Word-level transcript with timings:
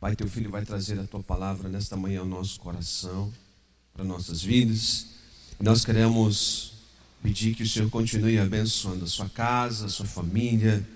Pai, 0.00 0.14
teu 0.14 0.28
filho 0.28 0.48
vai 0.48 0.64
trazer 0.64 0.98
a 1.00 1.04
tua 1.04 1.22
palavra 1.22 1.68
nesta 1.68 1.96
manhã 1.96 2.20
ao 2.20 2.26
nosso 2.26 2.60
coração, 2.60 3.32
para 3.92 4.04
nossas 4.04 4.40
vidas. 4.40 5.06
Nós 5.58 5.84
queremos 5.84 6.74
pedir 7.20 7.52
que 7.56 7.64
o 7.64 7.68
Senhor 7.68 7.90
continue 7.90 8.38
abençoando 8.38 9.04
a 9.04 9.08
sua 9.08 9.28
casa, 9.28 9.86
a 9.86 9.88
sua 9.88 10.06
família, 10.06 10.86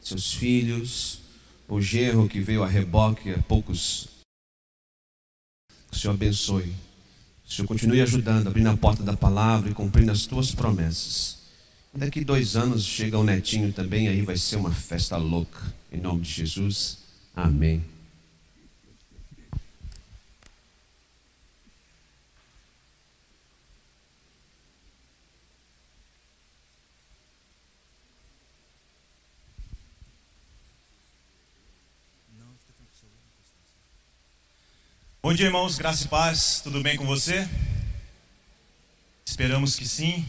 seus 0.00 0.32
filhos, 0.32 1.22
o 1.68 1.80
genro 1.80 2.28
que 2.28 2.40
veio 2.40 2.62
a 2.62 2.68
reboque 2.68 3.30
há 3.30 3.38
poucos. 3.42 4.06
Que 5.90 5.96
o 5.96 6.00
Senhor 6.00 6.14
abençoe. 6.14 6.72
O 7.44 7.50
Senhor 7.52 7.66
continue 7.66 8.00
ajudando, 8.00 8.46
abrindo 8.46 8.68
a 8.68 8.76
porta 8.76 9.02
da 9.02 9.16
palavra 9.16 9.70
e 9.70 9.74
cumprindo 9.74 10.12
as 10.12 10.24
tuas 10.24 10.54
promessas. 10.54 11.38
Daqui 11.92 12.24
dois 12.24 12.54
anos 12.54 12.84
chega 12.84 13.18
o 13.18 13.24
netinho 13.24 13.72
também, 13.72 14.06
aí 14.06 14.22
vai 14.22 14.36
ser 14.36 14.54
uma 14.54 14.70
festa 14.70 15.16
louca. 15.16 15.60
Em 15.90 16.00
nome 16.00 16.22
de 16.22 16.30
Jesus. 16.30 16.98
Amém. 17.34 17.84
Bom 35.24 35.32
dia, 35.32 35.46
irmãos, 35.46 35.78
graça 35.78 36.04
e 36.04 36.08
paz, 36.08 36.60
tudo 36.64 36.82
bem 36.82 36.96
com 36.96 37.06
você? 37.06 37.48
Esperamos 39.24 39.76
que 39.76 39.86
sim. 39.86 40.26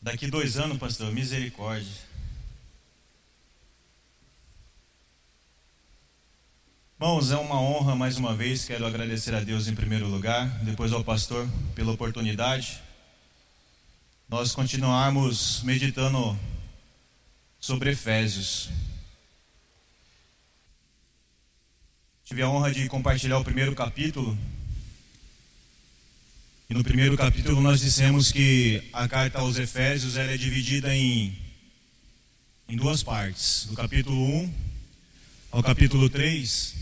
Daqui 0.00 0.26
dois 0.26 0.56
anos, 0.56 0.76
pastor, 0.76 1.12
misericórdia. 1.12 1.86
Irmãos, 7.00 7.30
é 7.30 7.36
uma 7.36 7.60
honra 7.60 7.94
mais 7.94 8.16
uma 8.16 8.34
vez. 8.34 8.64
Quero 8.64 8.84
agradecer 8.84 9.32
a 9.36 9.40
Deus 9.40 9.68
em 9.68 9.74
primeiro 9.76 10.08
lugar, 10.08 10.48
depois 10.64 10.92
ao 10.92 11.04
pastor 11.04 11.48
pela 11.76 11.92
oportunidade. 11.92 12.82
Nós 14.28 14.52
continuarmos 14.52 15.62
meditando 15.62 16.36
sobre 17.60 17.92
Efésios. 17.92 18.68
Tive 22.32 22.40
a 22.40 22.48
honra 22.48 22.72
de 22.72 22.88
compartilhar 22.88 23.36
o 23.36 23.44
primeiro 23.44 23.74
capítulo. 23.74 24.38
E 26.70 26.72
no 26.72 26.82
primeiro 26.82 27.14
capítulo 27.14 27.60
nós 27.60 27.80
dissemos 27.80 28.32
que 28.32 28.82
a 28.90 29.06
carta 29.06 29.38
aos 29.38 29.58
Efésios 29.58 30.16
ela 30.16 30.32
é 30.32 30.38
dividida 30.38 30.96
em, 30.96 31.36
em 32.66 32.74
duas 32.74 33.02
partes. 33.02 33.66
Do 33.66 33.76
capítulo 33.76 34.16
1 34.16 34.54
ao 35.50 35.62
capítulo 35.62 36.08
3, 36.08 36.74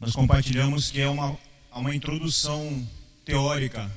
nós 0.00 0.12
compartilhamos 0.12 0.90
que 0.90 1.00
é 1.00 1.08
uma, 1.08 1.38
uma 1.70 1.94
introdução 1.94 2.84
teórica 3.24 3.88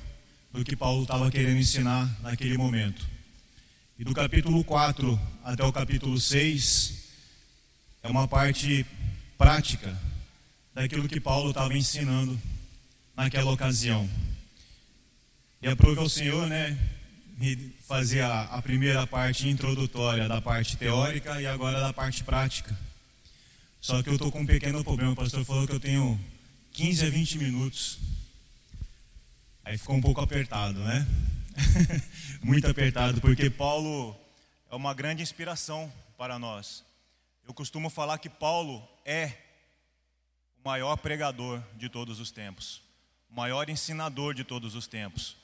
do 0.53 0.64
que 0.64 0.75
Paulo 0.75 1.02
estava 1.02 1.31
querendo 1.31 1.58
ensinar 1.58 2.08
naquele 2.22 2.56
momento. 2.56 3.03
E 3.98 4.03
do 4.03 4.14
capítulo 4.14 4.64
4 4.64 5.20
até 5.44 5.64
o 5.64 5.73
capítulo 5.73 6.20
6 6.20 6.94
é 8.03 8.08
uma 8.08 8.28
parte 8.28 8.86
prática 9.38 9.97
daquilo 10.73 11.07
que 11.07 11.19
Paulo 11.19 11.49
estava 11.49 11.75
ensinando 11.75 12.39
naquela 13.16 13.52
ocasião. 13.52 14.09
E 15.61 15.67
aprove 15.67 15.99
ao 15.99 16.09
Senhor, 16.09 16.47
né, 16.47 16.77
fazer 17.81 18.21
a, 18.21 18.44
a, 18.44 18.61
primeira 18.61 19.05
parte 19.05 19.47
introdutória 19.47 20.27
da 20.27 20.41
parte 20.41 20.77
teórica 20.77 21.41
e 21.41 21.47
agora 21.47 21.79
da 21.79 21.94
parte 21.94 22.23
prática. 22.23 22.77
Só 23.79 24.02
que 24.02 24.09
eu 24.09 24.13
estou 24.13 24.31
com 24.31 24.41
um 24.41 24.45
pequeno 24.45 24.83
problema. 24.83 25.13
O 25.13 25.16
pastor 25.16 25.45
falou 25.45 25.67
que 25.67 25.73
eu 25.73 25.79
tenho 25.79 26.19
15 26.73 27.05
a 27.05 27.09
20 27.09 27.38
minutos. 27.38 27.99
Aí 29.63 29.77
ficou 29.77 29.95
um 29.95 30.01
pouco 30.01 30.22
apertado, 30.22 30.79
né? 30.79 31.07
Muito 32.41 32.67
apertado, 32.67 33.19
porque 33.19 33.50
Paulo 33.50 34.16
é 34.72 34.75
uma 34.75 34.94
grande 34.94 35.22
inspiração 35.22 35.91
para 36.17 36.38
nós. 36.38 36.87
Eu 37.47 37.53
costumo 37.53 37.90
falar 37.90 38.18
que 38.18 38.30
Paulo 38.30 38.85
é 39.06 39.31
o 40.62 40.68
maior 40.68 40.97
pregador 40.97 41.63
de 41.78 41.88
todos 41.88 42.19
os 42.19 42.30
tempos, 42.30 42.81
o 43.31 43.35
maior 43.35 43.69
ensinador 43.69 44.34
de 44.34 44.44
todos 44.44 44.75
os 44.75 44.85
tempos. 44.85 45.38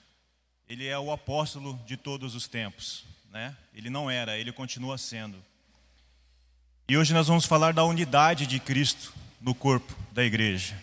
Ele 0.67 0.85
é 0.85 0.99
o 0.99 1.13
apóstolo 1.13 1.79
de 1.85 1.95
todos 1.95 2.35
os 2.35 2.45
tempos, 2.45 3.05
né? 3.31 3.55
Ele 3.73 3.89
não 3.89 4.11
era, 4.11 4.37
ele 4.37 4.51
continua 4.51 4.97
sendo. 4.97 5.41
E 6.89 6.97
hoje 6.97 7.13
nós 7.13 7.27
vamos 7.27 7.45
falar 7.45 7.73
da 7.73 7.85
unidade 7.85 8.45
de 8.45 8.59
Cristo 8.59 9.13
no 9.39 9.55
corpo 9.55 9.95
da 10.11 10.25
igreja. 10.25 10.77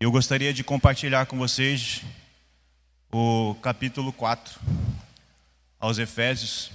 Eu 0.00 0.10
gostaria 0.10 0.54
de 0.54 0.64
compartilhar 0.64 1.26
com 1.26 1.36
vocês 1.36 2.00
o 3.12 3.54
capítulo 3.56 4.14
4 4.14 4.58
aos 5.78 5.98
Efésios, 5.98 6.70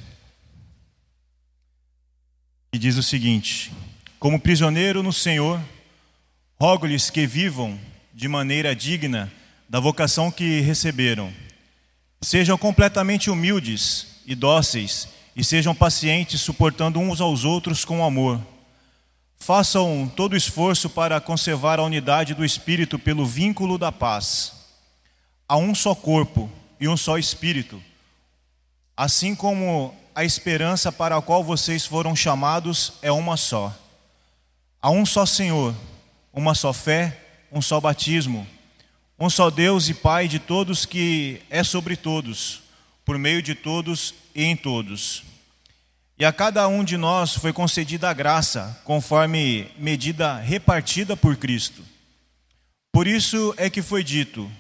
que 2.71 2.79
diz 2.79 2.95
o 2.95 3.03
seguinte: 3.03 3.71
como 4.17 4.39
prisioneiro 4.39 5.03
no 5.03 5.11
Senhor, 5.11 5.61
rogo-lhes 6.57 7.09
que 7.09 7.27
vivam 7.27 7.77
de 8.13 8.29
maneira 8.29 8.73
digna 8.73 9.31
da 9.67 9.79
vocação 9.79 10.31
que 10.31 10.61
receberam. 10.61 11.33
Sejam 12.21 12.57
completamente 12.57 13.29
humildes 13.29 14.21
e 14.25 14.35
dóceis, 14.35 15.09
e 15.35 15.43
sejam 15.43 15.75
pacientes, 15.75 16.39
suportando 16.39 16.99
uns 16.99 17.19
aos 17.19 17.43
outros 17.43 17.83
com 17.83 18.05
amor. 18.05 18.39
Façam 19.37 20.09
todo 20.15 20.33
o 20.33 20.37
esforço 20.37 20.89
para 20.89 21.19
conservar 21.19 21.79
a 21.79 21.83
unidade 21.83 22.33
do 22.33 22.45
Espírito 22.45 22.97
pelo 22.97 23.25
vínculo 23.25 23.77
da 23.77 23.91
paz. 23.91 24.53
Há 25.45 25.57
um 25.57 25.75
só 25.75 25.93
corpo 25.93 26.49
e 26.79 26.87
um 26.87 26.95
só 26.95 27.17
Espírito, 27.17 27.83
assim 28.95 29.35
como 29.35 29.93
a 30.13 30.23
esperança 30.23 30.91
para 30.91 31.17
a 31.17 31.21
qual 31.21 31.43
vocês 31.43 31.85
foram 31.85 32.15
chamados 32.15 32.93
é 33.01 33.11
uma 33.11 33.37
só. 33.37 33.75
Há 34.81 34.89
um 34.89 35.05
só 35.05 35.25
Senhor, 35.25 35.75
uma 36.33 36.53
só 36.55 36.73
fé, 36.73 37.17
um 37.51 37.61
só 37.61 37.79
batismo, 37.79 38.47
um 39.19 39.29
só 39.29 39.49
Deus 39.49 39.89
e 39.89 39.93
Pai 39.93 40.27
de 40.27 40.39
todos 40.39 40.85
que 40.85 41.41
é 41.49 41.63
sobre 41.63 41.95
todos, 41.95 42.61
por 43.05 43.17
meio 43.17 43.41
de 43.41 43.55
todos 43.55 44.13
e 44.33 44.43
em 44.43 44.55
todos. 44.55 45.23
E 46.17 46.25
a 46.25 46.31
cada 46.31 46.67
um 46.67 46.83
de 46.83 46.97
nós 46.97 47.35
foi 47.35 47.51
concedida 47.51 48.09
a 48.09 48.13
graça, 48.13 48.79
conforme 48.83 49.71
medida 49.77 50.37
repartida 50.37 51.15
por 51.17 51.35
Cristo. 51.35 51.83
Por 52.91 53.07
isso 53.07 53.53
é 53.57 53.69
que 53.69 53.81
foi 53.81 54.03
dito: 54.03 54.51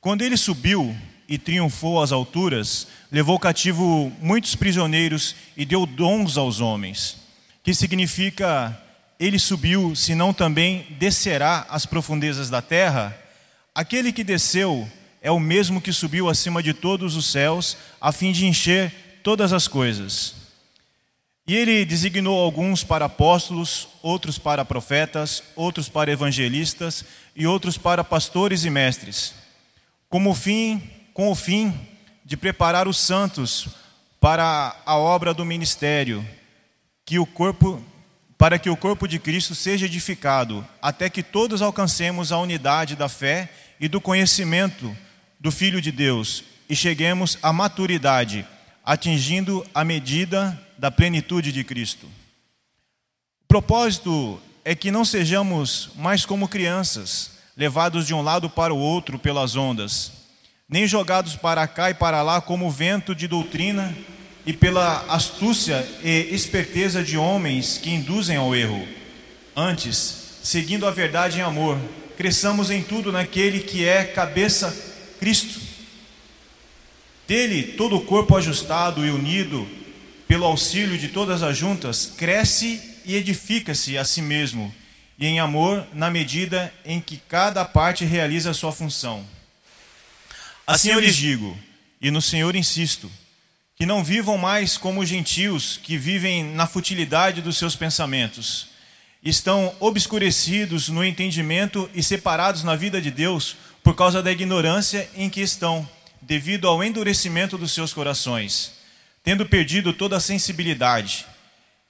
quando 0.00 0.22
ele 0.22 0.36
subiu 0.36 0.96
e 1.28 1.38
triunfou 1.38 2.02
às 2.02 2.12
alturas, 2.12 2.86
levou 3.10 3.38
cativo 3.38 4.12
muitos 4.20 4.54
prisioneiros 4.54 5.34
e 5.56 5.64
deu 5.64 5.86
dons 5.86 6.36
aos 6.36 6.60
homens, 6.60 7.18
que 7.62 7.74
significa 7.74 8.80
ele 9.18 9.38
subiu, 9.38 9.94
senão 9.96 10.32
também 10.32 10.86
descerá 10.98 11.66
às 11.70 11.86
profundezas 11.86 12.50
da 12.50 12.60
terra? 12.60 13.16
Aquele 13.74 14.12
que 14.12 14.22
desceu 14.22 14.88
é 15.22 15.30
o 15.30 15.40
mesmo 15.40 15.80
que 15.80 15.92
subiu 15.92 16.28
acima 16.28 16.62
de 16.62 16.72
todos 16.72 17.16
os 17.16 17.26
céus, 17.26 17.76
a 18.00 18.12
fim 18.12 18.30
de 18.30 18.46
encher 18.46 18.92
todas 19.22 19.52
as 19.52 19.66
coisas. 19.66 20.34
E 21.48 21.54
ele 21.54 21.84
designou 21.84 22.42
alguns 22.42 22.82
para 22.82 23.04
apóstolos, 23.04 23.88
outros 24.02 24.38
para 24.38 24.64
profetas, 24.64 25.42
outros 25.54 25.88
para 25.88 26.10
evangelistas 26.10 27.04
e 27.34 27.46
outros 27.46 27.78
para 27.78 28.02
pastores 28.02 28.64
e 28.64 28.70
mestres, 28.70 29.32
como 30.08 30.34
fim, 30.34 30.82
com 31.16 31.30
o 31.30 31.34
fim 31.34 31.72
de 32.26 32.36
preparar 32.36 32.86
os 32.86 32.98
santos 32.98 33.68
para 34.20 34.76
a 34.84 34.98
obra 34.98 35.32
do 35.32 35.46
ministério, 35.46 36.22
que 37.06 37.18
o 37.18 37.24
corpo 37.24 37.82
para 38.36 38.58
que 38.58 38.68
o 38.68 38.76
corpo 38.76 39.08
de 39.08 39.18
Cristo 39.18 39.54
seja 39.54 39.86
edificado, 39.86 40.62
até 40.82 41.08
que 41.08 41.22
todos 41.22 41.62
alcancemos 41.62 42.32
a 42.32 42.38
unidade 42.38 42.94
da 42.94 43.08
fé 43.08 43.50
e 43.80 43.88
do 43.88 43.98
conhecimento 43.98 44.94
do 45.40 45.50
Filho 45.50 45.80
de 45.80 45.90
Deus 45.90 46.44
e 46.68 46.76
cheguemos 46.76 47.38
à 47.42 47.50
maturidade, 47.50 48.46
atingindo 48.84 49.66
a 49.74 49.82
medida 49.84 50.60
da 50.76 50.90
plenitude 50.90 51.50
de 51.50 51.64
Cristo. 51.64 52.06
O 53.44 53.48
propósito 53.48 54.38
é 54.66 54.74
que 54.74 54.90
não 54.90 55.02
sejamos 55.02 55.88
mais 55.96 56.26
como 56.26 56.46
crianças, 56.46 57.38
levados 57.56 58.06
de 58.06 58.12
um 58.12 58.20
lado 58.20 58.50
para 58.50 58.74
o 58.74 58.78
outro 58.78 59.18
pelas 59.18 59.56
ondas, 59.56 60.25
nem 60.68 60.86
jogados 60.86 61.36
para 61.36 61.66
cá 61.68 61.90
e 61.90 61.94
para 61.94 62.22
lá 62.22 62.40
como 62.40 62.70
vento 62.70 63.14
de 63.14 63.28
doutrina 63.28 63.96
e 64.44 64.52
pela 64.52 65.04
astúcia 65.08 65.86
e 66.02 66.28
esperteza 66.34 67.04
de 67.04 67.16
homens 67.16 67.78
que 67.78 67.90
induzem 67.90 68.36
ao 68.36 68.54
erro. 68.54 68.86
Antes, 69.54 70.40
seguindo 70.42 70.86
a 70.86 70.90
verdade 70.90 71.38
em 71.38 71.42
amor, 71.42 71.78
cresçamos 72.16 72.70
em 72.70 72.82
tudo 72.82 73.12
naquele 73.12 73.60
que 73.60 73.86
é 73.86 74.04
cabeça 74.04 74.74
Cristo. 75.20 75.60
Dele, 77.28 77.74
todo 77.76 77.96
o 77.96 78.04
corpo 78.04 78.36
ajustado 78.36 79.04
e 79.06 79.10
unido, 79.10 79.66
pelo 80.28 80.44
auxílio 80.44 80.98
de 80.98 81.08
todas 81.08 81.42
as 81.42 81.56
juntas, 81.56 82.12
cresce 82.16 82.80
e 83.04 83.14
edifica-se 83.14 83.96
a 83.96 84.04
si 84.04 84.20
mesmo, 84.20 84.72
e 85.18 85.26
em 85.26 85.40
amor, 85.40 85.86
na 85.92 86.10
medida 86.10 86.72
em 86.84 87.00
que 87.00 87.16
cada 87.16 87.64
parte 87.64 88.04
realiza 88.04 88.50
a 88.50 88.54
sua 88.54 88.72
função. 88.72 89.35
Assim 90.66 90.90
eu 90.90 90.98
lhes 90.98 91.14
digo, 91.14 91.56
e 92.00 92.10
no 92.10 92.20
Senhor 92.20 92.56
insisto, 92.56 93.10
que 93.76 93.86
não 93.86 94.02
vivam 94.02 94.36
mais 94.36 94.76
como 94.76 95.00
os 95.00 95.08
gentios 95.08 95.78
que 95.80 95.96
vivem 95.96 96.42
na 96.42 96.66
futilidade 96.66 97.40
dos 97.40 97.56
seus 97.56 97.76
pensamentos. 97.76 98.68
Estão 99.22 99.74
obscurecidos 99.78 100.88
no 100.88 101.04
entendimento 101.04 101.88
e 101.94 102.02
separados 102.02 102.64
na 102.64 102.74
vida 102.74 103.00
de 103.00 103.10
Deus 103.10 103.56
por 103.82 103.94
causa 103.94 104.22
da 104.22 104.32
ignorância 104.32 105.08
em 105.14 105.30
que 105.30 105.40
estão, 105.40 105.88
devido 106.20 106.66
ao 106.66 106.82
endurecimento 106.82 107.56
dos 107.56 107.72
seus 107.72 107.92
corações. 107.92 108.72
Tendo 109.22 109.46
perdido 109.46 109.92
toda 109.92 110.16
a 110.16 110.20
sensibilidade, 110.20 111.26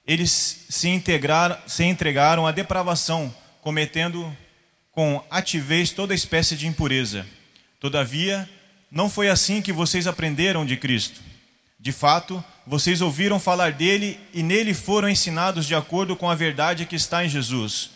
eles 0.05 0.65
se, 0.69 0.87
integraram, 0.89 1.57
se 1.65 1.83
entregaram 1.83 2.45
à 2.45 2.51
depravação, 2.51 3.33
cometendo 3.61 4.35
com 4.91 5.23
ativez 5.29 5.91
toda 5.91 6.13
espécie 6.13 6.55
de 6.55 6.67
impureza. 6.67 7.25
Todavia, 7.79 8.49
não 8.91 9.09
foi 9.09 9.29
assim 9.29 9.61
que 9.61 9.73
vocês 9.73 10.07
aprenderam 10.07 10.65
de 10.65 10.77
Cristo. 10.77 11.21
De 11.79 11.91
fato, 11.91 12.43
vocês 12.65 13.01
ouviram 13.01 13.39
falar 13.39 13.71
dele 13.71 14.19
e 14.33 14.41
nele 14.41 14.73
foram 14.73 15.09
ensinados 15.09 15.65
de 15.65 15.75
acordo 15.75 16.15
com 16.15 16.29
a 16.29 16.35
verdade 16.35 16.85
que 16.85 16.95
está 16.95 17.23
em 17.23 17.29
Jesus. 17.29 17.91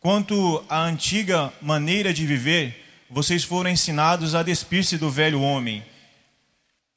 Quanto 0.00 0.64
à 0.68 0.80
antiga 0.80 1.52
maneira 1.60 2.14
de 2.14 2.24
viver, 2.24 2.84
vocês 3.10 3.44
foram 3.44 3.70
ensinados 3.70 4.34
a 4.34 4.42
despir-se 4.42 4.96
do 4.96 5.10
velho 5.10 5.40
homem, 5.40 5.84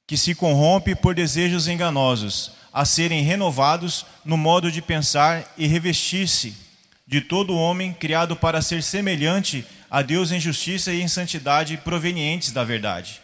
que 0.08 0.18
se 0.18 0.36
corrompe 0.36 0.96
por 0.96 1.16
desejos 1.16 1.68
enganosos, 1.68 2.52
a 2.72 2.86
serem 2.86 3.24
renovados 3.24 4.06
no 4.24 4.38
modo 4.38 4.72
de 4.72 4.82
pensar 4.82 5.54
e 5.58 5.68
revestir-se 5.68 6.56
de 7.08 7.22
todo 7.22 7.56
homem 7.56 7.94
criado 7.94 8.36
para 8.36 8.62
ser 8.62 8.82
semelhante 8.82 9.66
a 9.90 10.02
Deus 10.02 10.32
em 10.32 10.40
justiça 10.40 10.94
e 10.94 11.02
em 11.02 11.08
santidade 11.08 11.76
provenientes 11.78 12.52
da 12.52 12.64
verdade. 12.64 13.20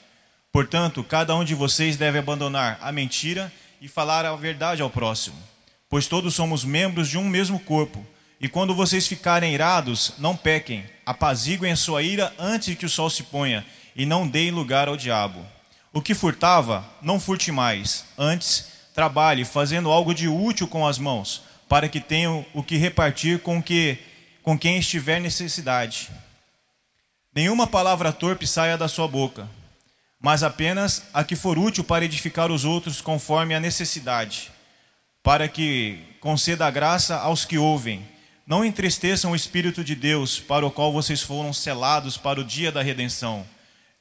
Portanto, 0.58 1.04
cada 1.04 1.36
um 1.36 1.44
de 1.44 1.54
vocês 1.54 1.98
deve 1.98 2.18
abandonar 2.18 2.80
a 2.82 2.92
mentira 2.92 3.54
e 3.80 3.88
falar 3.88 4.26
a 4.26 4.36
verdade 4.36 4.82
ao 4.82 4.90
próximo, 4.90 5.38
pois 5.88 6.08
todos 6.08 6.34
somos 6.34 6.66
membros 6.66 7.08
de 7.08 7.16
um 7.16 7.26
mesmo 7.26 7.60
corpo. 7.60 8.04
E 8.42 8.50
quando 8.50 8.74
vocês 8.74 9.06
ficarem 9.06 9.54
irados, 9.54 10.14
não 10.18 10.36
pequem, 10.36 10.84
apaziguem 11.06 11.74
a 11.74 11.76
sua 11.76 12.02
ira 12.02 12.34
antes 12.40 12.74
que 12.74 12.88
o 12.88 12.90
sol 12.90 13.08
se 13.08 13.22
ponha, 13.22 13.64
e 13.96 14.04
não 14.04 14.28
deem 14.28 14.50
lugar 14.50 14.88
ao 14.88 14.98
diabo. 14.98 15.46
O 15.94 16.02
que 16.02 16.16
furtava, 16.16 16.84
não 17.04 17.20
furte 17.20 17.52
mais, 17.52 18.06
antes 18.18 18.66
trabalhe 18.96 19.46
fazendo 19.46 19.92
algo 19.92 20.12
de 20.12 20.28
útil 20.28 20.68
com 20.68 20.88
as 20.88 20.98
mãos, 20.98 21.44
para 21.70 21.88
que 21.88 22.00
tenham 22.02 22.44
o 22.52 22.64
que 22.64 22.78
repartir 22.78 23.38
com, 23.44 23.62
que, 23.62 24.00
com 24.42 24.58
quem 24.58 24.80
estiver 24.80 25.22
necessidade. 25.22 26.10
Nenhuma 27.32 27.68
palavra 27.68 28.12
torpe 28.12 28.48
saia 28.48 28.76
da 28.76 28.88
sua 28.88 29.08
boca, 29.08 29.48
mas 30.20 30.44
apenas 30.44 31.04
a 31.14 31.24
que 31.24 31.36
for 31.36 31.58
útil 31.58 31.84
para 31.84 32.06
edificar 32.06 32.52
os 32.52 32.66
outros 32.66 33.02
conforme 33.02 33.54
a 33.54 33.60
necessidade, 33.60 34.52
para 35.22 35.48
que 35.48 36.00
conceda 36.20 36.70
graça 36.72 37.18
aos 37.18 37.46
que 37.46 37.58
ouvem 37.58 38.06
não 38.48 38.64
entristeçam 38.64 39.32
o 39.32 39.36
Espírito 39.36 39.84
de 39.84 39.94
Deus, 39.94 40.40
para 40.40 40.66
o 40.66 40.72
qual 40.72 40.94
vocês 40.94 41.22
foram 41.22 41.52
selados 41.52 42.16
para 42.16 42.40
o 42.40 42.46
dia 42.46 42.72
da 42.72 42.82
redenção. 42.82 43.46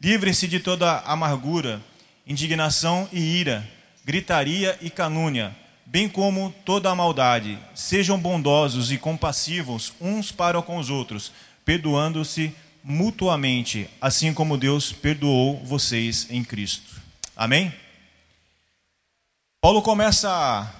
Livrem-se 0.00 0.46
de 0.46 0.60
toda 0.60 1.00
amargura, 1.00 1.82
indignação 2.24 3.08
e 3.12 3.18
ira, 3.18 3.68
gritaria 4.04 4.78
e 4.80 4.88
canúnia, 4.88 5.52
bem 5.84 6.08
como 6.08 6.54
toda 6.64 6.88
a 6.88 6.94
maldade. 6.94 7.58
Sejam 7.74 8.16
bondosos 8.16 8.92
e 8.92 8.98
compassivos 8.98 9.92
uns 10.00 10.30
para 10.30 10.62
com 10.62 10.78
os 10.78 10.90
outros, 10.90 11.32
perdoando-se 11.64 12.54
mutuamente, 12.88 13.90
assim 14.00 14.32
como 14.32 14.56
Deus 14.56 14.92
perdoou 14.92 15.60
vocês 15.64 16.28
em 16.30 16.44
Cristo. 16.44 17.02
Amém? 17.34 17.74
Paulo 19.60 19.82
começa 19.82 20.72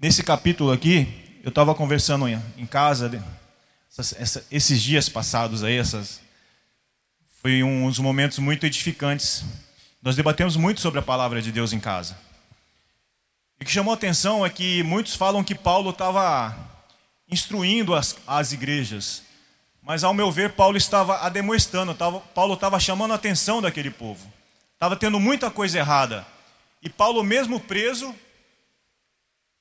nesse 0.00 0.22
capítulo 0.22 0.72
aqui 0.72 1.22
eu 1.42 1.50
estava 1.50 1.74
conversando 1.74 2.26
em, 2.26 2.66
casa, 2.66 3.22
esses 4.50 4.82
dias 4.82 5.10
passados 5.10 5.62
aí, 5.62 5.76
essas, 5.76 6.22
foi 7.42 7.62
uns 7.62 7.98
momentos 7.98 8.38
muito 8.38 8.64
edificantes. 8.64 9.44
Nós 10.02 10.16
debatemos 10.16 10.56
muito 10.56 10.80
sobre 10.80 11.00
a 11.00 11.02
palavra 11.02 11.42
de 11.42 11.52
Deus 11.52 11.74
em 11.74 11.78
casa. 11.78 12.16
E 13.60 13.62
o 13.62 13.66
que 13.66 13.70
chamou 13.70 13.92
a 13.92 13.94
atenção 13.94 14.46
é 14.46 14.48
que 14.48 14.82
muitos 14.82 15.14
falam 15.14 15.44
que 15.44 15.54
Paulo 15.54 15.90
estava 15.90 16.56
instruindo 17.28 17.94
as, 17.94 18.16
as 18.26 18.52
igrejas, 18.52 19.22
mas 19.84 20.02
ao 20.02 20.14
meu 20.14 20.32
ver, 20.32 20.52
Paulo 20.52 20.78
estava 20.78 21.18
ademoestando, 21.18 21.94
Paulo 22.34 22.54
estava 22.54 22.80
chamando 22.80 23.12
a 23.12 23.16
atenção 23.16 23.60
daquele 23.60 23.90
povo. 23.90 24.32
Estava 24.72 24.96
tendo 24.96 25.20
muita 25.20 25.50
coisa 25.50 25.78
errada. 25.78 26.26
E 26.82 26.88
Paulo, 26.88 27.22
mesmo 27.22 27.60
preso, 27.60 28.14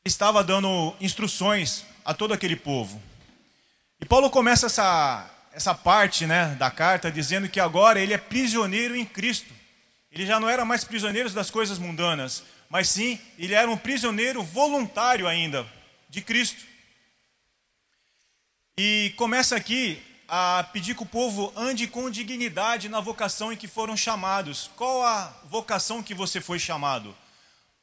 estava 0.05 0.41
dando 0.41 0.95
instruções 1.01 1.85
a 2.05 2.13
todo 2.13 2.33
aquele 2.33 2.55
povo. 2.55 3.01
E 3.99 4.05
Paulo 4.05 4.29
começa 4.29 4.67
essa, 4.67 5.29
essa 5.51 5.75
parte 5.75 6.25
né, 6.25 6.55
da 6.55 6.71
carta 6.71 7.11
dizendo 7.11 7.49
que 7.49 7.59
agora 7.59 7.99
ele 7.99 8.13
é 8.13 8.17
prisioneiro 8.17 8.95
em 8.95 9.05
Cristo. 9.05 9.53
Ele 10.09 10.25
já 10.25 10.39
não 10.39 10.47
era 10.49 10.63
mais 10.63 10.85
prisioneiro 10.85 11.29
das 11.31 11.51
coisas 11.51 11.77
mundanas, 11.77 12.43
mas 12.69 12.87
sim, 12.87 13.19
ele 13.37 13.53
era 13.53 13.69
um 13.69 13.77
prisioneiro 13.77 14.41
voluntário 14.41 15.27
ainda 15.27 15.65
de 16.09 16.21
Cristo. 16.21 16.63
E 18.77 19.13
começa 19.17 19.55
aqui 19.55 20.01
a 20.35 20.63
pedir 20.63 20.95
que 20.95 21.03
o 21.03 21.06
povo 21.06 21.53
ande 21.56 21.85
com 21.85 22.09
dignidade 22.09 22.89
na 22.89 23.00
vocação 23.00 23.53
em 23.53 23.56
que 23.56 23.68
foram 23.68 23.95
chamados. 23.95 24.71
Qual 24.75 25.03
a 25.03 25.31
vocação 25.45 26.01
que 26.01 26.15
você 26.15 26.41
foi 26.41 26.57
chamado? 26.57 27.15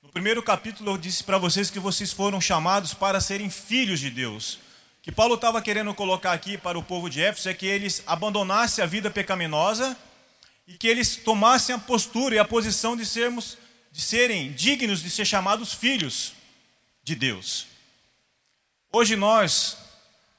No 0.03 0.09
primeiro 0.09 0.43
capítulo 0.43 0.91
eu 0.91 0.99
disse 0.99 1.23
para 1.23 1.39
vocês 1.39 1.71
que 1.71 1.79
vocês 1.79 2.13
foram 2.13 2.41
chamados 2.41 2.93
para 2.93 3.21
serem 3.21 3.49
filhos 3.49 4.01
de 4.01 4.11
Deus. 4.11 4.55
O 4.55 4.59
que 5.03 5.13
Paulo 5.13 5.37
estava 5.37 5.63
querendo 5.63 5.95
colocar 5.95 6.33
aqui 6.33 6.59
para 6.59 6.77
o 6.77 6.83
povo 6.83 7.09
de 7.09 7.23
Éfeso 7.23 7.49
é 7.49 7.55
que 7.55 7.67
eles 7.67 8.03
abandonassem 8.05 8.83
a 8.83 8.87
vida 8.87 9.13
pecaminosa 9.13 9.97
e 10.67 10.77
que 10.77 10.89
eles 10.89 11.19
tomassem 11.19 11.77
a 11.77 11.79
postura 11.79 12.35
e 12.35 12.39
a 12.41 12.45
posição 12.45 12.97
de 12.97 13.07
sermos 13.07 13.59
de 13.93 14.03
serem 14.03 14.51
dignos 14.51 15.01
de 15.01 15.09
ser 15.09 15.25
chamados 15.25 15.73
filhos 15.73 16.33
de 17.05 17.15
Deus. 17.15 17.69
Hoje 18.93 19.15
nós, 19.15 19.79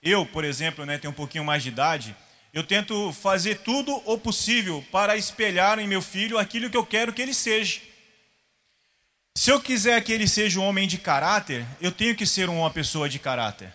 eu, 0.02 0.26
por 0.26 0.44
exemplo, 0.44 0.86
né, 0.86 0.98
tenho 0.98 1.12
um 1.12 1.16
pouquinho 1.16 1.44
mais 1.44 1.62
de 1.62 1.70
idade, 1.70 2.16
eu 2.54 2.64
tento 2.64 3.14
fazer 3.14 3.60
tudo 3.60 3.96
o 4.06 4.18
possível 4.18 4.84
para 4.92 5.16
espelhar 5.16 5.80
em 5.80 5.88
meu 5.88 6.02
filho 6.02 6.38
aquilo 6.38 6.70
que 6.70 6.78
eu 6.78 6.86
quero 6.86 7.14
que 7.14 7.22
ele 7.22 7.34
seja. 7.34 7.80
Se 9.36 9.50
eu 9.50 9.62
quiser 9.62 10.04
que 10.04 10.12
ele 10.12 10.28
seja 10.28 10.60
um 10.60 10.64
homem 10.64 10.88
de 10.88 10.98
caráter, 10.98 11.66
eu 11.80 11.92
tenho 11.92 12.16
que 12.16 12.26
ser 12.26 12.50
uma 12.50 12.70
pessoa 12.70 13.08
de 13.08 13.20
caráter. 13.20 13.72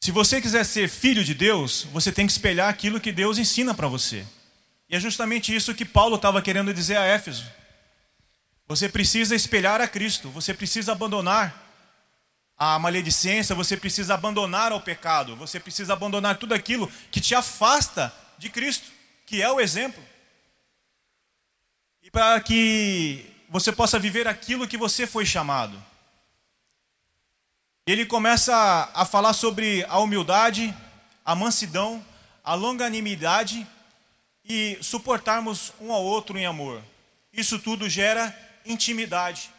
Se 0.00 0.12
você 0.12 0.40
quiser 0.40 0.64
ser 0.64 0.88
filho 0.88 1.24
de 1.24 1.34
Deus, 1.34 1.86
você 1.92 2.12
tem 2.12 2.26
que 2.26 2.32
espelhar 2.32 2.68
aquilo 2.68 3.00
que 3.00 3.10
Deus 3.10 3.38
ensina 3.38 3.74
para 3.74 3.88
você. 3.88 4.26
E 4.88 4.96
é 4.96 5.00
justamente 5.00 5.54
isso 5.54 5.74
que 5.74 5.84
Paulo 5.84 6.16
estava 6.16 6.42
querendo 6.42 6.72
dizer 6.72 6.96
a 6.96 7.04
Éfeso. 7.04 7.46
Você 8.66 8.88
precisa 8.88 9.34
espelhar 9.34 9.80
a 9.80 9.88
Cristo, 9.88 10.28
você 10.28 10.52
precisa 10.52 10.92
abandonar 10.92 11.67
a 12.58 12.78
maledicência, 12.78 13.54
você 13.54 13.76
precisa 13.76 14.14
abandonar 14.14 14.72
o 14.72 14.80
pecado, 14.80 15.36
você 15.36 15.60
precisa 15.60 15.92
abandonar 15.92 16.38
tudo 16.38 16.54
aquilo 16.54 16.90
que 17.10 17.20
te 17.20 17.34
afasta 17.34 18.12
de 18.36 18.50
Cristo, 18.50 18.90
que 19.24 19.40
é 19.40 19.50
o 19.50 19.60
exemplo. 19.60 20.02
E 22.02 22.10
para 22.10 22.40
que 22.40 23.24
você 23.48 23.70
possa 23.70 23.98
viver 23.98 24.26
aquilo 24.26 24.66
que 24.66 24.76
você 24.76 25.06
foi 25.06 25.24
chamado. 25.24 25.82
Ele 27.86 28.04
começa 28.04 28.90
a 28.92 29.04
falar 29.04 29.32
sobre 29.32 29.84
a 29.88 29.98
humildade, 29.98 30.74
a 31.24 31.34
mansidão, 31.34 32.04
a 32.44 32.54
longanimidade 32.54 33.66
e 34.44 34.78
suportarmos 34.82 35.72
um 35.80 35.92
ao 35.92 36.02
outro 36.02 36.36
em 36.36 36.44
amor. 36.44 36.82
Isso 37.32 37.58
tudo 37.58 37.88
gera 37.88 38.36
intimidade. 38.66 39.50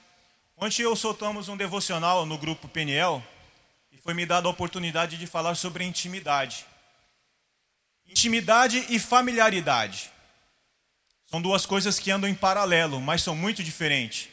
Ontem 0.62 0.82
eu 0.82 0.94
soltamos 0.94 1.48
um 1.48 1.56
devocional 1.56 2.26
no 2.26 2.38
grupo 2.38 2.68
Peniel 2.68 3.24
e 3.94 3.98
foi 3.98 4.14
me 4.14 4.26
dada 4.26 4.46
a 4.46 4.52
oportunidade 4.52 5.16
de 5.16 5.26
falar 5.26 5.56
sobre 5.56 5.86
intimidade. 5.86 6.66
Intimidade 8.06 8.86
e 8.90 9.00
familiaridade. 9.00 10.12
São 11.26 11.42
duas 11.42 11.66
coisas 11.66 11.98
que 11.98 12.12
andam 12.12 12.30
em 12.30 12.36
paralelo, 12.36 13.00
mas 13.00 13.22
são 13.24 13.38
muito 13.38 13.64
diferentes. 13.64 14.28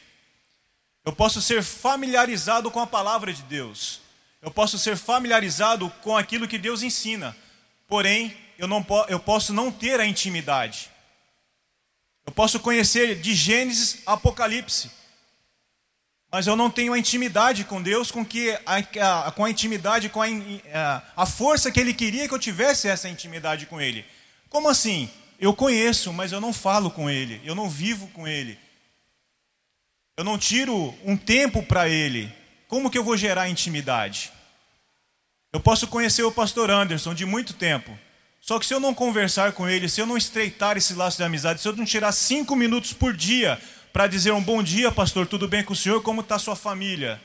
Eu 1.05 1.13
posso 1.13 1.41
ser 1.41 1.63
familiarizado 1.63 2.69
com 2.69 2.81
a 2.81 2.87
palavra 2.87 3.31
de 3.31 3.43
Deus. 3.43 4.01
Eu 4.41 4.51
posso 4.51 4.77
ser 4.77 4.97
familiarizado 4.97 5.89
com 6.01 6.17
aquilo 6.17 6.45
que 6.45 6.57
Deus 6.57 6.83
ensina. 6.83 7.37
Porém, 7.87 8.35
eu, 8.57 8.67
não, 8.67 8.85
eu 9.07 9.19
posso 9.19 9.53
não 9.53 9.71
ter 9.71 9.97
a 10.01 10.05
intimidade. 10.05 10.89
Eu 12.25 12.33
posso 12.33 12.59
conhecer 12.59 13.21
de 13.21 13.33
Gênesis 13.33 14.01
a 14.05 14.13
Apocalipse. 14.13 14.91
Mas 16.31 16.45
eu 16.45 16.55
não 16.55 16.69
tenho 16.69 16.93
a 16.93 16.99
intimidade 16.99 17.63
com 17.63 17.81
Deus, 17.81 18.11
com, 18.11 18.25
que 18.25 18.51
a, 18.65 19.27
a, 19.27 19.31
com 19.31 19.45
a 19.45 19.49
intimidade, 19.49 20.09
com 20.09 20.21
a, 20.21 21.03
a 21.15 21.25
força 21.25 21.71
que 21.71 21.79
Ele 21.79 21.93
queria 21.93 22.27
que 22.27 22.33
eu 22.33 22.39
tivesse 22.39 22.87
essa 22.87 23.07
intimidade 23.07 23.65
com 23.65 23.79
Ele. 23.79 24.05
Como 24.49 24.69
assim? 24.69 25.09
Eu 25.39 25.53
conheço, 25.53 26.11
mas 26.11 26.31
eu 26.31 26.41
não 26.41 26.51
falo 26.51 26.91
com 26.91 27.09
Ele, 27.09 27.41
eu 27.45 27.55
não 27.55 27.69
vivo 27.69 28.07
com 28.07 28.27
Ele. 28.27 28.59
Eu 30.17 30.23
não 30.23 30.37
tiro 30.37 30.93
um 31.05 31.15
tempo 31.15 31.63
para 31.63 31.87
Ele. 31.87 32.33
Como 32.67 32.89
que 32.89 32.97
eu 32.97 33.03
vou 33.03 33.15
gerar 33.15 33.47
intimidade? 33.47 34.31
Eu 35.53 35.61
posso 35.61 35.87
conhecer 35.87 36.23
o 36.23 36.31
pastor 36.31 36.69
Anderson 36.69 37.13
de 37.13 37.25
muito 37.25 37.53
tempo. 37.53 37.97
Só 38.41 38.59
que 38.59 38.65
se 38.65 38.73
eu 38.73 38.79
não 38.79 38.93
conversar 38.93 39.53
com 39.53 39.67
ele, 39.67 39.89
se 39.89 39.99
eu 39.99 40.05
não 40.05 40.15
estreitar 40.15 40.77
esse 40.77 40.93
laço 40.93 41.17
de 41.17 41.23
amizade, 41.23 41.61
se 41.61 41.67
eu 41.67 41.75
não 41.75 41.83
tirar 41.83 42.11
cinco 42.11 42.55
minutos 42.55 42.93
por 42.93 43.13
dia 43.13 43.59
para 43.97 44.05
dizer 44.05 44.31
um 44.31 44.43
bom 44.43 44.61
dia, 44.61 44.91
pastor, 44.91 45.25
tudo 45.25 45.47
bem 45.47 45.63
com 45.63 45.73
o 45.73 45.75
senhor? 45.75 46.03
Como 46.03 46.21
está 46.21 46.37
sua 46.37 46.55
família? 46.55 47.19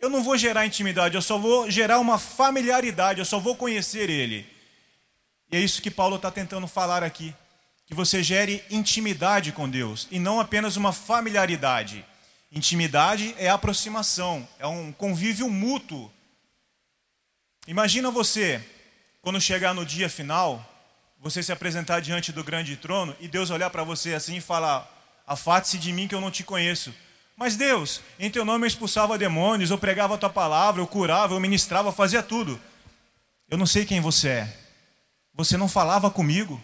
Eu 0.00 0.10
não 0.10 0.20
vou 0.20 0.36
gerar 0.36 0.66
intimidade, 0.66 1.14
eu 1.14 1.22
só 1.22 1.38
vou 1.38 1.70
gerar 1.70 2.00
uma 2.00 2.18
familiaridade, 2.18 3.20
eu 3.20 3.24
só 3.24 3.38
vou 3.38 3.54
conhecer 3.54 4.10
ele. 4.10 4.44
E 5.48 5.56
é 5.56 5.60
isso 5.60 5.80
que 5.80 5.92
Paulo 5.92 6.16
está 6.16 6.28
tentando 6.28 6.66
falar 6.66 7.04
aqui. 7.04 7.32
Que 7.86 7.94
você 7.94 8.20
gere 8.20 8.64
intimidade 8.68 9.52
com 9.52 9.68
Deus 9.68 10.08
e 10.10 10.18
não 10.18 10.40
apenas 10.40 10.74
uma 10.74 10.92
familiaridade. 10.92 12.04
Intimidade 12.50 13.32
é 13.38 13.48
aproximação, 13.48 14.48
é 14.58 14.66
um 14.66 14.90
convívio 14.90 15.48
mútuo 15.48 16.10
Imagina 17.64 18.10
você, 18.10 18.60
quando 19.22 19.40
chegar 19.40 19.72
no 19.72 19.86
dia 19.86 20.08
final, 20.08 20.68
você 21.20 21.44
se 21.44 21.52
apresentar 21.52 22.00
diante 22.00 22.32
do 22.32 22.42
grande 22.42 22.74
trono 22.76 23.14
e 23.20 23.28
Deus 23.28 23.50
olhar 23.50 23.70
para 23.70 23.84
você 23.84 24.14
assim 24.14 24.38
e 24.38 24.40
falar: 24.40 24.97
Afate-se 25.28 25.76
de 25.76 25.92
mim 25.92 26.08
que 26.08 26.14
eu 26.14 26.20
não 26.22 26.30
te 26.30 26.42
conheço. 26.42 26.94
Mas 27.36 27.54
Deus, 27.54 28.00
em 28.18 28.30
teu 28.30 28.44
nome 28.46 28.64
eu 28.64 28.68
expulsava 28.68 29.18
demônios, 29.18 29.70
eu 29.70 29.76
pregava 29.78 30.14
a 30.14 30.18
tua 30.18 30.30
palavra, 30.30 30.80
eu 30.80 30.86
curava, 30.86 31.34
eu 31.34 31.40
ministrava, 31.40 31.88
eu 31.88 31.92
fazia 31.92 32.22
tudo. 32.22 32.58
Eu 33.48 33.58
não 33.58 33.66
sei 33.66 33.84
quem 33.84 34.00
você 34.00 34.28
é. 34.28 34.58
Você 35.34 35.58
não 35.58 35.68
falava 35.68 36.10
comigo. 36.10 36.60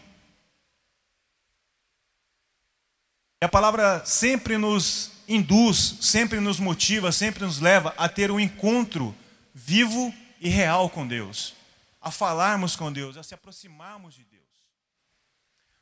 E 3.40 3.44
a 3.44 3.48
palavra 3.48 4.02
sempre 4.06 4.56
nos 4.56 5.12
induz, 5.28 5.98
sempre 6.00 6.40
nos 6.40 6.58
motiva, 6.58 7.12
sempre 7.12 7.44
nos 7.44 7.60
leva 7.60 7.94
a 7.98 8.08
ter 8.08 8.30
um 8.30 8.40
encontro 8.40 9.14
vivo 9.54 10.12
e 10.40 10.48
real 10.48 10.88
com 10.90 11.06
Deus, 11.06 11.54
a 12.00 12.10
falarmos 12.10 12.74
com 12.74 12.90
Deus, 12.90 13.16
a 13.16 13.22
se 13.22 13.34
aproximarmos 13.34 14.14
de 14.14 14.24
Deus. 14.24 14.33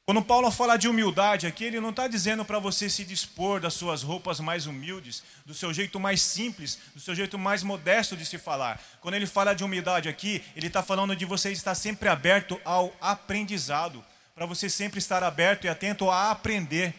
Quando 0.04 0.20
Paulo 0.20 0.50
fala 0.50 0.76
de 0.76 0.88
humildade 0.88 1.46
aqui, 1.46 1.62
ele 1.62 1.78
não 1.78 1.90
está 1.90 2.08
dizendo 2.08 2.44
para 2.44 2.58
você 2.58 2.90
se 2.90 3.04
dispor 3.04 3.60
das 3.60 3.74
suas 3.74 4.02
roupas 4.02 4.40
mais 4.40 4.66
humildes, 4.66 5.22
do 5.46 5.54
seu 5.54 5.72
jeito 5.72 6.00
mais 6.00 6.20
simples, 6.20 6.76
do 6.92 7.00
seu 7.00 7.14
jeito 7.14 7.38
mais 7.38 7.62
modesto 7.62 8.16
de 8.16 8.26
se 8.26 8.36
falar. 8.36 8.82
Quando 9.00 9.14
ele 9.14 9.28
fala 9.28 9.54
de 9.54 9.62
humildade 9.62 10.08
aqui, 10.08 10.42
ele 10.56 10.66
está 10.66 10.82
falando 10.82 11.14
de 11.14 11.24
você 11.24 11.52
estar 11.52 11.76
sempre 11.76 12.08
aberto 12.08 12.60
ao 12.64 12.92
aprendizado, 13.00 14.04
para 14.34 14.44
você 14.44 14.68
sempre 14.68 14.98
estar 14.98 15.22
aberto 15.22 15.66
e 15.66 15.68
atento 15.68 16.10
a 16.10 16.32
aprender, 16.32 16.92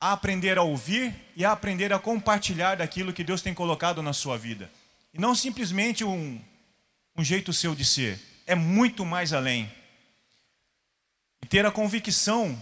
a 0.00 0.12
aprender 0.12 0.58
a 0.58 0.62
ouvir 0.62 1.14
e 1.36 1.44
a 1.44 1.52
aprender 1.52 1.92
a 1.92 1.98
compartilhar 2.00 2.74
daquilo 2.74 3.12
que 3.12 3.22
Deus 3.22 3.40
tem 3.40 3.54
colocado 3.54 4.02
na 4.02 4.12
sua 4.12 4.36
vida. 4.36 4.68
E 5.14 5.20
não 5.20 5.32
simplesmente 5.32 6.02
um, 6.02 6.40
um 7.16 7.22
jeito 7.22 7.52
seu 7.52 7.72
de 7.72 7.84
ser, 7.84 8.20
é 8.48 8.56
muito 8.56 9.06
mais 9.06 9.32
além. 9.32 9.77
E 11.42 11.46
ter 11.46 11.64
a 11.64 11.70
convicção 11.70 12.60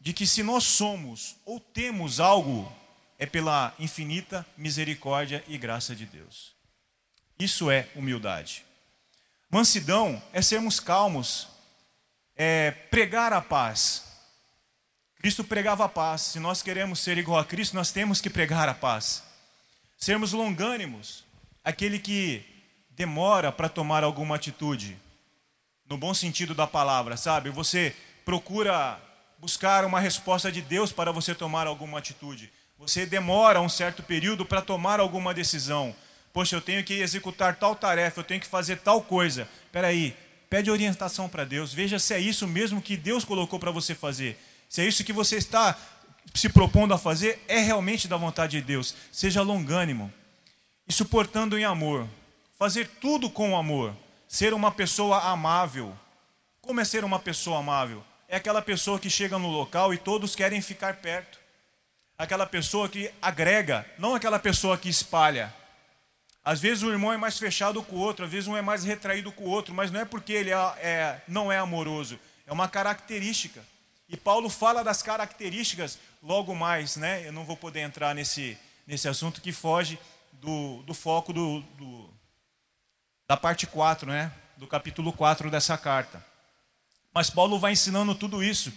de 0.00 0.12
que 0.12 0.26
se 0.26 0.42
nós 0.42 0.64
somos 0.64 1.36
ou 1.44 1.58
temos 1.58 2.20
algo, 2.20 2.70
é 3.18 3.26
pela 3.26 3.74
infinita 3.78 4.46
misericórdia 4.56 5.44
e 5.48 5.58
graça 5.58 5.94
de 5.94 6.06
Deus. 6.06 6.52
Isso 7.38 7.70
é 7.70 7.88
humildade. 7.94 8.64
Mansidão 9.50 10.22
é 10.32 10.42
sermos 10.42 10.78
calmos, 10.78 11.48
é 12.36 12.70
pregar 12.70 13.32
a 13.32 13.40
paz. 13.40 14.04
Cristo 15.16 15.42
pregava 15.42 15.84
a 15.84 15.88
paz. 15.88 16.22
Se 16.22 16.38
nós 16.38 16.62
queremos 16.62 17.00
ser 17.00 17.18
igual 17.18 17.40
a 17.40 17.44
Cristo, 17.44 17.74
nós 17.74 17.90
temos 17.90 18.20
que 18.20 18.30
pregar 18.30 18.68
a 18.68 18.74
paz. 18.74 19.22
Sermos 19.96 20.32
longânimos, 20.32 21.24
aquele 21.64 21.98
que 21.98 22.44
demora 22.90 23.50
para 23.50 23.68
tomar 23.68 24.04
alguma 24.04 24.36
atitude, 24.36 24.96
no 25.88 25.96
bom 25.96 26.14
sentido 26.14 26.54
da 26.54 26.66
palavra, 26.66 27.16
sabe? 27.16 27.50
Você 27.50 27.96
procura 28.28 29.00
buscar 29.38 29.86
uma 29.86 29.98
resposta 29.98 30.52
de 30.52 30.60
Deus 30.60 30.92
para 30.92 31.10
você 31.10 31.34
tomar 31.34 31.66
alguma 31.66 31.98
atitude. 31.98 32.52
Você 32.78 33.06
demora 33.06 33.58
um 33.58 33.70
certo 33.70 34.02
período 34.02 34.44
para 34.44 34.60
tomar 34.60 35.00
alguma 35.00 35.32
decisão. 35.32 35.96
Poxa, 36.30 36.54
eu 36.54 36.60
tenho 36.60 36.84
que 36.84 36.92
executar 36.92 37.56
tal 37.56 37.74
tarefa, 37.74 38.20
eu 38.20 38.24
tenho 38.24 38.38
que 38.38 38.46
fazer 38.46 38.80
tal 38.80 39.00
coisa. 39.00 39.48
Espera 39.64 39.86
aí, 39.86 40.14
pede 40.50 40.70
orientação 40.70 41.26
para 41.26 41.42
Deus. 41.42 41.72
Veja 41.72 41.98
se 41.98 42.12
é 42.12 42.20
isso 42.20 42.46
mesmo 42.46 42.82
que 42.82 42.98
Deus 42.98 43.24
colocou 43.24 43.58
para 43.58 43.70
você 43.70 43.94
fazer. 43.94 44.38
Se 44.68 44.82
é 44.82 44.84
isso 44.84 45.04
que 45.04 45.12
você 45.14 45.36
está 45.36 45.74
se 46.34 46.50
propondo 46.50 46.92
a 46.92 46.98
fazer, 46.98 47.42
é 47.48 47.60
realmente 47.60 48.06
da 48.06 48.18
vontade 48.18 48.58
de 48.58 48.62
Deus. 48.62 48.94
Seja 49.10 49.40
longânimo 49.40 50.12
e 50.86 50.92
suportando 50.92 51.56
em 51.56 51.64
amor. 51.64 52.06
Fazer 52.58 52.90
tudo 53.00 53.30
com 53.30 53.56
amor. 53.56 53.96
Ser 54.28 54.52
uma 54.52 54.70
pessoa 54.70 55.20
amável. 55.30 55.96
Como 56.60 56.78
é 56.78 56.84
ser 56.84 57.04
uma 57.04 57.18
pessoa 57.18 57.60
amável? 57.60 58.04
É 58.28 58.36
aquela 58.36 58.60
pessoa 58.60 58.98
que 58.98 59.08
chega 59.08 59.38
no 59.38 59.48
local 59.48 59.92
e 59.92 59.98
todos 59.98 60.36
querem 60.36 60.60
ficar 60.60 60.96
perto. 60.96 61.38
Aquela 62.16 62.46
pessoa 62.46 62.88
que 62.88 63.10
agrega, 63.20 63.84
não 63.98 64.14
aquela 64.14 64.38
pessoa 64.38 64.76
que 64.76 64.88
espalha. 64.88 65.52
Às 66.44 66.60
vezes 66.60 66.82
o 66.82 66.90
irmão 66.90 67.12
é 67.12 67.16
mais 67.16 67.38
fechado 67.38 67.82
com 67.82 67.96
o 67.96 67.98
outro, 67.98 68.24
às 68.24 68.30
vezes 68.30 68.46
um 68.46 68.56
é 68.56 68.62
mais 68.62 68.84
retraído 68.84 69.32
com 69.32 69.44
o 69.44 69.48
outro, 69.48 69.74
mas 69.74 69.90
não 69.90 70.00
é 70.00 70.04
porque 70.04 70.32
ele 70.32 70.50
é, 70.50 70.56
é, 70.80 71.22
não 71.26 71.50
é 71.50 71.58
amoroso, 71.58 72.18
é 72.46 72.52
uma 72.52 72.68
característica. 72.68 73.64
E 74.08 74.16
Paulo 74.16 74.48
fala 74.48 74.82
das 74.84 75.02
características 75.02 75.98
logo 76.22 76.54
mais, 76.54 76.96
né? 76.96 77.26
Eu 77.26 77.32
não 77.32 77.44
vou 77.44 77.56
poder 77.56 77.80
entrar 77.80 78.14
nesse, 78.14 78.58
nesse 78.86 79.08
assunto 79.08 79.40
que 79.40 79.52
foge 79.52 79.98
do, 80.32 80.82
do 80.84 80.94
foco 80.94 81.32
do, 81.32 81.60
do, 81.76 82.10
da 83.26 83.36
parte 83.36 83.66
4, 83.66 84.10
né? 84.10 84.32
do 84.58 84.66
capítulo 84.66 85.12
4 85.12 85.50
dessa 85.50 85.78
carta. 85.78 86.22
Mas 87.14 87.30
Paulo 87.30 87.58
vai 87.58 87.72
ensinando 87.72 88.14
tudo 88.14 88.42
isso. 88.42 88.72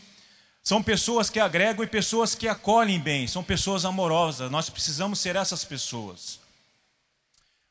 São 0.63 0.81
pessoas 0.81 1.29
que 1.29 1.39
agregam 1.39 1.83
e 1.83 1.87
pessoas 1.87 2.35
que 2.35 2.47
acolhem 2.47 2.99
bem, 2.99 3.27
são 3.27 3.43
pessoas 3.43 3.83
amorosas. 3.83 4.51
Nós 4.51 4.69
precisamos 4.69 5.19
ser 5.19 5.35
essas 5.35 5.63
pessoas. 5.63 6.39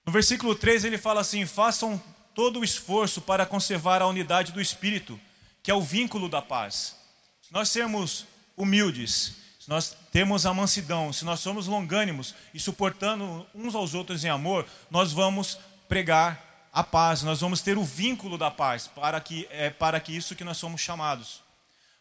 No 0.04 0.12
versículo 0.12 0.54
3 0.54 0.84
ele 0.84 0.98
fala 0.98 1.20
assim: 1.20 1.46
façam 1.46 2.02
todo 2.34 2.60
o 2.60 2.64
esforço 2.64 3.20
para 3.20 3.46
conservar 3.46 4.02
a 4.02 4.06
unidade 4.06 4.52
do 4.52 4.60
espírito, 4.60 5.20
que 5.62 5.70
é 5.70 5.74
o 5.74 5.82
vínculo 5.82 6.28
da 6.28 6.42
paz. 6.42 6.96
Se 7.40 7.52
nós 7.52 7.68
sermos 7.68 8.26
humildes, 8.56 9.34
nós 9.70 9.96
temos 10.10 10.46
a 10.46 10.52
mansidão, 10.52 11.12
se 11.12 11.24
nós 11.24 11.38
somos 11.38 11.68
longânimos 11.68 12.34
e 12.52 12.58
suportando 12.58 13.46
uns 13.54 13.72
aos 13.76 13.94
outros 13.94 14.24
em 14.24 14.28
amor, 14.28 14.66
nós 14.90 15.12
vamos 15.12 15.60
pregar 15.88 16.49
a 16.72 16.84
paz, 16.84 17.22
nós 17.22 17.40
vamos 17.40 17.60
ter 17.60 17.76
o 17.76 17.84
vínculo 17.84 18.38
da 18.38 18.50
paz, 18.50 18.86
para 18.86 19.20
que, 19.20 19.46
é 19.50 19.70
para 19.70 19.98
que 20.00 20.16
isso 20.16 20.36
que 20.36 20.44
nós 20.44 20.56
somos 20.56 20.80
chamados. 20.80 21.42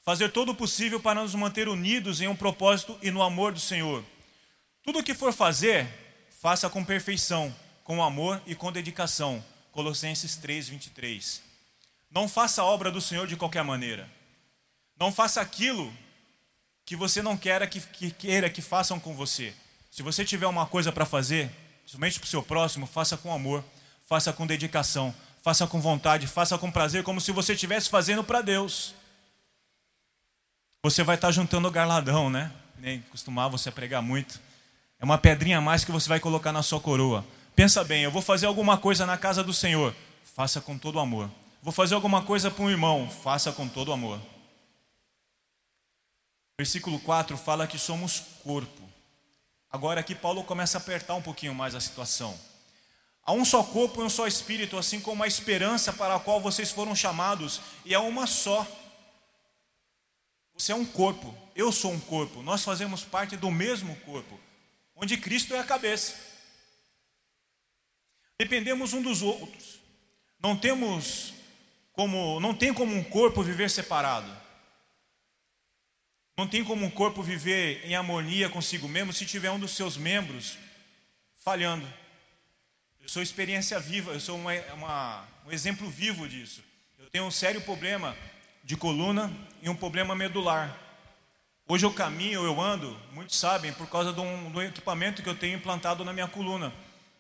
Fazer 0.04 0.32
todo 0.32 0.52
o 0.52 0.56
possível 0.56 1.00
para 1.00 1.22
nos 1.22 1.36
manter 1.36 1.68
unidos 1.68 2.22
em 2.22 2.28
um 2.28 2.36
propósito 2.36 2.98
e 3.02 3.12
no 3.12 3.22
amor 3.22 3.52
do 3.52 3.60
Senhor. 3.60 4.04
Tudo 4.84 5.00
o 5.00 5.04
que 5.04 5.14
for 5.14 5.34
fazer, 5.34 5.88
faça 6.42 6.70
com 6.70 6.84
perfeição, 6.84 7.54
com 7.84 8.04
amor 8.04 8.42
e 8.46 8.56
com 8.56 8.72
dedicação. 8.72 9.44
Colossenses 9.72 10.36
3, 10.36 10.70
23. 10.70 11.42
Não 12.12 12.28
faça 12.28 12.62
a 12.62 12.66
obra 12.66 12.92
do 12.92 13.02
Senhor 13.02 13.28
de 13.28 13.36
qualquer 13.36 13.64
maneira. 13.64 14.10
Não 15.00 15.12
faça 15.12 15.42
aquilo 15.42 15.94
que 16.86 16.96
você 16.96 17.22
não 17.22 17.38
queira 17.38 17.68
que, 17.68 17.80
que 17.80 18.12
queira 18.12 18.50
que 18.50 18.62
façam 18.62 19.00
com 19.00 19.14
você. 19.14 19.54
Se 19.92 20.02
você 20.02 20.26
tiver 20.26 20.48
uma 20.48 20.66
coisa 20.66 20.92
para 20.92 21.06
fazer, 21.06 21.52
somente 21.86 22.20
para 22.20 22.26
o 22.26 22.30
seu 22.30 22.42
próximo, 22.42 22.88
faça 22.88 23.16
com 23.16 23.32
amor, 23.32 23.64
faça 24.10 24.34
com 24.34 24.48
dedicação, 24.48 25.14
faça 25.44 25.68
com 25.68 25.80
vontade, 25.80 26.26
faça 26.26 26.58
com 26.58 26.72
prazer, 26.72 27.04
como 27.04 27.22
se 27.22 27.32
você 27.32 27.54
estivesse 27.54 27.92
fazendo 27.92 28.24
para 28.24 28.42
Deus. 28.42 28.96
Você 30.82 31.04
vai 31.04 31.14
estar 31.14 31.30
juntando 31.30 31.70
garladão, 31.70 32.28
né? 32.28 32.52
Nem 32.80 33.02
costumava 33.04 33.56
você 33.56 33.70
pregar 33.70 34.02
muito. 34.02 34.42
É 35.00 35.06
uma 35.06 35.20
pedrinha 35.20 35.60
a 35.60 35.62
mais 35.62 35.86
que 35.86 35.92
você 35.92 36.10
vai 36.10 36.20
colocar 36.20 36.52
na 36.52 36.64
sua 36.64 36.80
coroa. 36.80 37.24
Pensa 37.56 37.84
bem, 37.84 38.02
eu 38.02 38.10
vou 38.10 38.22
fazer 38.22 38.48
alguma 38.48 38.80
coisa 38.80 39.06
na 39.06 39.16
casa 39.16 39.44
do 39.44 39.54
Senhor, 39.54 39.94
faça 40.24 40.60
com 40.60 40.76
todo 40.76 41.00
amor. 41.00 41.30
Vou 41.62 41.72
fazer 41.72 41.94
alguma 41.94 42.24
coisa 42.24 42.50
para 42.50 42.64
um 42.64 42.70
irmão, 42.70 43.08
faça 43.12 43.52
com 43.52 43.68
todo 43.68 43.94
amor. 43.94 44.20
Versículo 46.58 47.00
4 47.00 47.38
fala 47.38 47.68
que 47.68 47.78
somos 47.78 48.24
corpo. 48.44 48.82
Agora 49.70 50.00
aqui 50.00 50.16
Paulo 50.16 50.44
começa 50.44 50.80
a 50.80 50.82
apertar 50.82 51.14
um 51.14 51.22
pouquinho 51.22 51.54
mais 51.54 51.76
a 51.76 51.80
situação. 51.80 52.49
Há 53.30 53.32
um 53.32 53.46
só 53.46 53.64
corpo 53.64 54.02
e 54.02 54.04
um 54.04 54.10
só 54.10 54.26
espírito, 54.26 54.76
assim 54.76 55.00
como 55.00 55.22
a 55.22 55.28
esperança 55.28 55.94
para 55.94 56.16
a 56.16 56.20
qual 56.20 56.42
vocês 56.42 56.72
foram 56.72 56.96
chamados, 56.96 57.62
e 57.86 57.94
é 57.94 58.00
uma 58.00 58.26
só. 58.26 58.66
Você 60.56 60.72
é 60.72 60.76
um 60.76 60.84
corpo, 60.84 61.38
eu 61.56 61.72
sou 61.72 61.92
um 61.92 62.00
corpo, 62.00 62.42
nós 62.42 62.64
fazemos 62.64 63.04
parte 63.04 63.38
do 63.38 63.52
mesmo 63.52 63.96
corpo. 63.98 64.40
onde 64.96 65.16
Cristo 65.16 65.54
é 65.54 65.60
a 65.60 65.64
cabeça. 65.64 66.16
Dependemos 68.36 68.94
um 68.94 69.02
dos 69.04 69.22
outros. 69.22 69.80
Não 70.42 70.58
temos 70.58 71.32
como, 71.94 72.40
não 72.40 72.56
tem 72.56 72.74
como 72.74 72.96
um 72.96 73.04
corpo 73.04 73.44
viver 73.44 73.70
separado. 73.70 74.36
Não 76.36 76.48
tem 76.48 76.64
como 76.64 76.84
um 76.84 76.90
corpo 76.90 77.22
viver 77.22 77.86
em 77.86 77.94
harmonia 77.96 78.50
consigo 78.50 78.88
mesmo 78.88 79.14
se 79.14 79.24
tiver 79.24 79.52
um 79.52 79.60
dos 79.60 79.76
seus 79.76 79.98
membros 79.98 80.58
falhando. 81.44 81.99
Eu 83.10 83.14
sou 83.14 83.24
experiência 83.24 83.80
viva, 83.80 84.12
eu 84.12 84.20
sou 84.20 84.38
uma, 84.38 84.54
uma, 84.76 85.28
um 85.48 85.52
exemplo 85.52 85.90
vivo 85.90 86.30
disso. 86.30 86.64
Eu 87.00 87.10
tenho 87.10 87.24
um 87.24 87.32
sério 87.32 87.60
problema 87.60 88.16
de 88.64 88.78
coluna 88.78 89.36
e 89.64 89.68
um 89.68 89.76
problema 89.76 90.14
medular. 90.14 90.78
Hoje 91.68 91.88
eu 91.88 91.92
caminho, 91.92 92.46
eu 92.46 92.62
ando, 92.62 92.96
muitos 93.12 93.36
sabem, 93.36 93.74
por 93.74 93.90
causa 93.90 94.14
de 94.14 94.20
um, 94.20 94.52
do 94.52 94.62
equipamento 94.62 95.24
que 95.24 95.28
eu 95.28 95.34
tenho 95.34 95.58
implantado 95.58 96.06
na 96.06 96.14
minha 96.14 96.28
coluna, 96.28 96.72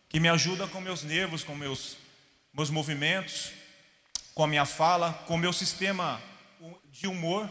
que 0.07 0.19
me 0.19 0.29
ajuda 0.29 0.67
com 0.67 0.79
meus 0.79 1.01
nervos, 1.01 1.43
com 1.43 1.55
meus, 1.55 1.97
meus 2.53 2.69
movimentos, 2.69 3.51
com 4.35 4.43
a 4.43 4.47
minha 4.47 4.67
fala, 4.67 5.13
com 5.25 5.33
o 5.33 5.39
meu 5.39 5.51
sistema 5.51 6.21
de 6.91 7.07
humor. 7.07 7.49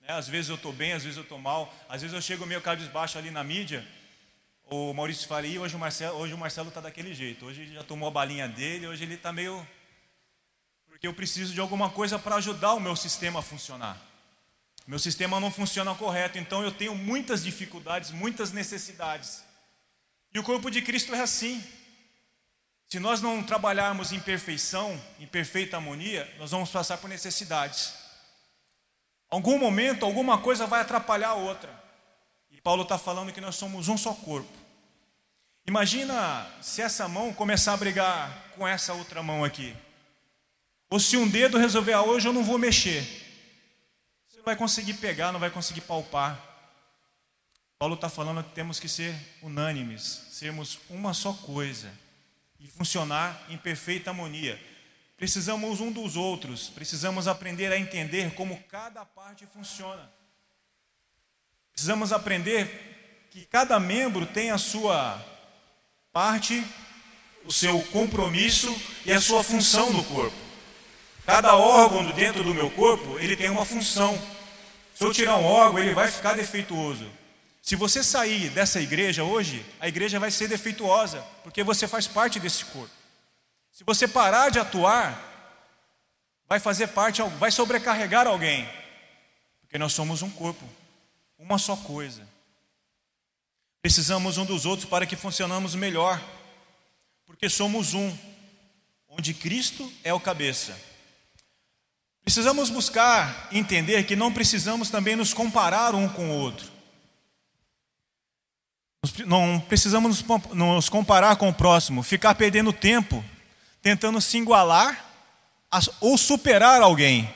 Né? 0.00 0.14
Às 0.14 0.26
vezes 0.26 0.48
eu 0.48 0.56
estou 0.56 0.72
bem, 0.72 0.94
às 0.94 1.02
vezes 1.02 1.18
eu 1.18 1.24
estou 1.24 1.38
mal, 1.38 1.70
às 1.90 2.00
vezes 2.00 2.14
eu 2.14 2.22
chego 2.22 2.46
meio 2.46 2.62
cabisbaixo 2.62 3.18
ali 3.18 3.30
na 3.30 3.44
mídia. 3.44 3.86
O 4.72 4.94
Maurício 4.94 5.28
e 5.44 5.58
hoje 5.58 5.74
o 5.74 5.80
Marcelo 5.80 6.16
hoje 6.16 6.32
o 6.32 6.38
Marcelo 6.38 6.68
está 6.68 6.80
daquele 6.80 7.12
jeito, 7.12 7.44
hoje 7.44 7.62
ele 7.62 7.74
já 7.74 7.82
tomou 7.82 8.08
a 8.08 8.12
balinha 8.12 8.46
dele, 8.46 8.86
hoje 8.86 9.02
ele 9.02 9.14
está 9.14 9.32
meio. 9.32 9.66
Porque 10.86 11.08
eu 11.08 11.12
preciso 11.12 11.52
de 11.52 11.60
alguma 11.60 11.90
coisa 11.90 12.20
para 12.20 12.36
ajudar 12.36 12.74
o 12.74 12.80
meu 12.80 12.94
sistema 12.94 13.40
a 13.40 13.42
funcionar. 13.42 14.00
Meu 14.86 15.00
sistema 15.00 15.40
não 15.40 15.50
funciona 15.50 15.92
correto, 15.96 16.38
então 16.38 16.62
eu 16.62 16.70
tenho 16.70 16.94
muitas 16.94 17.42
dificuldades, 17.42 18.12
muitas 18.12 18.52
necessidades. 18.52 19.42
E 20.32 20.38
o 20.38 20.44
corpo 20.44 20.70
de 20.70 20.80
Cristo 20.80 21.12
é 21.16 21.20
assim. 21.20 21.60
Se 22.86 23.00
nós 23.00 23.20
não 23.20 23.42
trabalharmos 23.42 24.12
em 24.12 24.20
perfeição, 24.20 25.02
em 25.18 25.26
perfeita 25.26 25.78
harmonia, 25.78 26.32
nós 26.38 26.52
vamos 26.52 26.70
passar 26.70 26.96
por 26.98 27.10
necessidades. 27.10 27.92
Algum 29.28 29.58
momento, 29.58 30.04
alguma 30.04 30.38
coisa 30.38 30.64
vai 30.64 30.80
atrapalhar 30.80 31.30
a 31.30 31.34
outra. 31.34 31.76
E 32.52 32.60
Paulo 32.60 32.84
está 32.84 32.96
falando 32.96 33.32
que 33.32 33.40
nós 33.40 33.56
somos 33.56 33.88
um 33.88 33.98
só 33.98 34.14
corpo. 34.14 34.59
Imagina 35.66 36.46
se 36.60 36.82
essa 36.82 37.06
mão 37.06 37.32
começar 37.32 37.74
a 37.74 37.76
brigar 37.76 38.50
com 38.56 38.66
essa 38.66 38.92
outra 38.92 39.22
mão 39.22 39.44
aqui. 39.44 39.76
Ou 40.88 40.98
se 40.98 41.16
um 41.16 41.28
dedo 41.28 41.58
resolver, 41.58 41.92
ah, 41.92 42.02
hoje 42.02 42.26
eu 42.26 42.32
não 42.32 42.42
vou 42.42 42.58
mexer. 42.58 43.02
Você 44.28 44.38
não 44.38 44.44
vai 44.44 44.56
conseguir 44.56 44.94
pegar, 44.94 45.30
não 45.30 45.38
vai 45.38 45.50
conseguir 45.50 45.82
palpar. 45.82 46.38
Paulo 47.78 47.94
está 47.94 48.08
falando 48.08 48.42
que 48.42 48.52
temos 48.52 48.80
que 48.80 48.88
ser 48.88 49.14
unânimes, 49.40 50.26
sermos 50.30 50.80
uma 50.90 51.14
só 51.14 51.32
coisa 51.32 51.90
e 52.58 52.66
funcionar 52.66 53.40
em 53.48 53.56
perfeita 53.56 54.10
harmonia. 54.10 54.60
Precisamos 55.16 55.80
um 55.80 55.92
dos 55.92 56.16
outros, 56.16 56.68
precisamos 56.68 57.28
aprender 57.28 57.72
a 57.72 57.78
entender 57.78 58.34
como 58.34 58.62
cada 58.64 59.04
parte 59.04 59.46
funciona. 59.46 60.10
Precisamos 61.72 62.12
aprender 62.12 63.28
que 63.30 63.46
cada 63.46 63.78
membro 63.78 64.26
tem 64.26 64.50
a 64.50 64.58
sua 64.58 65.24
parte, 66.12 66.64
o 67.44 67.52
seu 67.52 67.80
compromisso 67.84 68.74
e 69.06 69.12
a 69.12 69.20
sua 69.20 69.42
função 69.42 69.92
no 69.92 70.04
corpo. 70.04 70.36
Cada 71.24 71.54
órgão 71.56 72.04
dentro 72.12 72.42
do 72.42 72.54
meu 72.54 72.70
corpo, 72.70 73.18
ele 73.18 73.36
tem 73.36 73.48
uma 73.48 73.64
função. 73.64 74.20
Se 74.94 75.04
eu 75.04 75.12
tirar 75.12 75.36
um 75.36 75.44
órgão, 75.44 75.78
ele 75.78 75.94
vai 75.94 76.10
ficar 76.10 76.34
defeituoso. 76.34 77.08
Se 77.62 77.76
você 77.76 78.02
sair 78.02 78.48
dessa 78.50 78.80
igreja 78.80 79.22
hoje, 79.22 79.64
a 79.78 79.86
igreja 79.86 80.18
vai 80.18 80.30
ser 80.30 80.48
defeituosa, 80.48 81.24
porque 81.44 81.62
você 81.62 81.86
faz 81.86 82.06
parte 82.06 82.40
desse 82.40 82.64
corpo. 82.64 82.90
Se 83.70 83.84
você 83.84 84.08
parar 84.08 84.50
de 84.50 84.58
atuar, 84.58 85.18
vai 86.48 86.58
fazer 86.58 86.88
parte, 86.88 87.22
vai 87.38 87.50
sobrecarregar 87.50 88.26
alguém, 88.26 88.68
porque 89.60 89.78
nós 89.78 89.92
somos 89.92 90.22
um 90.22 90.30
corpo, 90.30 90.64
uma 91.38 91.58
só 91.58 91.76
coisa. 91.76 92.26
Precisamos 93.82 94.36
um 94.38 94.44
dos 94.44 94.66
outros 94.66 94.88
para 94.88 95.06
que 95.06 95.16
funcionamos 95.16 95.74
melhor, 95.74 96.22
porque 97.26 97.48
somos 97.48 97.94
um, 97.94 98.16
onde 99.08 99.32
Cristo 99.32 99.90
é 100.04 100.12
o 100.12 100.20
cabeça. 100.20 100.78
Precisamos 102.22 102.68
buscar 102.70 103.48
entender 103.50 104.04
que 104.04 104.14
não 104.14 104.32
precisamos 104.32 104.90
também 104.90 105.16
nos 105.16 105.32
comparar 105.32 105.94
um 105.94 106.08
com 106.08 106.30
o 106.30 106.34
outro. 106.34 106.70
Não 109.26 109.58
precisamos 109.60 110.22
nos 110.52 110.88
comparar 110.88 111.36
com 111.36 111.48
o 111.48 111.54
próximo, 111.54 112.02
ficar 112.02 112.34
perdendo 112.34 112.72
tempo 112.72 113.24
tentando 113.82 114.20
se 114.20 114.38
igualar 114.38 115.04
ou 116.00 116.18
superar 116.18 116.82
alguém. 116.82 117.32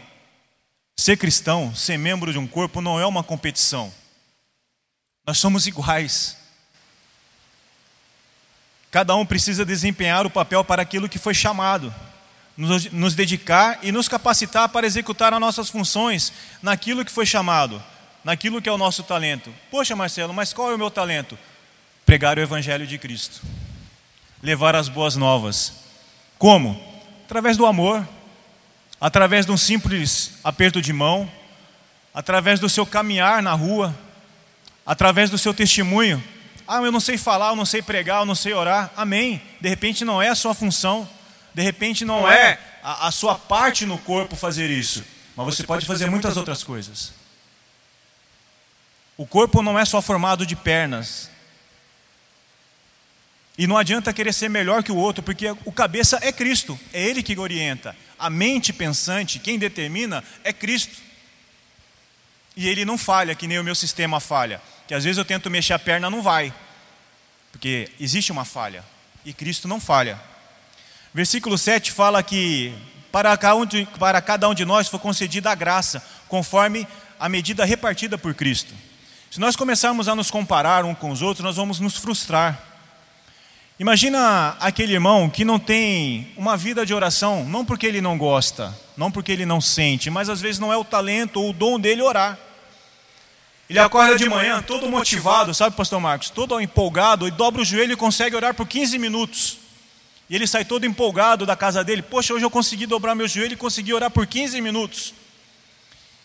Ser 0.96 1.16
cristão, 1.16 1.74
ser 1.74 1.98
membro 1.98 2.33
de 2.33 2.38
um 2.38 2.46
corpo, 2.46 2.80
não 2.80 3.00
é 3.00 3.07
uma 3.07 3.24
competição. 3.24 3.92
Nós 5.26 5.38
somos 5.38 5.66
iguais. 5.66 6.37
Cada 8.90 9.16
um 9.16 9.26
precisa 9.26 9.64
desempenhar 9.64 10.26
o 10.26 10.30
papel 10.30 10.62
para 10.62 10.82
aquilo 10.82 11.08
que 11.08 11.18
foi 11.18 11.34
chamado, 11.34 11.92
nos, 12.56 12.90
nos 12.92 13.14
dedicar 13.14 13.78
e 13.82 13.90
nos 13.90 14.06
capacitar 14.06 14.68
para 14.68 14.87
executar 14.87 15.32
as 15.32 15.40
nossas 15.40 15.68
funções 15.68 16.32
naquilo 16.62 17.04
que 17.04 17.10
foi 17.10 17.26
chamado, 17.26 17.82
naquilo 18.22 18.62
que 18.62 18.68
é 18.68 18.72
o 18.72 18.78
nosso 18.78 19.02
talento. 19.02 19.52
Poxa, 19.70 19.96
Marcelo, 19.96 20.32
mas 20.32 20.52
qual 20.52 20.70
é 20.70 20.74
o 20.74 20.78
meu 20.78 20.90
talento? 20.90 21.37
Pregar 22.06 22.38
o 22.38 22.40
Evangelho 22.40 22.87
de 22.87 22.98
Cristo, 22.98 23.42
levar 24.42 24.76
as 24.76 24.88
boas 24.88 25.16
novas, 25.16 25.72
como? 26.38 26.80
Através 27.24 27.56
do 27.56 27.66
amor, 27.66 28.06
através 29.00 29.44
de 29.44 29.50
um 29.50 29.56
simples 29.56 30.34
aperto 30.44 30.80
de 30.80 30.92
mão, 30.92 31.28
através 32.12 32.60
do 32.60 32.68
seu 32.68 32.87
caminhar 32.87 33.42
na 33.42 33.54
rua, 33.54 33.92
através 34.85 35.31
do 35.31 35.38
seu 35.38 35.55
testemunho. 35.55 36.23
Ah, 36.66 36.79
eu 36.79 36.92
não 36.92 37.01
sei 37.01 37.18
falar, 37.18 37.51
eu 37.51 37.57
não 37.57 37.66
sei 37.66 37.83
pregar, 37.83 38.23
eu 38.23 38.27
não 38.27 38.35
sei 38.35 38.53
orar. 38.53 38.90
Amém. 38.97 39.42
De 39.61 39.68
repente 39.68 40.05
não 40.05 40.20
é 40.20 40.29
a 40.29 40.35
sua 40.35 40.55
função, 40.55 41.09
de 41.53 41.62
repente 41.62 42.05
não 42.05 42.31
é 42.31 42.59
a, 42.83 43.09
a 43.09 43.11
sua 43.11 43.37
parte 43.37 43.85
no 43.87 43.99
corpo 43.99 44.35
fazer 44.37 44.70
isso, 44.70 45.05
mas 45.37 45.47
você 45.47 45.62
pode 45.62 45.87
fazer 45.87 46.11
muitas 46.11 46.37
outras 46.37 46.62
coisas. 46.62 47.12
O 49.16 49.27
corpo 49.27 49.62
não 49.62 49.79
é 49.79 49.85
só 49.85 50.03
formado 50.03 50.44
de 50.44 50.57
pernas, 50.57 51.31
e 53.57 53.66
não 53.66 53.77
adianta 53.77 54.12
querer 54.12 54.33
ser 54.33 54.51
melhor 54.51 54.83
que 54.83 54.90
o 54.90 54.97
outro, 54.97 55.23
porque 55.23 55.49
o 55.64 55.70
cabeça 55.70 56.18
é 56.20 56.33
Cristo, 56.33 56.79
é 56.92 57.03
Ele 57.03 57.23
que 57.23 57.38
orienta. 57.38 57.97
A 58.18 58.29
mente 58.29 58.73
pensante, 58.73 59.38
quem 59.38 59.59
determina, 59.59 60.25
é 60.42 60.53
Cristo. 60.53 60.97
E 62.57 62.68
Ele 62.68 62.85
não 62.85 62.99
falha, 62.99 63.35
que 63.35 63.47
nem 63.47 63.59
o 63.59 63.64
meu 63.64 63.75
sistema 63.75 64.18
falha. 64.18 64.61
Que 64.87 64.94
às 64.94 65.05
vezes 65.05 65.18
eu 65.18 65.25
tento 65.25 65.51
mexer 65.51 65.73
a 65.73 65.79
perna, 65.79 66.11
não 66.11 66.23
vai. 66.23 66.53
Porque 67.53 67.90
existe 67.99 68.33
uma 68.33 68.44
falha. 68.44 68.85
E 69.25 69.33
Cristo 69.33 69.66
não 69.66 69.81
falha. 69.81 70.20
Versículo 71.12 71.57
7 71.57 71.92
fala 71.92 72.23
que 72.23 72.75
para 73.12 73.37
cada 73.37 74.49
um 74.49 74.55
de 74.55 74.64
nós 74.64 74.88
foi 74.88 74.99
concedida 74.99 75.51
a 75.51 75.55
graça, 75.55 76.05
conforme 76.29 76.87
a 77.18 77.29
medida 77.29 77.64
repartida 77.64 78.18
por 78.18 78.35
Cristo. 78.35 78.75
Se 79.31 79.40
nós 79.40 79.57
começarmos 79.57 80.09
a 80.09 80.14
nos 80.14 80.31
comparar 80.31 80.85
um 80.85 80.94
com 80.94 81.11
os 81.11 81.23
outros, 81.23 81.44
nós 81.44 81.57
vamos 81.57 81.81
nos 81.81 81.97
frustrar. 81.97 82.61
Imagina 83.79 84.57
aquele 84.61 84.92
irmão 84.92 85.29
que 85.29 85.44
não 85.44 85.59
tem 85.59 86.33
uma 86.37 86.57
vida 86.57 86.85
de 86.87 86.94
oração, 86.94 87.44
não 87.44 87.64
porque 87.64 87.87
ele 87.87 88.01
não 88.01 88.16
gosta, 88.16 88.73
não 88.97 89.11
porque 89.11 89.33
ele 89.33 89.44
não 89.44 89.61
sente, 89.61 90.11
mas 90.11 90.29
às 90.29 90.40
vezes 90.40 90.61
não 90.61 90.73
é 90.73 90.77
o 90.77 90.85
talento 90.85 91.40
ou 91.40 91.51
o 91.51 91.53
dom 91.53 91.81
dele 91.81 92.03
orar. 92.03 92.38
Ele 93.68 93.79
acorda 93.79 94.16
de 94.16 94.29
manhã 94.29 94.62
todo 94.62 94.88
motivado, 94.90 95.55
sabe, 95.55 95.74
pastor 95.77 96.00
Marcos? 96.00 96.31
Todo 96.31 96.61
empolgado, 96.61 97.27
e 97.27 97.31
dobra 97.31 97.62
o 97.62 97.64
joelho 97.64 97.92
e 97.92 97.96
consegue 97.96 98.37
orar 98.37 98.55
por 98.55 98.66
15 98.66 98.98
minutos. 98.98 99.59
E 100.29 100.35
ele 100.37 100.46
sai 100.46 100.64
todo 100.64 100.85
empolgado 100.85 101.46
da 101.46 101.57
casa 101.57 101.83
dele. 101.83 102.03
Poxa, 102.03 102.35
hoje 102.35 102.44
eu 102.44 102.50
consegui 102.50 102.87
dobrar 102.87 103.14
meu 103.14 103.29
joelho 103.29 103.55
e 103.55 103.57
consegui 103.57 103.92
orar 103.92 104.11
por 104.11 104.27
15 104.27 104.61
minutos. 104.61 105.14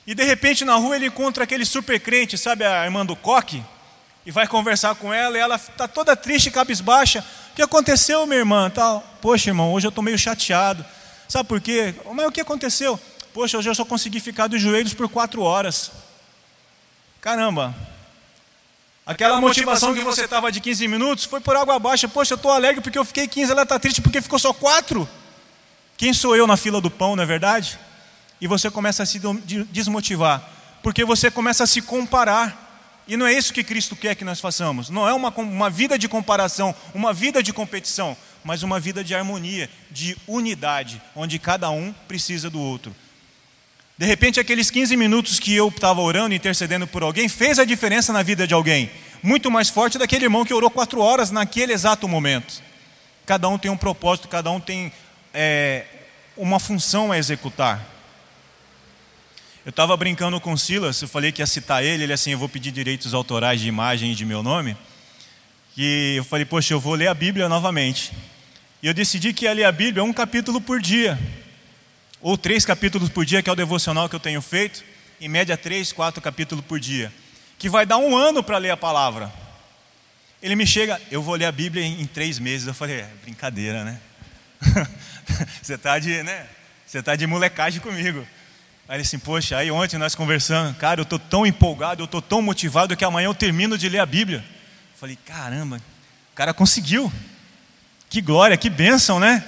E 0.05 0.13
de 0.13 0.23
repente 0.23 0.65
na 0.65 0.75
rua 0.75 0.95
ele 0.95 1.07
encontra 1.07 1.43
aquele 1.43 1.65
super 1.65 1.99
crente, 1.99 2.37
sabe 2.37 2.65
a 2.65 2.83
irmã 2.83 3.05
do 3.05 3.15
coque? 3.15 3.63
e 4.29 4.31
vai 4.31 4.47
conversar 4.47 4.93
com 4.93 5.11
ela 5.13 5.37
e 5.37 5.39
ela 5.39 5.55
está 5.55 5.87
toda 5.87 6.15
triste, 6.15 6.51
cabisbaixa. 6.51 7.25
O 7.51 7.55
que 7.55 7.63
aconteceu, 7.63 8.27
minha 8.27 8.37
irmã? 8.37 8.69
Tal. 8.69 9.03
Poxa, 9.21 9.49
irmão, 9.49 9.73
hoje 9.73 9.87
eu 9.87 9.89
estou 9.89 10.03
meio 10.03 10.19
chateado. 10.19 10.85
Sabe 11.27 11.49
por 11.49 11.59
quê? 11.59 11.95
Mas 12.13 12.27
o 12.27 12.31
que 12.31 12.41
aconteceu? 12.41 12.99
Poxa, 13.33 13.57
hoje 13.57 13.69
eu 13.69 13.73
só 13.73 13.83
consegui 13.83 14.19
ficar 14.19 14.45
dos 14.45 14.61
joelhos 14.61 14.93
por 14.93 15.09
quatro 15.09 15.41
horas. 15.41 15.91
Caramba. 17.21 17.75
Aquela 19.05 19.41
motivação 19.41 19.93
que 19.93 20.03
você 20.03 20.25
estava 20.25 20.51
de 20.51 20.61
15 20.61 20.87
minutos 20.87 21.25
foi 21.25 21.41
por 21.41 21.55
água 21.55 21.75
abaixo. 21.75 22.07
Poxa, 22.07 22.33
eu 22.33 22.35
estou 22.35 22.51
alegre 22.51 22.79
porque 22.79 22.97
eu 22.97 23.03
fiquei 23.03 23.27
15, 23.27 23.51
ela 23.51 23.63
está 23.63 23.79
triste 23.79 24.01
porque 24.01 24.21
ficou 24.21 24.37
só 24.37 24.53
quatro. 24.53 25.09
Quem 25.97 26.13
sou 26.13 26.35
eu 26.35 26.47
na 26.47 26.55
fila 26.55 26.79
do 26.79 26.89
pão, 26.89 27.15
não 27.15 27.23
é 27.23 27.25
verdade? 27.25 27.79
E 28.39 28.47
você 28.47 28.69
começa 28.69 29.03
a 29.03 29.05
se 29.05 29.19
desmotivar, 29.69 30.47
porque 30.81 31.03
você 31.03 31.29
começa 31.29 31.63
a 31.63 31.67
se 31.67 31.81
comparar. 31.81 32.67
E 33.07 33.17
não 33.17 33.25
é 33.25 33.33
isso 33.33 33.51
que 33.51 33.63
Cristo 33.63 33.95
quer 33.95 34.13
que 34.13 34.23
nós 34.23 34.39
façamos. 34.39 34.89
Não 34.89 35.09
é 35.09 35.13
uma, 35.13 35.29
uma 35.29 35.69
vida 35.69 35.97
de 35.97 36.07
comparação, 36.07 36.75
uma 36.93 37.11
vida 37.11 37.41
de 37.41 37.51
competição, 37.51 38.15
mas 38.43 38.61
uma 38.61 38.79
vida 38.79 39.03
de 39.03 39.15
harmonia, 39.15 39.69
de 39.89 40.15
unidade, 40.27 41.01
onde 41.15 41.39
cada 41.39 41.71
um 41.71 41.91
precisa 42.07 42.49
do 42.49 42.61
outro. 42.61 42.95
De 43.99 44.05
repente, 44.05 44.39
aqueles 44.39 44.71
15 44.71 44.95
minutos 44.95 45.39
que 45.39 45.53
eu 45.53 45.67
estava 45.67 45.99
orando, 45.99 46.33
intercedendo 46.33 46.87
por 46.87 47.03
alguém, 47.03 47.27
fez 47.27 47.59
a 47.59 47.65
diferença 47.65 48.13
na 48.13 48.23
vida 48.23 48.47
de 48.47 48.53
alguém. 48.53 48.89
Muito 49.21 49.51
mais 49.51 49.67
forte 49.67 49.97
daquele 49.97 50.23
irmão 50.23 50.45
que 50.45 50.53
orou 50.53 50.71
quatro 50.71 51.01
horas 51.01 51.31
naquele 51.31 51.73
exato 51.73 52.07
momento. 52.07 52.63
Cada 53.25 53.49
um 53.49 53.57
tem 53.57 53.69
um 53.69 53.75
propósito, 53.75 54.29
cada 54.29 54.49
um 54.51 54.59
tem 54.61 54.89
é, 55.33 55.83
uma 56.37 56.61
função 56.61 57.11
a 57.11 57.17
executar. 57.17 57.85
Eu 59.65 59.71
estava 59.71 59.97
brincando 59.97 60.39
com 60.39 60.55
Silas, 60.55 61.01
eu 61.01 61.07
falei 61.09 61.33
que 61.33 61.41
ia 61.41 61.45
citar 61.45 61.83
ele, 61.83 62.03
ele 62.03 62.13
assim, 62.13 62.31
eu 62.31 62.39
vou 62.39 62.47
pedir 62.47 62.71
direitos 62.71 63.13
autorais 63.13 63.59
de 63.59 63.67
imagem 63.67 64.13
e 64.13 64.15
de 64.15 64.23
meu 64.23 64.41
nome. 64.41 64.77
E 65.75 66.13
eu 66.15 66.23
falei, 66.23 66.45
poxa, 66.45 66.73
eu 66.73 66.79
vou 66.79 66.93
ler 66.93 67.09
a 67.09 67.13
Bíblia 67.13 67.49
novamente. 67.49 68.13
E 68.81 68.87
eu 68.87 68.93
decidi 68.93 69.33
que 69.33 69.43
ia 69.43 69.51
ler 69.51 69.65
a 69.65 69.73
Bíblia 69.73 70.05
um 70.05 70.13
capítulo 70.13 70.61
por 70.61 70.79
dia 70.79 71.19
ou 72.21 72.37
três 72.37 72.65
capítulos 72.65 73.09
por 73.09 73.25
dia, 73.25 73.41
que 73.41 73.49
é 73.49 73.53
o 73.53 73.55
devocional 73.55 74.09
que 74.09 74.15
eu 74.15 74.19
tenho 74.19 74.41
feito, 74.41 74.83
em 75.21 75.27
média 75.27 75.57
três, 75.57 75.91
quatro 75.91 76.21
capítulos 76.21 76.63
por 76.65 76.79
dia, 76.79 77.11
que 77.57 77.69
vai 77.69 77.85
dar 77.85 77.97
um 77.97 78.15
ano 78.15 78.43
para 78.43 78.57
ler 78.57 78.71
a 78.71 78.77
palavra. 78.77 79.31
Ele 80.41 80.55
me 80.55 80.65
chega, 80.65 80.99
eu 81.11 81.21
vou 81.21 81.35
ler 81.35 81.45
a 81.45 81.51
Bíblia 81.51 81.83
em, 81.85 82.05
três 82.05 82.39
meses. 82.39 82.67
Eu 82.67 82.73
falei, 82.73 83.01
é 83.01 83.09
brincadeira, 83.21 83.83
né? 83.83 83.99
você 85.61 85.73
está 85.73 85.99
de, 85.99 86.23
né? 86.23 86.47
Você 86.85 87.03
tá 87.03 87.15
de 87.15 87.27
molecagem 87.27 87.81
comigo. 87.81 88.25
Aí 88.87 88.95
ele 88.95 89.01
assim, 89.01 89.19
poxa, 89.19 89.57
aí 89.57 89.69
ontem 89.69 89.97
nós 89.97 90.15
conversando, 90.15 90.73
cara, 90.75 91.01
eu 91.01 91.03
estou 91.03 91.19
tão 91.19 91.45
empolgado, 91.45 92.01
eu 92.01 92.05
estou 92.05 92.21
tão 92.21 92.41
motivado 92.41 92.95
que 92.95 93.03
amanhã 93.03 93.27
eu 93.27 93.35
termino 93.35 93.77
de 93.77 93.89
ler 93.89 93.99
a 93.99 94.05
Bíblia. 94.05 94.39
Eu 94.39 94.97
falei, 94.97 95.17
caramba, 95.25 95.77
o 95.77 96.35
cara 96.35 96.53
conseguiu. 96.53 97.11
Que 98.09 98.21
glória, 98.21 98.57
que 98.57 98.69
bênção, 98.69 99.19
né? 99.19 99.43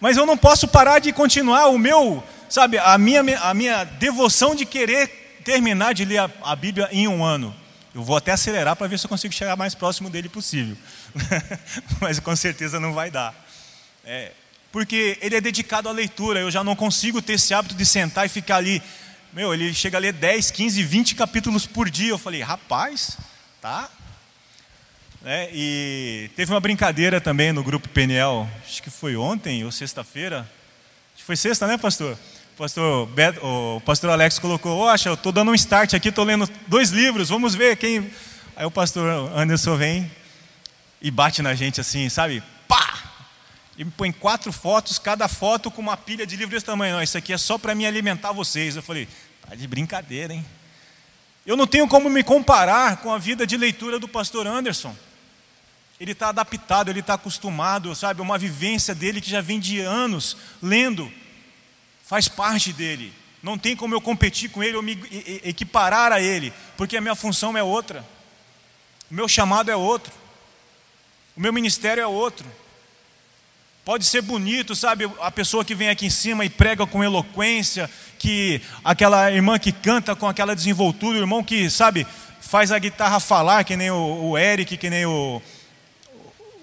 Mas 0.00 0.16
eu 0.16 0.26
não 0.26 0.36
posso 0.36 0.68
parar 0.68 0.98
de 0.98 1.12
continuar 1.12 1.68
o 1.68 1.78
meu, 1.78 2.22
sabe, 2.48 2.78
a 2.78 2.96
minha, 2.98 3.22
a 3.40 3.54
minha 3.54 3.84
devoção 3.84 4.54
de 4.54 4.66
querer 4.66 5.40
terminar 5.44 5.94
de 5.94 6.04
ler 6.04 6.18
a, 6.18 6.30
a 6.42 6.56
Bíblia 6.56 6.88
em 6.92 7.08
um 7.08 7.24
ano. 7.24 7.54
Eu 7.94 8.02
vou 8.02 8.16
até 8.16 8.32
acelerar 8.32 8.76
para 8.76 8.86
ver 8.86 8.98
se 8.98 9.06
eu 9.06 9.08
consigo 9.08 9.32
chegar 9.32 9.56
mais 9.56 9.74
próximo 9.74 10.10
dele 10.10 10.28
possível. 10.28 10.76
Mas 11.98 12.20
com 12.20 12.36
certeza 12.36 12.78
não 12.78 12.92
vai 12.92 13.10
dar. 13.10 13.34
É, 14.04 14.32
porque 14.70 15.16
ele 15.22 15.36
é 15.36 15.40
dedicado 15.40 15.88
à 15.88 15.92
leitura, 15.92 16.40
eu 16.40 16.50
já 16.50 16.62
não 16.62 16.76
consigo 16.76 17.22
ter 17.22 17.32
esse 17.32 17.54
hábito 17.54 17.74
de 17.74 17.86
sentar 17.86 18.26
e 18.26 18.28
ficar 18.28 18.56
ali. 18.56 18.82
Meu, 19.32 19.54
ele 19.54 19.72
chega 19.72 19.96
a 19.96 20.00
ler 20.00 20.12
10, 20.12 20.50
15, 20.50 20.82
20 20.82 21.14
capítulos 21.14 21.64
por 21.64 21.88
dia. 21.88 22.10
Eu 22.10 22.18
falei, 22.18 22.42
rapaz, 22.42 23.16
tá, 23.62 23.88
né? 25.26 25.48
E 25.52 26.30
teve 26.36 26.52
uma 26.52 26.60
brincadeira 26.60 27.20
também 27.20 27.52
no 27.52 27.64
grupo 27.64 27.88
Peniel, 27.88 28.48
acho 28.64 28.80
que 28.80 28.90
foi 28.90 29.16
ontem 29.16 29.64
ou 29.64 29.72
sexta-feira. 29.72 30.48
Foi 31.16 31.34
sexta, 31.34 31.66
né, 31.66 31.76
pastor? 31.76 32.16
Pastor, 32.56 33.06
Beto, 33.08 33.44
o 33.44 33.80
pastor 33.80 34.10
Alex 34.10 34.38
colocou: 34.38 34.78
Oxa, 34.82 35.08
eu 35.08 35.14
estou 35.14 35.32
dando 35.32 35.50
um 35.50 35.54
start 35.56 35.94
aqui, 35.94 36.10
estou 36.10 36.24
lendo 36.24 36.48
dois 36.68 36.90
livros, 36.90 37.28
vamos 37.28 37.56
ver 37.56 37.76
quem. 37.76 38.08
Aí 38.54 38.64
o 38.64 38.70
pastor 38.70 39.04
Anderson 39.36 39.76
vem 39.76 40.08
e 41.02 41.10
bate 41.10 41.42
na 41.42 41.56
gente 41.56 41.80
assim, 41.80 42.08
sabe? 42.08 42.40
Pá! 42.68 43.02
E 43.76 43.84
põe 43.84 44.12
quatro 44.12 44.52
fotos, 44.52 44.96
cada 44.96 45.26
foto 45.26 45.72
com 45.72 45.82
uma 45.82 45.96
pilha 45.96 46.24
de 46.24 46.36
livros 46.36 46.54
desse 46.54 46.66
tamanho. 46.66 46.94
Não, 46.94 47.02
isso 47.02 47.18
aqui 47.18 47.32
é 47.32 47.38
só 47.38 47.58
para 47.58 47.74
me 47.74 47.84
alimentar 47.84 48.30
vocês. 48.30 48.76
Eu 48.76 48.82
falei: 48.82 49.08
tá 49.44 49.56
de 49.56 49.66
brincadeira, 49.66 50.32
hein? 50.32 50.46
Eu 51.44 51.56
não 51.56 51.66
tenho 51.66 51.88
como 51.88 52.08
me 52.08 52.22
comparar 52.22 52.98
com 52.98 53.12
a 53.12 53.18
vida 53.18 53.44
de 53.44 53.56
leitura 53.56 53.98
do 53.98 54.06
pastor 54.06 54.46
Anderson. 54.46 54.94
Ele 55.98 56.12
está 56.12 56.28
adaptado, 56.28 56.90
ele 56.90 57.00
está 57.00 57.14
acostumado, 57.14 57.94
sabe? 57.94 58.20
Uma 58.20 58.36
vivência 58.36 58.94
dele 58.94 59.20
que 59.20 59.30
já 59.30 59.40
vem 59.40 59.58
de 59.58 59.80
anos 59.80 60.36
lendo, 60.62 61.10
faz 62.04 62.28
parte 62.28 62.72
dele. 62.72 63.12
Não 63.42 63.56
tem 63.56 63.74
como 63.74 63.94
eu 63.94 64.00
competir 64.00 64.50
com 64.50 64.62
ele 64.62 64.76
ou 64.76 64.82
me 64.82 64.92
equiparar 65.44 66.12
a 66.12 66.20
ele, 66.20 66.52
porque 66.76 66.96
a 66.96 67.00
minha 67.00 67.14
função 67.14 67.56
é 67.56 67.62
outra, 67.62 68.04
o 69.10 69.14
meu 69.14 69.28
chamado 69.28 69.70
é 69.70 69.76
outro, 69.76 70.12
o 71.36 71.40
meu 71.40 71.52
ministério 71.52 72.02
é 72.02 72.06
outro. 72.06 72.46
Pode 73.84 74.04
ser 74.04 74.20
bonito, 74.20 74.74
sabe? 74.74 75.08
A 75.20 75.30
pessoa 75.30 75.64
que 75.64 75.74
vem 75.74 75.88
aqui 75.88 76.06
em 76.06 76.10
cima 76.10 76.44
e 76.44 76.50
prega 76.50 76.84
com 76.86 77.04
eloquência, 77.04 77.88
que 78.18 78.60
aquela 78.82 79.30
irmã 79.30 79.60
que 79.60 79.70
canta 79.70 80.16
com 80.16 80.26
aquela 80.26 80.56
desenvoltura, 80.56 81.16
o 81.16 81.20
irmão 81.20 81.44
que, 81.44 81.70
sabe, 81.70 82.04
faz 82.40 82.72
a 82.72 82.78
guitarra 82.80 83.20
falar, 83.20 83.62
que 83.62 83.76
nem 83.76 83.90
o, 83.92 84.30
o 84.30 84.38
Eric, 84.38 84.76
que 84.76 84.90
nem 84.90 85.06
o, 85.06 85.40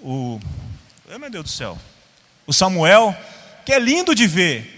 o. 0.04 0.38
Oh, 1.12 1.18
meu 1.18 1.30
Deus 1.30 1.44
do 1.44 1.50
céu. 1.50 1.78
O 2.46 2.52
Samuel, 2.52 3.16
que 3.64 3.72
é 3.72 3.78
lindo 3.78 4.14
de 4.14 4.26
ver. 4.26 4.70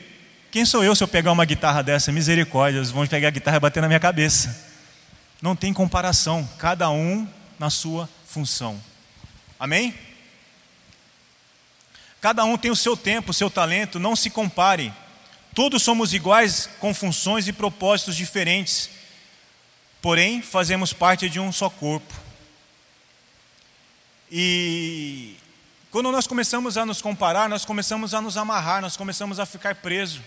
Quem 0.53 0.65
sou 0.65 0.83
eu 0.83 0.95
se 0.95 1.03
eu 1.03 1.09
pegar 1.09 1.33
uma 1.33 1.45
guitarra 1.45 1.83
dessa? 1.83 2.13
Misericórdia, 2.13 2.79
eles 2.79 2.91
vão 2.91 3.07
pegar 3.07 3.29
a 3.29 3.33
guitarra 3.33 3.57
e 3.57 3.61
bater 3.61 3.81
na 3.81 3.89
minha 3.89 4.01
cabeça. 4.01 4.65
Não 5.43 5.55
tem 5.55 5.73
comparação, 5.73 6.49
cada 6.57 6.89
um 6.89 7.29
na 7.59 7.69
sua 7.69 8.09
função. 8.25 8.81
Amém? 9.59 9.93
Cada 12.21 12.45
um 12.45 12.57
tem 12.57 12.71
o 12.71 12.77
seu 12.77 12.97
tempo, 12.97 13.33
o 13.33 13.35
seu 13.35 13.51
talento, 13.51 13.99
não 13.99 14.17
se 14.17 14.31
compare. 14.31 14.93
Todos 15.55 15.83
somos 15.83 16.15
iguais 16.15 16.71
com 16.81 16.95
funções 16.95 17.49
e 17.49 17.53
propósitos 17.53 18.17
diferentes, 18.17 18.89
porém 20.01 20.41
fazemos 20.41 20.93
parte 20.93 21.29
de 21.29 21.41
um 21.41 21.53
só 21.53 21.69
corpo. 21.69 22.26
E 24.31 25.37
quando 25.91 26.11
nós 26.11 26.27
começamos 26.27 26.77
a 26.77 26.85
nos 26.85 27.01
comparar, 27.01 27.49
nós 27.49 27.65
começamos 27.65 28.13
a 28.13 28.21
nos 28.21 28.37
amarrar, 28.37 28.83
nós 28.83 28.97
começamos 28.97 29.39
a 29.39 29.47
ficar 29.47 29.77
presos. 29.77 30.21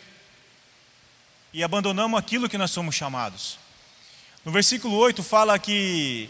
E 1.53 1.63
abandonamos 1.63 2.19
aquilo 2.19 2.47
que 2.47 2.57
nós 2.57 2.71
somos 2.71 2.95
chamados. 2.95 3.59
No 4.45 4.51
versículo 4.51 4.95
8 4.95 5.21
fala 5.21 5.59
que 5.59 6.29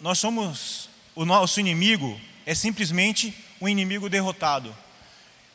nós 0.00 0.18
somos, 0.18 0.88
o 1.14 1.24
nosso 1.24 1.58
inimigo 1.58 2.20
é 2.46 2.54
simplesmente 2.54 3.34
um 3.60 3.68
inimigo 3.68 4.08
derrotado. 4.08 4.74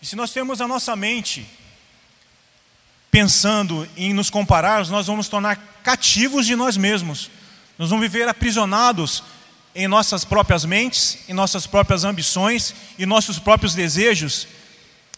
E 0.01 0.05
se 0.05 0.15
nós 0.15 0.31
temos 0.31 0.59
a 0.59 0.67
nossa 0.67 0.95
mente 0.95 1.47
pensando 3.09 3.87
em 3.95 4.11
nos 4.11 4.29
comparar, 4.29 4.85
nós 4.87 5.07
vamos 5.07 5.29
tornar 5.29 5.55
cativos 5.81 6.45
de 6.45 6.55
nós 6.55 6.75
mesmos. 6.75 7.29
Nós 7.77 7.89
vamos 7.89 8.01
viver 8.01 8.27
aprisionados 8.27 9.23
em 9.75 9.87
nossas 9.87 10.23
próprias 10.23 10.65
mentes, 10.65 11.19
em 11.27 11.33
nossas 11.33 11.65
próprias 11.65 12.03
ambições 12.03 12.73
e 12.97 13.05
nossos 13.05 13.39
próprios 13.39 13.73
desejos. 13.73 14.47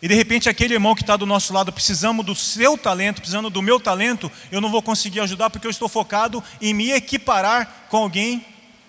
E 0.01 0.07
de 0.07 0.15
repente 0.15 0.49
aquele 0.49 0.73
irmão 0.73 0.95
que 0.95 1.01
está 1.01 1.17
do 1.17 1.25
nosso 1.25 1.53
lado, 1.53 1.71
precisando 1.71 2.21
do 2.21 2.35
seu 2.35 2.77
talento, 2.77 3.21
precisando 3.21 3.49
do 3.49 3.61
meu 3.61 3.79
talento, 3.79 4.31
eu 4.51 4.61
não 4.61 4.71
vou 4.71 4.81
conseguir 4.81 5.19
ajudar 5.21 5.49
porque 5.49 5.67
eu 5.67 5.71
estou 5.71 5.89
focado 5.89 6.43
em 6.61 6.73
me 6.73 6.91
equiparar 6.91 7.87
com 7.89 7.97
alguém 7.97 8.45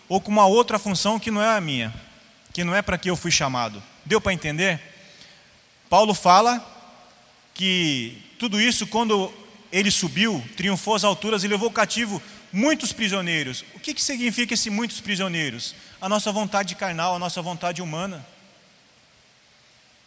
ou 0.09 0.21
com 0.21 0.31
uma 0.31 0.47
outra 0.47 0.79
função 0.79 1.19
que 1.19 1.31
não 1.31 1.43
é 1.43 1.57
a 1.57 1.61
minha, 1.61 1.93
que 2.53 2.65
não 2.65 2.75
é 2.75 2.83
para 2.83 2.99
que 2.99 3.11
eu 3.11 3.17
fui 3.17 3.31
chamado. 3.31 3.83
Deu 4.05 4.21
para 4.21 4.33
entender? 4.33 4.81
Paulo 5.89 6.15
fala 6.15 6.65
que 7.55 8.23
tudo 8.39 8.61
isso, 8.61 8.87
quando 8.87 9.33
ele 9.73 9.91
subiu, 9.91 10.45
triunfou 10.57 10.95
às 10.95 11.05
alturas 11.05 11.43
e 11.43 11.49
levou 11.49 11.71
cativo 11.71 12.23
muitos 12.53 12.93
prisioneiros. 12.93 13.65
O 13.75 13.81
que, 13.81 13.95
que 13.95 14.03
significa 14.03 14.55
esse 14.55 14.71
muitos 14.71 15.01
prisioneiros? 15.01 15.75
A 16.01 16.09
nossa 16.09 16.33
vontade 16.33 16.75
carnal, 16.75 17.15
a 17.15 17.19
nossa 17.19 17.43
vontade 17.43 17.83
humana. 17.83 18.25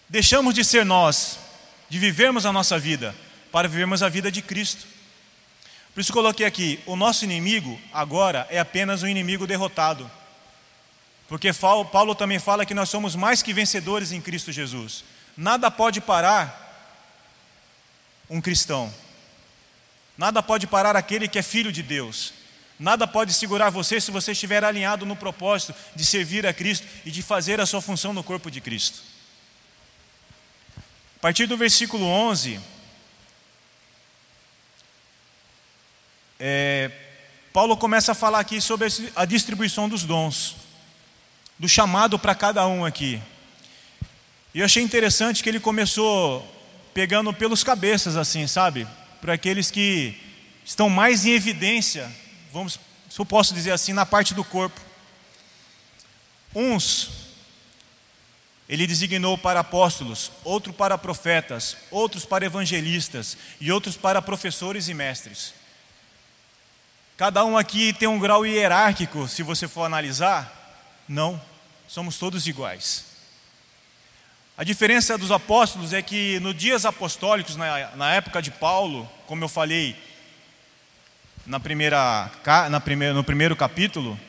Deixamos 0.08 0.56
de 0.56 0.65
ser 0.65 0.86
nós, 0.86 1.39
de 1.89 1.99
vivermos 1.99 2.45
a 2.45 2.52
nossa 2.52 2.80
vida, 2.80 3.15
para 3.52 3.67
vivermos 3.67 4.02
a 4.02 4.10
vida 4.10 4.32
de 4.32 4.41
Cristo. 4.41 4.88
Por 5.93 6.02
isso 6.02 6.13
coloquei 6.13 6.45
aqui: 6.45 6.80
o 6.86 6.95
nosso 6.95 7.25
inimigo 7.25 7.80
agora 7.93 8.47
é 8.49 8.60
apenas 8.60 9.04
um 9.04 9.08
inimigo 9.08 9.45
derrotado. 9.45 10.10
Porque 11.28 11.52
Paulo 11.54 12.15
também 12.15 12.39
fala 12.39 12.65
que 12.65 12.73
nós 12.73 12.89
somos 12.89 13.15
mais 13.15 13.43
que 13.43 13.54
vencedores 13.54 14.12
em 14.12 14.19
Cristo 14.19 14.52
Jesus. 14.52 15.04
Nada 15.38 15.69
pode 15.69 16.02
parar 16.02 16.67
um 18.28 18.41
cristão. 18.41 18.91
Nada 20.19 20.43
pode 20.43 20.67
parar 20.67 20.97
aquele 20.97 21.29
que 21.29 21.39
é 21.39 21.41
filho 21.41 21.71
de 21.71 21.82
Deus. 21.82 22.34
Nada 22.77 23.08
pode 23.08 23.34
segurar 23.34 23.69
você 23.69 24.01
se 24.01 24.12
você 24.12 24.34
estiver 24.34 24.65
alinhado 24.65 25.05
no 25.05 25.15
propósito 25.15 25.73
de 25.95 26.03
servir 26.03 26.45
a 26.45 26.53
Cristo 26.53 26.86
e 27.05 27.10
de 27.10 27.21
fazer 27.21 27.62
a 27.62 27.65
sua 27.65 27.79
função 27.79 28.12
no 28.12 28.21
corpo 28.21 28.51
de 28.51 28.60
Cristo. 28.60 28.99
A 31.15 31.19
partir 31.21 31.45
do 31.45 31.55
versículo 31.55 32.03
11, 32.03 32.60
é, 36.38 36.91
Paulo 37.53 37.77
começa 37.77 38.12
a 38.12 38.15
falar 38.15 38.41
aqui 38.41 38.60
sobre 38.60 38.89
a 39.15 39.23
distribuição 39.23 39.88
dos 39.88 40.03
dons, 40.03 40.58
do 41.58 41.69
chamado 41.69 42.19
para 42.19 42.36
cada 42.36 42.67
um 42.67 42.84
aqui. 42.84 43.21
E 44.53 44.60
eu 44.60 44.65
achei 44.65 44.84
interessante 44.84 45.41
que 45.41 45.47
ele 45.47 45.62
começou 45.62 46.45
pegando 46.93 47.34
pelos 47.34 47.63
cabeças, 47.63 48.17
assim, 48.17 48.47
sabe? 48.47 48.86
Para 49.21 49.34
aqueles 49.34 49.69
que 49.69 50.15
estão 50.63 50.89
mais 50.89 51.25
em 51.25 51.32
evidência 51.32 52.12
vamos 52.51 52.79
se 53.10 53.19
eu 53.19 53.25
posso 53.25 53.53
dizer 53.55 53.71
assim, 53.71 53.91
na 53.91 54.05
parte 54.05 54.34
do 54.34 54.43
corpo. 54.43 54.79
Uns 56.53 57.10
ele 58.67 58.86
designou 58.86 59.36
para 59.36 59.62
apóstolos, 59.62 60.32
outro 60.43 60.71
para 60.71 60.95
profetas, 60.95 61.75
outros 61.89 62.23
para 62.23 62.45
evangelistas 62.45 63.36
e 63.60 63.71
outros 63.71 63.97
para 63.97 64.21
professores 64.21 64.88
e 64.88 64.93
mestres. 64.93 65.55
Cada 67.17 67.43
um 67.43 67.58
aqui 67.58 67.91
tem 67.93 68.08
um 68.08 68.19
grau 68.19 68.45
hierárquico, 68.45 69.27
se 69.27 69.41
você 69.41 69.67
for 69.67 69.86
analisar? 69.86 70.55
Não, 71.08 71.41
somos 71.88 72.19
todos 72.19 72.45
iguais. 72.45 73.05
A 74.60 74.63
diferença 74.65 75.17
dos 75.17 75.32
apóstolos 75.32 75.93
é 75.93 76.02
que 76.02 76.38
nos 76.41 76.54
dias 76.54 76.86
apostólicos, 76.86 77.56
na, 77.56 77.95
na 77.95 78.13
época 78.13 78.41
de 78.41 78.52
Paulo, 78.52 79.10
como 79.26 79.41
eu 79.41 79.48
falei 79.48 79.95
na 81.45 81.62
primeira, 81.62 82.30
na 82.69 82.82
primeira, 82.82 83.13
no 83.13 83.24
primeiro 83.24 83.56
capítulo, 83.56 84.19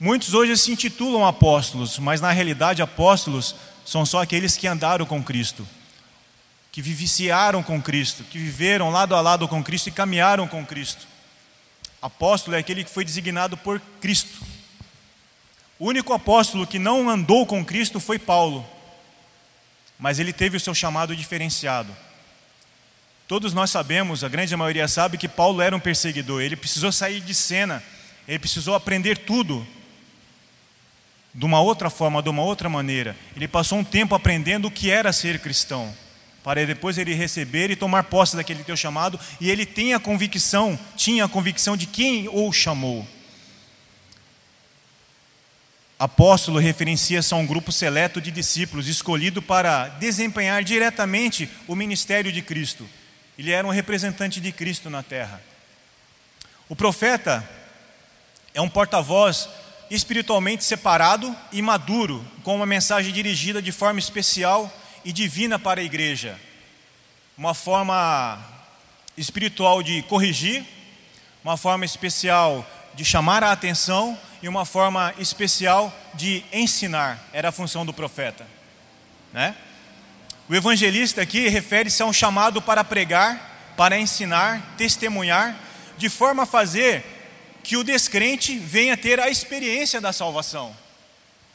muitos 0.00 0.34
hoje 0.34 0.56
se 0.56 0.72
intitulam 0.72 1.24
apóstolos, 1.24 1.96
mas 2.00 2.20
na 2.20 2.32
realidade 2.32 2.82
apóstolos 2.82 3.54
são 3.86 4.04
só 4.04 4.20
aqueles 4.20 4.56
que 4.56 4.66
andaram 4.66 5.06
com 5.06 5.22
Cristo, 5.22 5.64
que 6.72 6.82
viviciaram 6.82 7.62
com 7.62 7.80
Cristo, 7.80 8.24
que 8.24 8.36
viveram 8.36 8.90
lado 8.90 9.14
a 9.14 9.20
lado 9.20 9.46
com 9.46 9.62
Cristo 9.62 9.90
e 9.90 9.92
caminharam 9.92 10.48
com 10.48 10.66
Cristo. 10.66 11.06
Apóstolo 12.02 12.56
é 12.56 12.58
aquele 12.58 12.82
que 12.82 12.90
foi 12.90 13.04
designado 13.04 13.56
por 13.56 13.80
Cristo. 14.00 14.42
O 15.78 15.86
único 15.86 16.12
apóstolo 16.12 16.66
que 16.66 16.80
não 16.80 17.08
andou 17.08 17.46
com 17.46 17.64
Cristo 17.64 18.00
foi 18.00 18.18
Paulo, 18.18 18.66
mas 19.98 20.18
ele 20.18 20.32
teve 20.32 20.56
o 20.56 20.60
seu 20.60 20.74
chamado 20.74 21.16
diferenciado. 21.16 21.94
Todos 23.26 23.52
nós 23.52 23.70
sabemos, 23.70 24.24
a 24.24 24.28
grande 24.28 24.56
maioria 24.56 24.88
sabe, 24.88 25.18
que 25.18 25.28
Paulo 25.28 25.60
era 25.60 25.76
um 25.76 25.80
perseguidor, 25.80 26.40
ele 26.40 26.56
precisou 26.56 26.90
sair 26.90 27.20
de 27.20 27.34
cena, 27.34 27.82
ele 28.26 28.38
precisou 28.38 28.74
aprender 28.74 29.18
tudo 29.18 29.66
de 31.34 31.44
uma 31.44 31.60
outra 31.60 31.90
forma, 31.90 32.22
de 32.22 32.28
uma 32.28 32.42
outra 32.42 32.68
maneira. 32.68 33.14
Ele 33.36 33.46
passou 33.46 33.78
um 33.78 33.84
tempo 33.84 34.14
aprendendo 34.14 34.68
o 34.68 34.70
que 34.70 34.90
era 34.90 35.12
ser 35.12 35.40
cristão, 35.40 35.94
para 36.42 36.64
depois 36.64 36.96
ele 36.96 37.12
receber 37.12 37.70
e 37.70 37.76
tomar 37.76 38.04
posse 38.04 38.34
daquele 38.34 38.64
teu 38.64 38.76
chamado, 38.76 39.20
e 39.40 39.50
ele 39.50 39.66
tem 39.66 39.92
a 39.92 40.00
convicção, 40.00 40.78
tinha 40.96 41.24
a 41.24 41.28
convicção 41.28 41.76
de 41.76 41.86
quem 41.86 42.28
o 42.32 42.50
chamou. 42.52 43.06
Apóstolo 45.98 46.60
referencia-se 46.60 47.34
a 47.34 47.36
um 47.36 47.44
grupo 47.44 47.72
seleto 47.72 48.20
de 48.20 48.30
discípulos 48.30 48.86
escolhido 48.86 49.42
para 49.42 49.88
desempenhar 49.88 50.62
diretamente 50.62 51.50
o 51.66 51.74
ministério 51.74 52.30
de 52.30 52.40
Cristo. 52.40 52.88
Ele 53.36 53.50
era 53.50 53.66
um 53.66 53.70
representante 53.70 54.40
de 54.40 54.52
Cristo 54.52 54.88
na 54.88 55.02
terra. 55.02 55.42
O 56.68 56.76
profeta 56.76 57.48
é 58.54 58.60
um 58.60 58.68
porta-voz 58.68 59.48
espiritualmente 59.90 60.62
separado 60.62 61.34
e 61.50 61.60
maduro, 61.60 62.24
com 62.44 62.54
uma 62.54 62.66
mensagem 62.66 63.12
dirigida 63.12 63.60
de 63.60 63.72
forma 63.72 63.98
especial 63.98 64.72
e 65.04 65.12
divina 65.12 65.58
para 65.58 65.80
a 65.80 65.84
igreja. 65.84 66.38
Uma 67.36 67.54
forma 67.54 68.38
espiritual 69.16 69.82
de 69.82 70.02
corrigir, 70.02 70.64
uma 71.42 71.56
forma 71.56 71.84
especial 71.84 72.64
de 72.94 73.04
chamar 73.04 73.42
a 73.42 73.50
atenção 73.50 74.16
e 74.42 74.48
uma 74.48 74.64
forma 74.64 75.14
especial 75.18 75.92
de 76.14 76.44
ensinar. 76.52 77.18
Era 77.32 77.48
a 77.48 77.52
função 77.52 77.84
do 77.84 77.92
profeta, 77.92 78.46
né? 79.32 79.54
O 80.48 80.54
evangelista 80.54 81.20
aqui 81.20 81.46
refere-se 81.48 82.02
a 82.02 82.06
um 82.06 82.12
chamado 82.12 82.62
para 82.62 82.82
pregar, 82.82 83.74
para 83.76 83.98
ensinar, 83.98 84.74
testemunhar, 84.78 85.54
de 85.98 86.08
forma 86.08 86.44
a 86.44 86.46
fazer 86.46 87.04
que 87.62 87.76
o 87.76 87.84
descrente 87.84 88.58
venha 88.58 88.96
ter 88.96 89.20
a 89.20 89.28
experiência 89.28 90.00
da 90.00 90.10
salvação, 90.10 90.74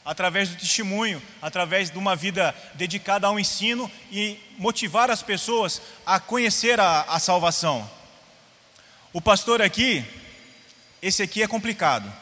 através 0.04 0.48
do 0.48 0.56
testemunho, 0.56 1.20
através 1.42 1.90
de 1.90 1.98
uma 1.98 2.14
vida 2.14 2.54
dedicada 2.74 3.26
ao 3.26 3.40
ensino 3.40 3.90
e 4.12 4.38
motivar 4.58 5.10
as 5.10 5.22
pessoas 5.22 5.82
a 6.06 6.20
conhecer 6.20 6.78
a, 6.78 7.00
a 7.08 7.18
salvação. 7.18 7.90
O 9.12 9.20
pastor 9.20 9.60
aqui, 9.60 10.04
esse 11.02 11.20
aqui 11.20 11.42
é 11.42 11.48
complicado, 11.48 12.12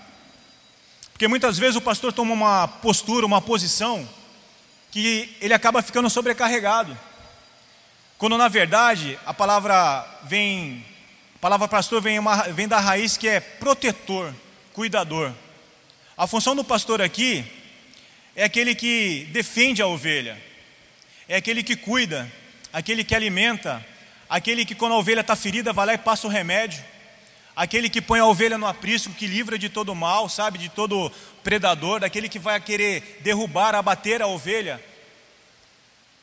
porque 1.22 1.28
muitas 1.28 1.56
vezes 1.56 1.76
o 1.76 1.80
pastor 1.80 2.12
toma 2.12 2.34
uma 2.34 2.66
postura, 2.66 3.24
uma 3.24 3.40
posição, 3.40 4.08
que 4.90 5.36
ele 5.40 5.54
acaba 5.54 5.80
ficando 5.80 6.10
sobrecarregado. 6.10 6.98
Quando 8.18 8.36
na 8.36 8.48
verdade 8.48 9.16
a 9.24 9.32
palavra 9.32 10.04
vem 10.24 10.84
a 11.36 11.38
palavra 11.38 11.68
pastor 11.68 12.02
vem, 12.02 12.18
uma, 12.18 12.48
vem 12.48 12.66
da 12.66 12.80
raiz 12.80 13.16
que 13.16 13.28
é 13.28 13.38
protetor, 13.38 14.34
cuidador. 14.72 15.32
A 16.16 16.26
função 16.26 16.56
do 16.56 16.64
pastor 16.64 17.00
aqui 17.00 17.44
é 18.34 18.42
aquele 18.42 18.74
que 18.74 19.28
defende 19.30 19.80
a 19.80 19.86
ovelha, 19.86 20.36
é 21.28 21.36
aquele 21.36 21.62
que 21.62 21.76
cuida, 21.76 22.28
aquele 22.72 23.04
que 23.04 23.14
alimenta, 23.14 23.86
aquele 24.28 24.64
que 24.64 24.74
quando 24.74 24.94
a 24.94 24.98
ovelha 24.98 25.20
está 25.20 25.36
ferida 25.36 25.72
vai 25.72 25.86
lá 25.86 25.94
e 25.94 25.98
passa 25.98 26.26
o 26.26 26.30
remédio, 26.30 26.82
aquele 27.54 27.88
que 27.88 28.00
põe 28.00 28.20
a 28.20 28.26
ovelha 28.26 28.58
no 28.58 28.66
aprisco, 28.66 29.12
que 29.12 29.26
livra 29.26 29.58
de 29.58 29.68
todo 29.68 29.94
mal, 29.94 30.28
sabe, 30.28 30.58
de 30.58 30.68
todo 30.68 31.12
predador, 31.42 32.00
daquele 32.00 32.28
que 32.28 32.38
vai 32.38 32.60
querer 32.60 33.20
derrubar, 33.22 33.74
abater 33.74 34.22
a 34.22 34.26
ovelha. 34.26 34.82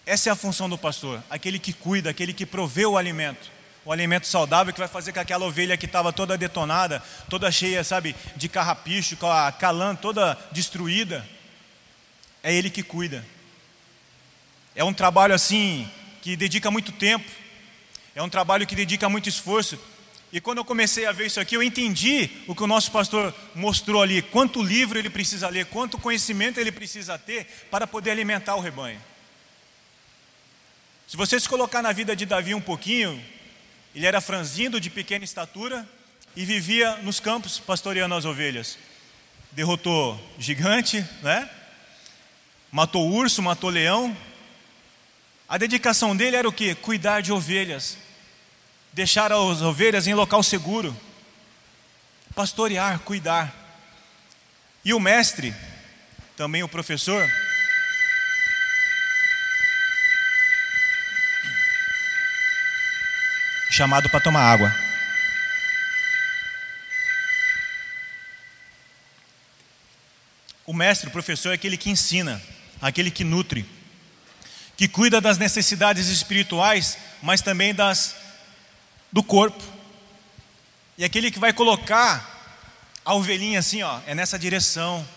Essa 0.05 0.29
é 0.29 0.31
a 0.31 0.35
função 0.35 0.69
do 0.69 0.77
pastor, 0.77 1.23
aquele 1.29 1.59
que 1.59 1.73
cuida, 1.73 2.09
aquele 2.09 2.33
que 2.33 2.45
provê 2.45 2.85
o 2.85 2.97
alimento 2.97 3.59
o 3.89 3.91
alimento 3.91 4.27
saudável 4.27 4.71
que 4.71 4.79
vai 4.79 4.87
fazer 4.87 5.13
com 5.13 5.19
aquela 5.19 5.47
ovelha 5.47 5.75
que 5.75 5.87
estava 5.87 6.13
toda 6.13 6.37
detonada, 6.37 7.01
toda 7.27 7.51
cheia, 7.51 7.83
sabe, 7.83 8.15
de 8.35 8.47
carrapicho, 8.47 9.17
com 9.17 9.31
a 9.31 9.51
calã 9.51 9.95
toda 9.95 10.37
destruída. 10.51 11.27
É 12.43 12.53
Ele 12.53 12.69
que 12.69 12.83
cuida. 12.83 13.25
É 14.75 14.83
um 14.83 14.93
trabalho 14.93 15.33
assim 15.33 15.89
que 16.21 16.35
dedica 16.35 16.69
muito 16.69 16.91
tempo, 16.91 17.29
é 18.13 18.21
um 18.21 18.29
trabalho 18.29 18.67
que 18.67 18.75
dedica 18.75 19.09
muito 19.09 19.27
esforço. 19.27 19.79
E 20.31 20.39
quando 20.39 20.59
eu 20.59 20.65
comecei 20.65 21.05
a 21.05 21.11
ver 21.11 21.25
isso 21.25 21.39
aqui, 21.39 21.55
eu 21.55 21.63
entendi 21.63 22.29
o 22.47 22.53
que 22.53 22.63
o 22.63 22.67
nosso 22.67 22.91
pastor 22.91 23.33
mostrou 23.55 24.01
ali: 24.01 24.21
quanto 24.21 24.61
livro 24.61 24.99
ele 24.99 25.09
precisa 25.09 25.49
ler, 25.49 25.65
quanto 25.65 25.97
conhecimento 25.97 26.59
ele 26.59 26.71
precisa 26.71 27.17
ter 27.17 27.45
para 27.71 27.87
poder 27.87 28.11
alimentar 28.11 28.55
o 28.55 28.59
rebanho. 28.59 29.01
Se 31.07 31.17
você 31.17 31.39
se 31.39 31.49
colocar 31.49 31.81
na 31.81 31.91
vida 31.91 32.15
de 32.15 32.25
Davi 32.25 32.53
um 32.53 32.61
pouquinho, 32.61 33.19
ele 33.95 34.05
era 34.05 34.21
franzindo, 34.21 34.79
de 34.79 34.91
pequena 34.91 35.25
estatura 35.25 35.87
e 36.35 36.45
vivia 36.45 36.97
nos 36.97 37.19
campos 37.19 37.57
pastoreando 37.57 38.13
as 38.13 38.25
ovelhas. 38.25 38.77
Derrotou 39.51 40.19
gigante, 40.37 41.03
né? 41.23 41.49
Matou 42.71 43.09
urso, 43.11 43.41
matou 43.41 43.71
leão. 43.71 44.15
A 45.47 45.57
dedicação 45.57 46.15
dele 46.15 46.35
era 46.35 46.47
o 46.47 46.53
que? 46.53 46.75
Cuidar 46.75 47.21
de 47.21 47.33
ovelhas. 47.33 47.97
Deixar 48.99 49.31
as 49.31 49.61
ovelhas 49.61 50.07
em 50.07 50.13
local 50.13 50.43
seguro. 50.43 50.93
Pastorear, 52.35 52.99
cuidar. 52.99 53.49
E 54.83 54.93
o 54.93 54.99
mestre, 54.99 55.55
também 56.35 56.63
o 56.63 56.67
professor, 56.67 57.25
chamado 63.71 64.09
para 64.09 64.19
tomar 64.19 64.41
água. 64.41 64.75
O 70.65 70.73
mestre, 70.73 71.07
o 71.07 71.11
professor, 71.13 71.51
é 71.51 71.55
aquele 71.55 71.77
que 71.77 71.89
ensina, 71.89 72.41
aquele 72.81 73.09
que 73.09 73.23
nutre, 73.23 73.65
que 74.75 74.89
cuida 74.89 75.21
das 75.21 75.37
necessidades 75.37 76.09
espirituais, 76.09 76.97
mas 77.23 77.41
também 77.41 77.73
das 77.73 78.18
do 79.11 79.23
corpo. 79.23 79.63
E 80.97 81.03
aquele 81.03 81.31
que 81.31 81.39
vai 81.39 81.53
colocar 81.53 82.37
a 83.05 83.13
ovelhinha 83.13 83.59
assim, 83.59 83.81
ó, 83.81 83.99
é 84.05 84.13
nessa 84.13 84.37
direção. 84.37 85.07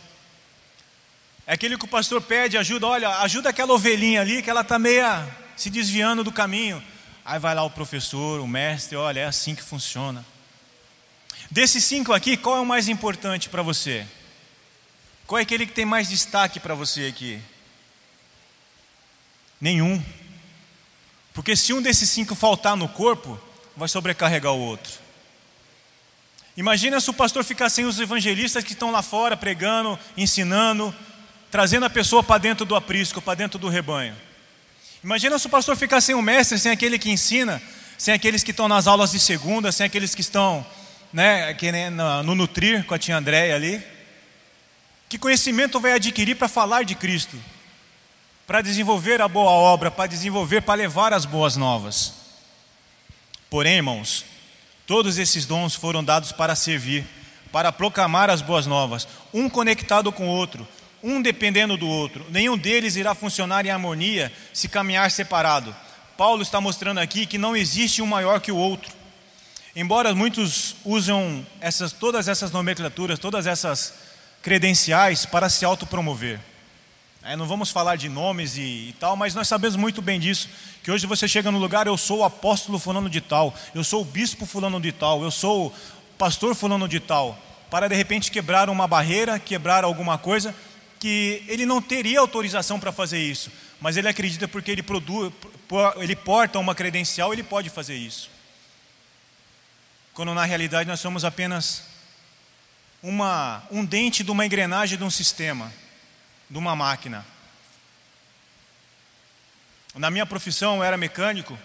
É 1.47 1.55
aquele 1.55 1.77
que 1.77 1.85
o 1.85 1.89
pastor 1.89 2.23
pede 2.23 2.57
ajuda, 2.57 2.87
olha, 2.87 3.09
ajuda 3.19 3.51
aquela 3.51 3.73
ovelhinha 3.73 4.21
ali 4.21 4.43
que 4.43 4.51
ela 4.51 4.61
está 4.61 4.79
meia 4.79 5.29
se 5.57 5.69
desviando 5.71 6.25
do 6.25 6.33
caminho. 6.33 6.83
Aí 7.25 7.39
vai 7.39 7.55
lá 7.55 7.63
o 7.63 7.71
professor, 7.71 8.41
o 8.41 8.47
mestre, 8.47 8.97
olha, 8.97 9.21
é 9.21 9.25
assim 9.27 9.55
que 9.55 9.63
funciona. 9.63 10.25
Desses 11.51 11.85
cinco 11.85 12.13
aqui, 12.13 12.37
qual 12.37 12.57
é 12.57 12.61
o 12.61 12.67
mais 12.67 12.89
importante 12.89 13.49
para 13.49 13.63
você? 13.63 14.07
Qual 15.27 15.39
é 15.39 15.43
aquele 15.43 15.67
que 15.67 15.73
tem 15.73 15.85
mais 15.85 16.09
destaque 16.09 16.59
para 16.59 16.75
você 16.75 17.07
aqui? 17.07 17.41
Nenhum. 19.61 20.03
Porque 21.33 21.55
se 21.57 21.73
um 21.73 21.83
desses 21.83 22.09
cinco 22.09 22.35
faltar 22.35 22.77
no 22.77 22.89
corpo, 22.89 23.41
vai 23.77 23.89
sobrecarregar 23.89 24.53
o 24.53 24.61
outro. 24.61 24.93
Imagina 26.57 27.01
se 27.01 27.09
o 27.09 27.15
pastor 27.15 27.43
ficar 27.45 27.71
sem 27.71 27.87
os 27.87 27.99
evangelistas 27.99 28.63
que 28.63 28.73
estão 28.73 28.91
lá 28.91 29.03
fora 29.03 29.37
pregando, 29.37 29.99
ensinando, 30.17 30.95
trazendo 31.51 31.87
a 31.87 31.91
pessoa 31.91 32.23
para 32.23 32.39
dentro 32.39 32.67
do 32.67 32.77
aprisco, 32.77 33.23
para 33.23 33.35
dentro 33.35 33.59
do 33.59 33.69
rebanho. 33.69 34.15
Imagina 35.03 35.39
se 35.39 35.47
o 35.47 35.51
pastor 35.51 35.77
ficar 35.77 36.01
sem 36.01 36.15
o 36.15 36.23
mestre, 36.23 36.59
sem 36.59 36.71
aquele 36.71 36.99
que 36.99 37.11
ensina, 37.11 37.61
sem 37.97 38.13
aqueles 38.13 38.45
que 38.45 38.51
estão 38.51 38.69
nas 38.69 38.87
aulas 38.87 39.13
de 39.13 39.19
segunda, 39.19 39.73
sem 39.73 39.87
aqueles 39.87 40.15
que 40.15 40.21
estão 40.21 40.65
né, 41.13 41.57
no 42.25 42.35
Nutrir 42.35 42.85
com 42.85 42.95
a 42.95 42.99
tia 42.99 43.17
Andréia 43.17 43.55
ali. 43.55 43.83
Que 45.09 45.19
conhecimento 45.19 45.81
vai 45.81 45.93
adquirir 45.93 46.37
para 46.37 46.49
falar 46.49 46.85
de 46.85 46.95
Cristo? 46.95 47.37
Para 48.47 48.61
desenvolver 48.61 49.21
a 49.23 49.29
boa 49.29 49.51
obra, 49.51 49.91
para 49.91 50.07
desenvolver, 50.07 50.63
para 50.63 50.75
levar 50.75 51.13
as 51.13 51.25
boas 51.25 51.57
novas. 51.57 52.22
Porém, 53.53 53.75
irmãos, 53.75 54.25
todos 54.87 55.19
esses 55.19 55.45
dons 55.45 55.75
foram 55.75 56.03
dados 56.03 56.33
para 56.33 56.55
servir, 56.55 57.05
para 57.53 57.71
proclamar 57.71 58.31
as 58.31 58.41
boas 58.41 58.65
novas, 58.65 59.07
um 59.31 59.47
conectado 59.47 60.11
com 60.11 60.27
o 60.27 60.31
outro, 60.31 60.67
um 61.03 61.21
dependendo 61.21 61.77
do 61.77 61.87
outro. 61.87 62.25
Nenhum 62.31 62.57
deles 62.57 62.97
irá 62.97 63.15
funcionar 63.15 63.67
em 63.67 63.69
harmonia 63.69 64.33
se 64.55 64.71
caminhar 64.71 65.11
separado. 65.11 65.77
Paulo 66.17 66.41
está 66.41 66.63
mostrando 66.63 66.97
aqui 66.97 67.27
que 67.27 67.37
não 67.37 67.55
existe 67.55 68.01
um 68.01 68.07
maior 68.07 68.41
que 68.41 68.51
o 68.51 68.57
outro. 68.57 68.91
Embora 69.77 70.15
muitos 70.15 70.77
usam 70.83 71.47
essas, 71.61 71.93
todas 71.93 72.29
essas 72.29 72.53
nomenclaturas, 72.53 73.19
todas 73.19 73.47
essas 73.47 73.93
credenciais 74.41 75.27
para 75.27 75.51
se 75.51 75.63
autopromover. 75.63 76.41
É, 77.25 77.37
não 77.37 77.47
vamos 77.47 77.71
falar 77.71 77.95
de 77.95 78.09
nomes 78.09 78.57
e, 78.57 78.89
e, 78.89 78.97
tal, 78.99 79.15
mas 79.15 79.33
nós 79.33 79.47
sabemos 79.47 79.77
muito 79.77 80.03
bem 80.03 80.19
disso. 80.19 80.49
Que 80.83 80.91
hoje 80.91 81.07
você 81.07 81.29
chega 81.29 81.53
no 81.53 81.59
lugar, 81.59 81.87
eu 81.87 81.97
sou 81.97 82.19
o 82.19 82.25
apóstolo 82.25 82.81
fulano 82.81 83.09
de 83.09 83.21
tal, 83.21 83.55
eu 83.73 83.85
sou 83.85 84.03
o 84.03 84.05
bispo 84.05 84.45
fulano 84.45 84.81
de 84.81 84.91
tal, 84.91 85.23
eu 85.23 85.31
sou 85.31 85.69
o 85.69 85.73
pastor 86.19 86.53
fulano 86.57 86.89
de 86.89 86.99
tal, 86.99 87.39
para 87.71 87.89
de 87.89 87.95
repente 87.95 88.29
quebrar 88.29 88.69
uma 88.69 88.89
barreira, 88.89 89.39
quebrar 89.39 89.85
alguma 89.85 90.19
coisa, 90.19 90.53
que 90.99 91.45
ele 91.47 91.65
não 91.65 91.81
teria 91.81 92.19
autorização 92.19 92.81
para 92.81 92.91
fazer 92.91 93.21
isso, 93.21 93.53
mas 93.81 93.97
ele 93.97 94.09
acredita 94.09 94.49
porque 94.49 94.73
ele 94.73 94.83
produz, 94.83 95.33
ele 95.99 96.17
porta 96.17 96.59
uma 96.59 96.75
credencial, 96.75 97.33
ele 97.33 97.45
pode 97.45 97.71
fazer 97.71 97.95
isso. 97.95 98.29
Quando 100.13 100.35
na 100.35 100.45
realidade 100.45 100.89
nós 100.89 100.99
somos 100.99 101.25
apenas 101.25 101.85
uma, 103.01 103.63
um 103.71 103.85
dente 103.85 104.25
de 104.25 104.31
uma 104.33 104.45
engrenagem 104.45 104.99
de 104.99 105.05
um 105.05 105.11
sistema, 105.11 105.73
de 106.53 106.59
uma 106.59 106.77
máquina. 106.77 107.25
Na 109.95 110.11
minha 110.11 110.27
profissão 110.27 110.77
eu 110.77 110.83
era 110.83 110.99
mecânico 110.99 111.59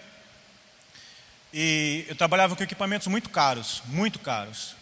e 1.53 2.05
eu 2.07 2.15
trabalhava 2.15 2.55
com 2.55 2.63
equipamentos 2.63 3.07
muito 3.07 3.29
caros, 3.29 3.83
muito 3.87 4.17
caros. 4.17 4.77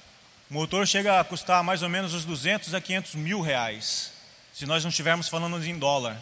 O 0.48 0.54
motor 0.54 0.86
chega 0.86 1.20
a 1.20 1.24
custar 1.24 1.64
mais 1.64 1.82
ou 1.82 1.90
menos 1.90 2.14
uns 2.14 2.24
200 2.24 2.76
a 2.76 2.80
500 2.80 3.16
mil 3.16 3.42
reais, 3.42 4.12
se 4.54 4.68
nós 4.68 4.84
não 4.84 4.90
estivermos 4.90 5.28
falando 5.28 5.66
em 5.66 5.80
dólar. 5.80 6.22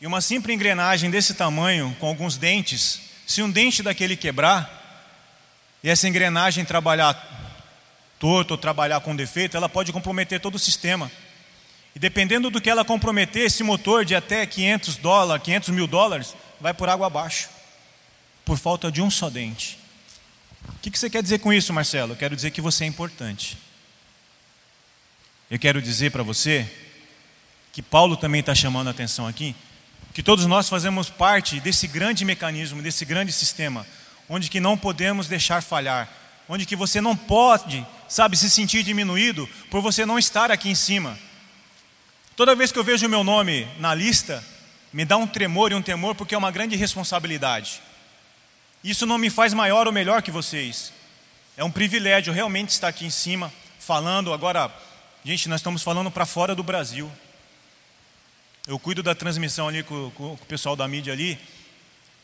E 0.00 0.06
uma 0.06 0.20
simples 0.20 0.54
engrenagem 0.54 1.10
desse 1.10 1.34
tamanho, 1.34 1.96
com 1.98 2.06
alguns 2.06 2.36
dentes, 2.36 3.00
se 3.26 3.42
um 3.42 3.50
dente 3.50 3.82
daquele 3.82 4.16
quebrar, 4.16 4.80
e 5.82 5.90
essa 5.90 6.08
engrenagem 6.08 6.64
trabalhar 6.64 7.20
torto 8.20 8.54
ou 8.54 8.58
trabalhar 8.58 9.00
com 9.00 9.16
defeito, 9.16 9.56
ela 9.56 9.68
pode 9.68 9.92
comprometer 9.92 10.38
todo 10.38 10.54
o 10.54 10.58
sistema. 10.60 11.10
E 11.94 11.98
dependendo 11.98 12.50
do 12.50 12.60
que 12.60 12.70
ela 12.70 12.84
comprometer, 12.84 13.46
esse 13.46 13.62
motor 13.62 14.04
de 14.04 14.14
até 14.14 14.46
500 14.46 14.96
dólares, 14.96 15.44
500 15.44 15.68
mil 15.70 15.86
dólares, 15.86 16.34
vai 16.60 16.72
por 16.72 16.88
água 16.88 17.06
abaixo, 17.06 17.48
por 18.44 18.58
falta 18.58 18.90
de 18.90 19.02
um 19.02 19.10
só 19.10 19.28
dente. 19.28 19.78
O 20.68 20.78
que 20.78 20.96
você 20.96 21.10
quer 21.10 21.22
dizer 21.22 21.40
com 21.40 21.52
isso, 21.52 21.72
Marcelo? 21.72 22.12
Eu 22.12 22.16
quero 22.16 22.34
dizer 22.34 22.50
que 22.50 22.60
você 22.60 22.84
é 22.84 22.86
importante. 22.86 23.58
Eu 25.50 25.58
quero 25.58 25.82
dizer 25.82 26.10
para 26.10 26.22
você 26.22 26.66
que 27.72 27.82
Paulo 27.82 28.16
também 28.16 28.40
está 28.40 28.54
chamando 28.54 28.88
a 28.88 28.90
atenção 28.90 29.26
aqui, 29.26 29.54
que 30.14 30.22
todos 30.22 30.46
nós 30.46 30.68
fazemos 30.68 31.10
parte 31.10 31.60
desse 31.60 31.86
grande 31.86 32.24
mecanismo, 32.24 32.82
desse 32.82 33.04
grande 33.04 33.32
sistema, 33.32 33.86
onde 34.28 34.50
que 34.50 34.60
não 34.60 34.78
podemos 34.78 35.26
deixar 35.26 35.62
falhar, 35.62 36.08
onde 36.48 36.66
que 36.66 36.76
você 36.76 37.00
não 37.00 37.16
pode, 37.16 37.86
sabe, 38.08 38.36
se 38.36 38.50
sentir 38.50 38.82
diminuído 38.82 39.48
por 39.70 39.80
você 39.80 40.04
não 40.04 40.18
estar 40.18 40.50
aqui 40.50 40.68
em 40.68 40.74
cima. 40.74 41.18
Toda 42.36 42.54
vez 42.54 42.72
que 42.72 42.78
eu 42.78 42.84
vejo 42.84 43.06
o 43.06 43.10
meu 43.10 43.22
nome 43.22 43.68
na 43.78 43.94
lista, 43.94 44.44
me 44.92 45.04
dá 45.04 45.16
um 45.16 45.26
tremor 45.26 45.72
e 45.72 45.74
um 45.74 45.82
temor 45.82 46.14
porque 46.14 46.34
é 46.34 46.38
uma 46.38 46.50
grande 46.50 46.76
responsabilidade. 46.76 47.82
Isso 48.82 49.06
não 49.06 49.18
me 49.18 49.30
faz 49.30 49.54
maior 49.54 49.86
ou 49.86 49.92
melhor 49.92 50.22
que 50.22 50.30
vocês. 50.30 50.92
É 51.56 51.62
um 51.62 51.70
privilégio 51.70 52.32
realmente 52.32 52.70
estar 52.70 52.88
aqui 52.88 53.04
em 53.04 53.10
cima, 53.10 53.52
falando. 53.78 54.32
Agora, 54.32 54.72
gente, 55.24 55.48
nós 55.48 55.60
estamos 55.60 55.82
falando 55.82 56.10
para 56.10 56.26
fora 56.26 56.54
do 56.54 56.62
Brasil. 56.62 57.10
Eu 58.66 58.78
cuido 58.78 59.02
da 59.02 59.14
transmissão 59.14 59.68
ali 59.68 59.82
com, 59.82 60.10
com, 60.12 60.36
com 60.36 60.44
o 60.44 60.46
pessoal 60.46 60.74
da 60.74 60.88
mídia 60.88 61.12
ali 61.12 61.38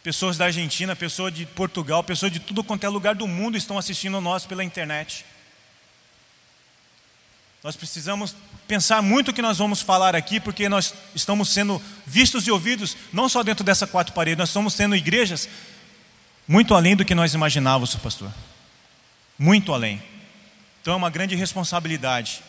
pessoas 0.02 0.38
da 0.38 0.46
Argentina, 0.46 0.96
pessoas 0.96 1.34
de 1.34 1.44
Portugal, 1.44 2.02
pessoas 2.02 2.32
de 2.32 2.40
tudo 2.40 2.64
quanto 2.64 2.84
é 2.84 2.88
lugar 2.88 3.14
do 3.14 3.26
mundo 3.26 3.58
estão 3.58 3.76
assistindo 3.76 4.20
nós 4.20 4.46
pela 4.46 4.64
internet. 4.64 5.24
Nós 7.62 7.74
precisamos 7.74 8.36
pensar 8.68 9.02
muito 9.02 9.30
o 9.30 9.34
que 9.34 9.42
nós 9.42 9.58
vamos 9.58 9.80
falar 9.80 10.14
aqui, 10.14 10.38
porque 10.38 10.68
nós 10.68 10.94
estamos 11.14 11.48
sendo 11.48 11.82
vistos 12.06 12.46
e 12.46 12.50
ouvidos 12.50 12.96
não 13.12 13.28
só 13.28 13.42
dentro 13.42 13.64
dessa 13.64 13.86
quatro 13.86 14.12
paredes, 14.12 14.38
nós 14.38 14.50
estamos 14.50 14.74
tendo 14.74 14.94
igrejas 14.94 15.48
muito 16.46 16.74
além 16.74 16.94
do 16.94 17.04
que 17.04 17.14
nós 17.14 17.34
imaginávamos, 17.34 17.94
pastor. 17.96 18.32
Muito 19.38 19.72
além. 19.72 20.02
Então 20.80 20.94
é 20.94 20.96
uma 20.96 21.10
grande 21.10 21.34
responsabilidade. 21.34 22.42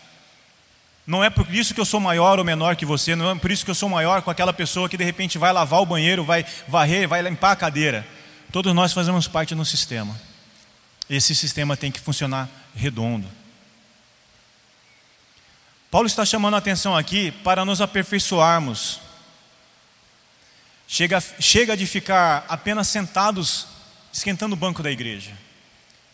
Não 1.07 1.23
é 1.23 1.29
por 1.29 1.53
isso 1.53 1.73
que 1.73 1.81
eu 1.81 1.85
sou 1.85 1.99
maior 1.99 2.37
ou 2.37 2.45
menor 2.45 2.75
que 2.75 2.85
você, 2.85 3.15
não 3.15 3.31
é 3.31 3.35
por 3.35 3.49
isso 3.49 3.65
que 3.65 3.71
eu 3.71 3.75
sou 3.75 3.89
maior 3.89 4.21
com 4.21 4.29
aquela 4.29 4.53
pessoa 4.53 4.87
que 4.87 4.95
de 4.95 5.03
repente 5.03 5.39
vai 5.39 5.51
lavar 5.51 5.81
o 5.81 5.85
banheiro, 5.85 6.23
vai 6.23 6.45
varrer, 6.67 7.07
vai 7.07 7.21
limpar 7.21 7.51
a 7.51 7.55
cadeira. 7.55 8.07
Todos 8.51 8.73
nós 8.75 8.93
fazemos 8.93 9.27
parte 9.27 9.55
de 9.55 9.61
um 9.61 9.65
sistema. 9.65 10.15
Esse 11.09 11.33
sistema 11.33 11.75
tem 11.75 11.91
que 11.91 11.99
funcionar 11.99 12.47
redondo. 12.75 13.27
Paulo 15.89 16.07
está 16.07 16.25
chamando 16.25 16.55
a 16.55 16.57
atenção 16.57 16.95
aqui 16.95 17.31
para 17.31 17.65
nos 17.65 17.81
aperfeiçoarmos. 17.81 18.99
Chega, 20.87 21.19
chega 21.39 21.77
de 21.77 21.85
ficar 21.85 22.45
apenas 22.47 22.87
sentados 22.87 23.67
esquentando 24.11 24.53
o 24.53 24.57
banco 24.57 24.81
da 24.81 24.91
igreja. 24.91 25.31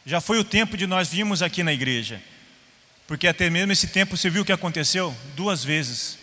Já 0.06 0.22
foi 0.22 0.40
o 0.40 0.44
tempo 0.44 0.78
de 0.78 0.86
nós 0.86 1.10
virmos 1.10 1.42
aqui 1.42 1.64
na 1.64 1.74
igreja 1.74 2.22
porque 3.08 3.28
até 3.28 3.50
mesmo 3.50 3.72
esse 3.72 3.88
tempo 3.88 4.18
você 4.18 4.30
viu 4.30 4.42
o 4.42 4.46
que 4.46 4.52
aconteceu? 4.52 5.16
Duas 5.36 5.64
vezes, 5.64 6.18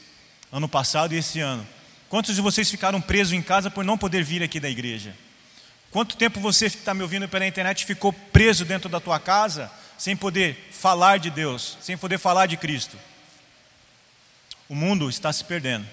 ano 0.50 0.68
passado 0.68 1.14
e 1.14 1.18
esse 1.18 1.40
ano. 1.40 1.66
Quantos 2.08 2.34
de 2.34 2.40
vocês 2.40 2.70
ficaram 2.70 3.00
presos 3.00 3.32
em 3.32 3.42
casa 3.42 3.70
por 3.70 3.84
não 3.84 3.96
poder 3.96 4.24
vir 4.24 4.42
aqui 4.42 4.58
da 4.58 4.68
igreja? 4.68 5.14
Quanto 5.90 6.16
tempo 6.16 6.40
você 6.40 6.66
está 6.66 6.92
me 6.92 7.02
ouvindo 7.02 7.28
pela 7.28 7.46
internet 7.46 7.84
ficou 7.84 8.12
preso 8.12 8.64
dentro 8.64 8.88
da 8.88 8.98
tua 8.98 9.20
casa 9.20 9.70
sem 9.96 10.16
poder 10.16 10.68
falar 10.72 11.18
de 11.18 11.30
Deus, 11.30 11.78
sem 11.80 11.96
poder 11.96 12.18
falar 12.18 12.46
de 12.46 12.56
Cristo? 12.56 12.98
O 14.72 14.74
mundo 14.74 15.11
está 15.11 15.30
se 15.30 15.44
perdendo. 15.44 15.87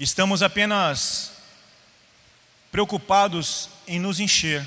Estamos 0.00 0.42
apenas 0.42 1.30
preocupados 2.72 3.68
em 3.86 4.00
nos 4.00 4.18
encher 4.18 4.66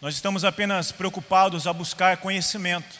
nós 0.00 0.14
estamos 0.14 0.44
apenas 0.44 0.90
preocupados 0.90 1.66
a 1.66 1.72
buscar 1.72 2.16
conhecimento. 2.16 2.98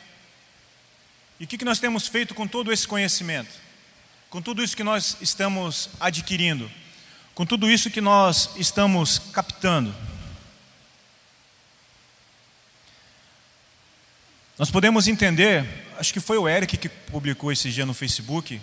E 1.41 1.45
o 1.45 1.47
que 1.47 1.65
nós 1.65 1.81
temos 1.81 2.07
feito 2.07 2.35
com 2.35 2.47
todo 2.47 2.71
esse 2.71 2.87
conhecimento? 2.87 3.51
Com 4.29 4.43
tudo 4.43 4.63
isso 4.63 4.77
que 4.77 4.85
nós 4.85 5.17
estamos 5.21 5.89
adquirindo? 5.99 6.71
Com 7.35 7.47
tudo 7.47 7.71
isso 7.71 7.91
que 7.91 8.03
nós 8.03 8.51
estamos 8.57 9.19
captando? 9.19 9.95
Nós 14.59 14.71
podemos 14.71 15.09
entender, 15.09 15.65
acho 16.01 16.13
que 16.13 16.21
foi 16.21 16.39
o 16.39 16.49
Eric 16.49 16.77
que 16.77 16.89
publicou 16.89 17.53
esse 17.53 17.71
dia 17.71 17.87
no 17.87 17.95
Facebook, 17.95 18.61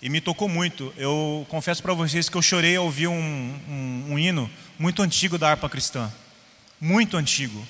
e 0.00 0.08
me 0.08 0.20
tocou 0.20 0.48
muito. 0.48 0.94
Eu 0.96 1.44
confesso 1.50 1.82
para 1.82 1.92
vocês 1.92 2.28
que 2.28 2.36
eu 2.36 2.42
chorei 2.42 2.76
ao 2.76 2.84
ouvir 2.84 3.08
um, 3.08 3.60
um, 3.68 4.12
um 4.12 4.18
hino 4.18 4.50
muito 4.78 5.02
antigo 5.02 5.36
da 5.36 5.50
harpa 5.50 5.68
cristã 5.68 6.10
muito 6.80 7.16
antigo. 7.16 7.66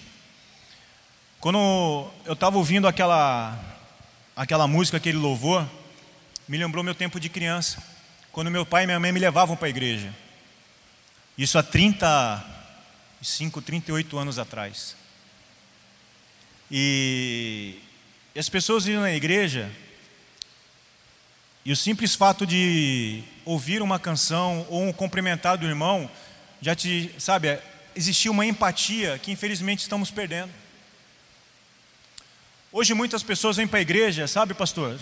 Quando 1.41 2.11
eu 2.25 2.33
estava 2.33 2.59
ouvindo 2.59 2.89
aquela, 2.89 3.59
aquela 4.35 4.67
música, 4.67 4.97
aquele 4.97 5.19
louvor, 5.19 5.69
me 6.49 6.59
lembrou 6.59 6.83
meu 6.83 6.95
tempo 6.95 7.21
de 7.21 7.29
criança, 7.29 7.83
quando 8.33 8.51
meu 8.51 8.67
pai 8.67 8.85
e 8.85 8.87
minha 8.87 9.01
mãe 9.01 9.13
me 9.13 9.21
levavam 9.21 9.57
para 9.57 9.67
a 9.67 9.71
igreja. 9.71 10.15
Isso 11.39 11.59
há 11.59 11.63
35, 11.63 13.63
38 13.63 14.19
anos 14.19 14.39
atrás. 14.39 14.97
E, 16.71 17.79
e 18.37 18.39
as 18.39 18.51
pessoas 18.51 18.87
iam 18.87 19.01
na 19.01 19.15
igreja, 19.15 19.73
e 21.65 21.73
o 21.73 21.77
simples 21.77 22.15
fato 22.15 22.47
de 22.47 23.23
ouvir 23.47 23.81
uma 23.81 23.99
canção 23.99 24.67
ou 24.69 24.83
um 24.83 24.93
cumprimentar 24.93 25.57
do 25.57 25.65
irmão, 25.65 26.11
já 26.61 26.75
te, 26.75 27.11
sabe, 27.19 27.59
existia 27.95 28.31
uma 28.31 28.45
empatia 28.45 29.19
que 29.19 29.33
infelizmente 29.33 29.79
estamos 29.79 30.11
perdendo. 30.11 30.53
Hoje 32.71 32.93
muitas 32.93 33.23
pessoas 33.23 33.57
vêm 33.57 33.67
para 33.67 33.79
a 33.79 33.81
igreja, 33.81 34.29
sabe, 34.29 34.53
pastor, 34.53 35.01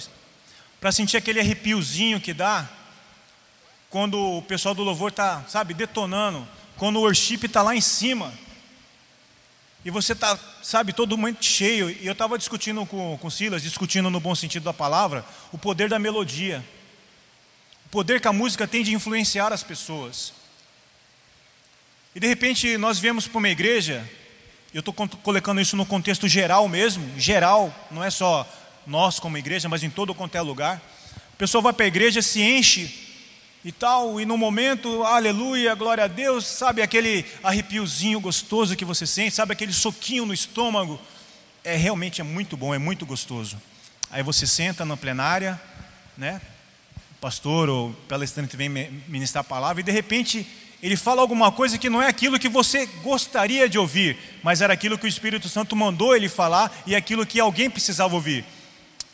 para 0.81 0.93
sentir 0.93 1.17
aquele 1.17 1.41
arrepiozinho 1.41 2.21
que 2.21 2.33
dá 2.33 2.71
quando 3.91 4.17
o 4.17 4.43
pessoal 4.43 4.77
do 4.77 4.85
louvor 4.85 5.11
está, 5.11 5.43
sabe, 5.49 5.75
detonando, 5.75 6.47
quando 6.77 6.99
o 6.99 7.01
worship 7.01 7.47
está 7.47 7.63
lá 7.63 7.75
em 7.75 7.81
cima. 7.81 8.33
E 9.85 9.91
você 9.91 10.15
está, 10.15 10.39
sabe, 10.63 10.93
todo 10.93 11.19
mundo 11.19 11.37
cheio. 11.41 11.91
E 11.91 12.07
eu 12.07 12.13
estava 12.13 12.39
discutindo 12.39 12.87
com, 12.87 13.19
com 13.19 13.31
Silas, 13.31 13.63
discutindo 13.63 14.09
no 14.11 14.19
bom 14.19 14.35
sentido 14.35 14.63
da 14.63 14.73
palavra, 14.73 15.25
o 15.53 15.59
poder 15.59 15.91
da 15.91 15.99
melodia, 15.99 16.65
o 17.87 17.89
poder 17.91 18.21
que 18.21 18.27
a 18.27 18.33
música 18.33 18.67
tem 18.67 18.83
de 18.83 18.95
influenciar 18.95 19.53
as 19.53 19.63
pessoas. 19.63 20.33
E 22.15 22.21
de 22.21 22.27
repente 22.27 22.79
nós 22.79 22.99
viemos 22.99 23.27
para 23.27 23.39
uma 23.39 23.49
igreja, 23.49 24.09
eu 24.73 24.81
estou 24.81 24.95
colocando 24.95 25.61
isso 25.61 25.77
no 25.77 25.85
contexto 25.85 26.27
geral 26.27 26.67
mesmo, 26.67 27.19
geral, 27.19 27.75
não 27.91 28.03
é 28.03 28.11
só 28.11 28.49
nós 28.87 29.21
como 29.21 29.37
igreja, 29.37 29.69
mas 29.69 29.83
em 29.83 29.91
todo 29.91 30.15
quanto 30.15 30.37
é 30.37 30.41
lugar. 30.41 30.81
A 31.35 31.37
pessoa 31.37 31.61
vai 31.61 31.73
para 31.73 31.85
a 31.85 31.89
igreja, 31.89 32.23
se 32.23 32.41
enche 32.41 33.04
e 33.65 33.73
tal, 33.73 34.21
e 34.21 34.27
no 34.27 34.37
momento, 34.37 35.03
aleluia, 35.05 35.75
glória 35.75 36.05
a 36.05 36.07
Deus, 36.07 36.45
sabe 36.47 36.83
aquele 36.83 37.25
arrepiozinho 37.43 38.21
gostoso 38.21 38.77
que 38.77 38.85
você 38.85 39.07
sente, 39.07 39.35
sabe 39.35 39.55
aquele 39.55 39.73
soquinho 39.73 40.27
no 40.27 40.35
estômago, 40.35 41.01
é 41.65 41.75
realmente 41.75 42.21
é 42.21 42.25
muito 42.25 42.59
bom, 42.59 42.75
é 42.75 42.79
muito 42.79 43.07
gostoso. 43.07 43.57
Aí 44.11 44.23
você 44.23 44.47
senta 44.47 44.85
na 44.85 44.99
plenária, 44.99 45.59
né? 46.17 46.43
O 47.13 47.21
pastor 47.23 47.71
ou 47.71 47.95
palestrante 48.07 48.55
vem 48.55 48.69
ministrar 49.09 49.41
a 49.41 49.49
palavra 49.49 49.81
e 49.81 49.85
de 49.85 49.91
repente 49.91 50.47
ele 50.83 50.95
fala 50.95 51.23
alguma 51.23 51.51
coisa 51.51 51.79
que 51.79 51.89
não 51.89 52.03
é 52.03 52.07
aquilo 52.07 52.39
que 52.39 52.51
você 52.51 52.85
gostaria 53.03 53.67
de 53.67 53.79
ouvir, 53.79 54.19
mas 54.43 54.61
era 54.61 54.75
aquilo 54.75 54.99
que 54.99 55.07
o 55.07 55.09
Espírito 55.09 55.49
Santo 55.49 55.75
mandou 55.75 56.15
ele 56.15 56.29
falar 56.29 56.71
e 56.87 56.95
aquilo 56.95 57.25
que 57.25 57.41
alguém 57.41 57.71
precisava 57.71 58.15
ouvir. 58.15 58.45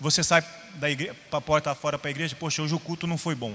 Você 0.00 0.24
sai 0.24 0.44
da 0.74 0.90
igreja, 0.90 1.14
para 1.30 1.38
a 1.38 1.42
porta 1.42 1.72
fora 1.72 1.96
para 1.96 2.08
a 2.08 2.10
igreja, 2.10 2.34
poxa, 2.34 2.62
hoje 2.62 2.74
o 2.74 2.80
culto 2.80 3.06
não 3.06 3.16
foi 3.16 3.36
bom. 3.36 3.54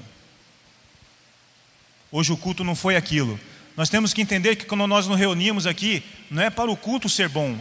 Hoje 2.18 2.32
o 2.32 2.38
culto 2.38 2.64
não 2.64 2.76
foi 2.78 2.96
aquilo. 2.96 3.38
Nós 3.76 3.90
temos 3.90 4.14
que 4.14 4.22
entender 4.22 4.56
que 4.56 4.64
quando 4.64 4.88
nós 4.88 5.06
nos 5.06 5.20
reunimos 5.20 5.68
aqui, 5.68 6.02
não 6.32 6.42
é 6.42 6.50
para 6.50 6.72
o 6.72 6.78
culto 6.78 7.10
ser 7.10 7.28
bom, 7.28 7.60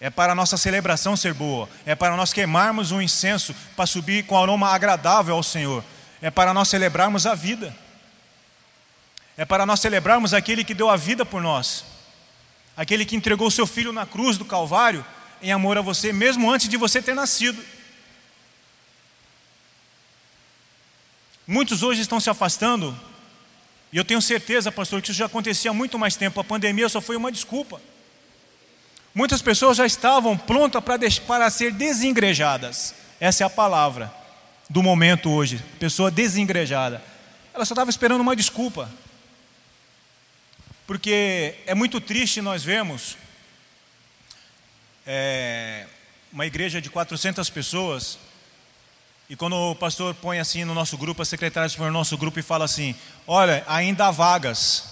é 0.00 0.08
para 0.10 0.30
a 0.30 0.34
nossa 0.36 0.56
celebração 0.56 1.16
ser 1.16 1.34
boa, 1.34 1.68
é 1.84 1.96
para 1.96 2.16
nós 2.16 2.32
queimarmos 2.32 2.92
um 2.92 3.02
incenso 3.02 3.52
para 3.74 3.84
subir 3.84 4.26
com 4.26 4.38
aroma 4.38 4.68
agradável 4.68 5.34
ao 5.34 5.42
Senhor, 5.42 5.82
é 6.22 6.30
para 6.30 6.54
nós 6.54 6.68
celebrarmos 6.68 7.26
a 7.26 7.34
vida, 7.34 7.76
é 9.36 9.44
para 9.44 9.66
nós 9.66 9.80
celebrarmos 9.80 10.32
aquele 10.32 10.62
que 10.62 10.72
deu 10.72 10.88
a 10.88 10.96
vida 10.96 11.26
por 11.26 11.42
nós, 11.42 11.84
aquele 12.76 13.04
que 13.04 13.16
entregou 13.16 13.50
seu 13.50 13.66
filho 13.66 13.92
na 13.92 14.06
cruz 14.06 14.38
do 14.38 14.44
Calvário 14.44 15.04
em 15.42 15.50
amor 15.50 15.76
a 15.76 15.80
você, 15.80 16.12
mesmo 16.12 16.48
antes 16.48 16.68
de 16.68 16.76
você 16.76 17.02
ter 17.02 17.16
nascido. 17.16 17.60
Muitos 21.50 21.82
hoje 21.82 22.00
estão 22.00 22.20
se 22.20 22.30
afastando, 22.30 22.96
e 23.92 23.96
eu 23.96 24.04
tenho 24.04 24.22
certeza, 24.22 24.70
pastor, 24.70 25.02
que 25.02 25.10
isso 25.10 25.18
já 25.18 25.26
acontecia 25.26 25.72
há 25.72 25.74
muito 25.74 25.98
mais 25.98 26.14
tempo. 26.14 26.38
A 26.38 26.44
pandemia 26.44 26.88
só 26.88 27.00
foi 27.00 27.16
uma 27.16 27.32
desculpa. 27.32 27.82
Muitas 29.12 29.42
pessoas 29.42 29.76
já 29.76 29.84
estavam 29.84 30.38
prontas 30.38 30.80
para, 30.80 30.96
para 31.26 31.50
ser 31.50 31.72
desengrejadas. 31.72 32.94
Essa 33.18 33.42
é 33.42 33.46
a 33.48 33.50
palavra 33.50 34.14
do 34.68 34.80
momento 34.80 35.28
hoje. 35.28 35.60
Pessoa 35.80 36.08
desengrejada. 36.08 37.02
Ela 37.52 37.64
só 37.64 37.74
estava 37.74 37.90
esperando 37.90 38.20
uma 38.20 38.36
desculpa. 38.36 38.88
Porque 40.86 41.56
é 41.66 41.74
muito 41.74 42.00
triste 42.00 42.40
nós 42.40 42.62
vemos 42.62 43.16
é, 45.04 45.88
uma 46.32 46.46
igreja 46.46 46.80
de 46.80 46.88
400 46.88 47.50
pessoas 47.50 48.20
e 49.30 49.36
quando 49.36 49.54
o 49.54 49.76
pastor 49.76 50.12
põe 50.12 50.40
assim 50.40 50.64
no 50.64 50.74
nosso 50.74 50.98
grupo, 50.98 51.22
a 51.22 51.24
secretária 51.24 51.70
põe 51.76 51.86
no 51.86 51.92
nosso 51.92 52.18
grupo 52.18 52.40
e 52.40 52.42
fala 52.42 52.64
assim: 52.64 52.96
Olha, 53.28 53.64
ainda 53.68 54.08
há 54.08 54.10
vagas. 54.10 54.86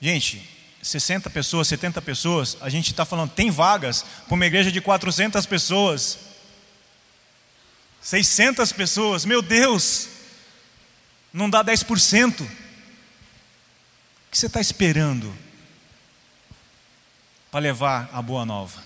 Gente, 0.00 0.50
60 0.82 1.30
pessoas, 1.30 1.68
70 1.68 2.02
pessoas, 2.02 2.56
a 2.60 2.68
gente 2.68 2.90
está 2.90 3.04
falando, 3.04 3.30
tem 3.30 3.48
vagas 3.48 4.04
para 4.26 4.34
uma 4.34 4.44
igreja 4.44 4.72
de 4.72 4.80
400 4.80 5.46
pessoas, 5.46 6.18
600 8.02 8.72
pessoas, 8.72 9.24
meu 9.24 9.40
Deus, 9.40 10.08
não 11.32 11.48
dá 11.48 11.62
10%. 11.62 12.40
O 12.42 12.46
que 14.32 14.36
você 14.36 14.46
está 14.46 14.60
esperando 14.60 15.32
para 17.52 17.60
levar 17.60 18.10
a 18.12 18.20
boa 18.20 18.44
nova? 18.44 18.82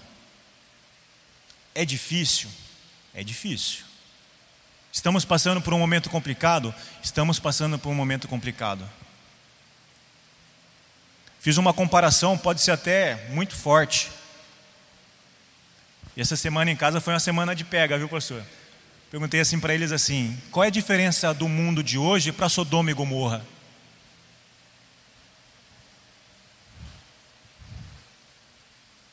É 1.74 1.86
difícil? 1.86 2.50
É 3.14 3.24
difícil. 3.24 3.84
Estamos 4.92 5.24
passando 5.24 5.60
por 5.60 5.72
um 5.72 5.78
momento 5.78 6.10
complicado? 6.10 6.74
Estamos 7.02 7.38
passando 7.38 7.78
por 7.78 7.90
um 7.90 7.94
momento 7.94 8.26
complicado. 8.26 8.88
Fiz 11.38 11.56
uma 11.56 11.72
comparação, 11.72 12.36
pode 12.36 12.60
ser 12.60 12.72
até 12.72 13.28
muito 13.30 13.56
forte. 13.56 14.10
E 16.16 16.20
essa 16.20 16.36
semana 16.36 16.70
em 16.70 16.76
casa 16.76 17.00
foi 17.00 17.14
uma 17.14 17.20
semana 17.20 17.54
de 17.54 17.64
pega, 17.64 17.96
viu, 17.96 18.08
pastor? 18.08 18.44
Perguntei 19.10 19.40
assim 19.40 19.58
para 19.58 19.74
eles 19.74 19.90
assim: 19.90 20.40
qual 20.50 20.64
é 20.64 20.66
a 20.66 20.70
diferença 20.70 21.32
do 21.32 21.48
mundo 21.48 21.82
de 21.82 21.96
hoje 21.96 22.30
para 22.30 22.48
Sodoma 22.48 22.90
e 22.90 22.94
Gomorra? 22.94 23.44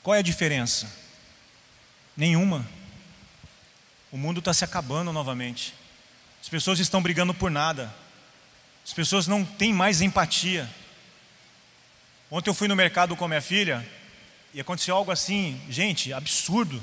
Qual 0.03 0.15
é 0.15 0.19
a 0.19 0.23
diferença? 0.23 0.91
Nenhuma. 2.15 2.65
O 4.11 4.17
mundo 4.17 4.39
está 4.39 4.53
se 4.53 4.63
acabando 4.63 5.11
novamente. 5.11 5.73
As 6.41 6.47
pessoas 6.47 6.79
estão 6.79 7.01
brigando 7.01 7.33
por 7.33 7.51
nada. 7.51 7.93
As 8.85 8.93
pessoas 8.93 9.27
não 9.27 9.43
têm 9.43 9.73
mais 9.73 10.01
empatia. 10.01 10.69
Ontem 12.31 12.49
eu 12.49 12.53
fui 12.53 12.67
no 12.67 12.75
mercado 12.75 13.15
com 13.15 13.25
a 13.25 13.27
minha 13.27 13.41
filha 13.41 13.85
e 14.53 14.61
aconteceu 14.61 14.95
algo 14.95 15.11
assim, 15.11 15.61
gente, 15.69 16.13
absurdo. 16.13 16.81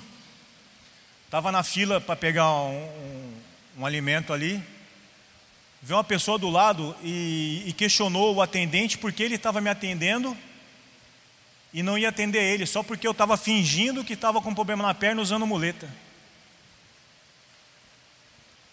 Estava 1.24 1.50
na 1.50 1.62
fila 1.62 2.00
para 2.00 2.14
pegar 2.14 2.52
um, 2.52 2.76
um, 2.76 3.32
um, 3.78 3.86
alimento 3.86 4.32
ali. 4.32 4.62
Veio 5.82 5.96
uma 5.96 6.04
pessoa 6.04 6.38
do 6.38 6.50
lado 6.50 6.94
e, 7.02 7.64
e 7.66 7.72
questionou 7.72 8.34
o 8.34 8.42
atendente 8.42 8.98
porque 8.98 9.22
ele 9.22 9.36
estava 9.36 9.60
me 9.60 9.70
atendendo 9.70 10.36
e 11.72 11.82
não 11.82 11.98
ia 11.98 12.10
atender 12.10 12.42
ele, 12.42 12.66
só 12.66 12.82
porque 12.82 13.06
eu 13.06 13.12
estava 13.12 13.36
fingindo 13.36 14.04
que 14.04 14.12
estava 14.12 14.40
com 14.40 14.54
problema 14.54 14.84
na 14.84 14.94
perna 14.94 15.20
usando 15.20 15.46
muleta. 15.46 15.88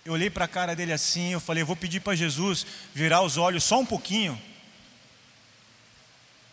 Eu 0.04 0.14
olhei 0.14 0.32
para 0.32 0.46
a 0.46 0.48
cara 0.48 0.76
dele 0.76 0.92
assim, 0.92 1.32
eu 1.32 1.40
falei, 1.40 1.62
eu 1.62 1.68
vou 1.68 1.76
pedir 1.76 2.00
para 2.00 2.16
Jesus 2.16 2.66
virar 2.94 3.22
os 3.22 3.38
olhos 3.38 3.64
só 3.64 3.80
um 3.80 3.86
pouquinho. 3.86 4.40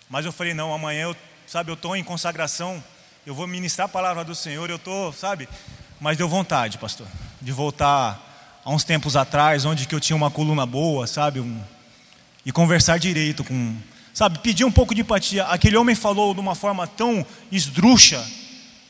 Mas 0.09 0.27
eu 0.27 0.33
falei, 0.33 0.53
não, 0.53 0.73
amanhã 0.73 1.05
eu, 1.05 1.17
sabe, 1.47 1.71
eu 1.71 1.75
estou 1.75 1.97
em 1.97 2.05
consagração, 2.05 2.83
eu 3.25 3.35
vou 3.35 3.47
ministrar 3.47 3.87
a 3.87 3.89
palavra 3.89 4.23
do 4.23 4.35
Senhor, 4.35 4.69
eu 4.69 4.77
estou, 4.77 5.13
sabe, 5.15 5.49
mas 5.99 6.19
deu 6.19 6.29
vontade, 6.29 6.77
pastor, 6.77 7.07
de 7.41 7.51
voltar 7.51 8.61
a 8.63 8.71
uns 8.71 8.85
tempos 8.85 9.17
atrás, 9.17 9.65
onde 9.65 9.87
que 9.87 9.95
eu 9.95 10.01
tinha 10.01 10.17
uma 10.17 10.31
coluna 10.31 10.67
boa, 10.67 11.07
sabe, 11.07 11.41
um, 11.41 11.63
e 12.45 12.53
conversar 12.53 12.99
direito 12.99 13.43
com, 13.43 13.77
sabe, 14.13 14.41
pedir 14.41 14.65
um 14.65 14.73
pouco 14.73 14.95
de 14.95 15.01
empatia. 15.01 15.45
Aquele 15.45 15.77
homem 15.79 15.95
falou 15.95 16.35
de 16.35 16.41
uma 16.41 16.55
forma 16.55 16.87
tão 16.87 17.25
esdrúxula 17.51 18.27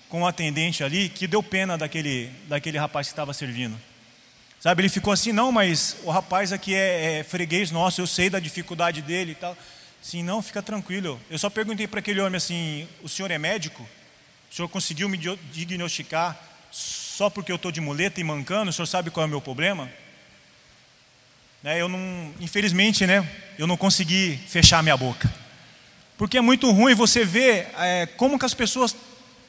com 0.08 0.22
o 0.22 0.26
atendente 0.26 0.82
ali, 0.82 1.08
que 1.08 1.28
deu 1.28 1.44
pena 1.44 1.78
daquele, 1.78 2.28
daquele 2.48 2.76
rapaz 2.76 3.06
que 3.06 3.12
estava 3.12 3.32
servindo. 3.32 3.78
Sabe, 4.60 4.82
ele 4.82 4.88
ficou 4.88 5.12
assim, 5.12 5.30
não, 5.30 5.52
mas 5.52 5.96
o 6.02 6.10
rapaz 6.10 6.52
aqui 6.52 6.74
é, 6.74 7.20
é 7.20 7.24
freguês 7.24 7.70
nosso, 7.70 8.00
eu 8.00 8.06
sei 8.08 8.28
da 8.28 8.40
dificuldade 8.40 9.00
dele 9.00 9.32
e 9.32 9.34
tal. 9.36 9.56
Sim, 10.02 10.22
não, 10.22 10.42
fica 10.42 10.60
tranquilo. 10.60 11.20
Eu 11.30 11.38
só 11.38 11.48
perguntei 11.48 11.86
para 11.86 12.00
aquele 12.00 12.20
homem 12.20 12.36
assim: 12.36 12.88
o 13.02 13.08
senhor 13.08 13.30
é 13.30 13.38
médico? 13.38 13.86
O 14.50 14.54
senhor 14.54 14.68
conseguiu 14.68 15.08
me 15.08 15.16
diagnosticar 15.16 16.36
só 16.70 17.28
porque 17.28 17.52
eu 17.52 17.56
estou 17.56 17.70
de 17.70 17.80
muleta 17.80 18.20
e 18.20 18.24
mancando? 18.24 18.70
O 18.70 18.72
senhor 18.72 18.86
sabe 18.86 19.10
qual 19.10 19.24
é 19.24 19.26
o 19.26 19.30
meu 19.30 19.40
problema? 19.40 19.90
Né, 21.62 21.80
eu 21.80 21.88
não, 21.88 22.32
infelizmente, 22.40 23.06
né, 23.06 23.28
eu 23.58 23.66
não 23.66 23.76
consegui 23.76 24.38
fechar 24.46 24.82
minha 24.82 24.96
boca. 24.96 25.32
Porque 26.16 26.38
é 26.38 26.40
muito 26.40 26.70
ruim 26.70 26.94
você 26.94 27.24
ver 27.24 27.68
é, 27.78 28.06
como 28.06 28.38
que 28.38 28.44
as 28.44 28.54
pessoas 28.54 28.94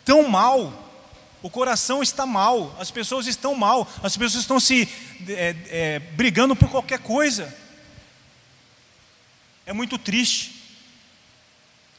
tão 0.04 0.28
mal 0.28 0.89
o 1.42 1.50
coração 1.50 2.04
está 2.04 2.26
mal, 2.26 2.76
as 2.80 2.92
pessoas 2.92 3.28
estão 3.28 3.56
mal, 3.56 3.88
as 4.04 4.18
pessoas 4.18 4.44
estão 4.44 4.60
se 4.60 4.88
é, 5.28 5.56
é, 5.70 6.00
brigando 6.00 6.56
por 6.56 6.70
qualquer 6.70 7.00
coisa. 7.00 7.56
É 9.66 9.74
muito 9.74 9.98
triste. 9.98 10.60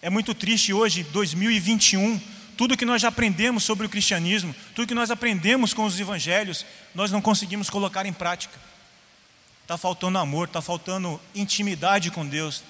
É 0.03 0.09
muito 0.09 0.35
triste 0.35 0.73
hoje, 0.73 1.03
2021, 1.05 2.19
tudo 2.57 2.77
que 2.77 2.87
nós 2.87 3.03
já 3.03 3.09
aprendemos 3.09 3.65
sobre 3.65 3.87
o 3.87 3.89
cristianismo, 3.89 4.55
tudo 4.75 4.89
que 4.89 4.95
nós 4.95 5.11
aprendemos 5.11 5.75
com 5.75 5.85
os 5.85 6.01
evangelhos, 6.01 6.65
nós 6.95 7.11
não 7.11 7.21
conseguimos 7.21 7.69
colocar 7.69 8.07
em 8.07 8.13
prática. 8.13 8.59
Está 9.63 9.77
faltando 9.77 10.19
amor, 10.19 10.49
está 10.49 10.63
faltando 10.63 11.21
intimidade 11.35 12.11
com 12.11 12.27
Deus, 12.27 12.63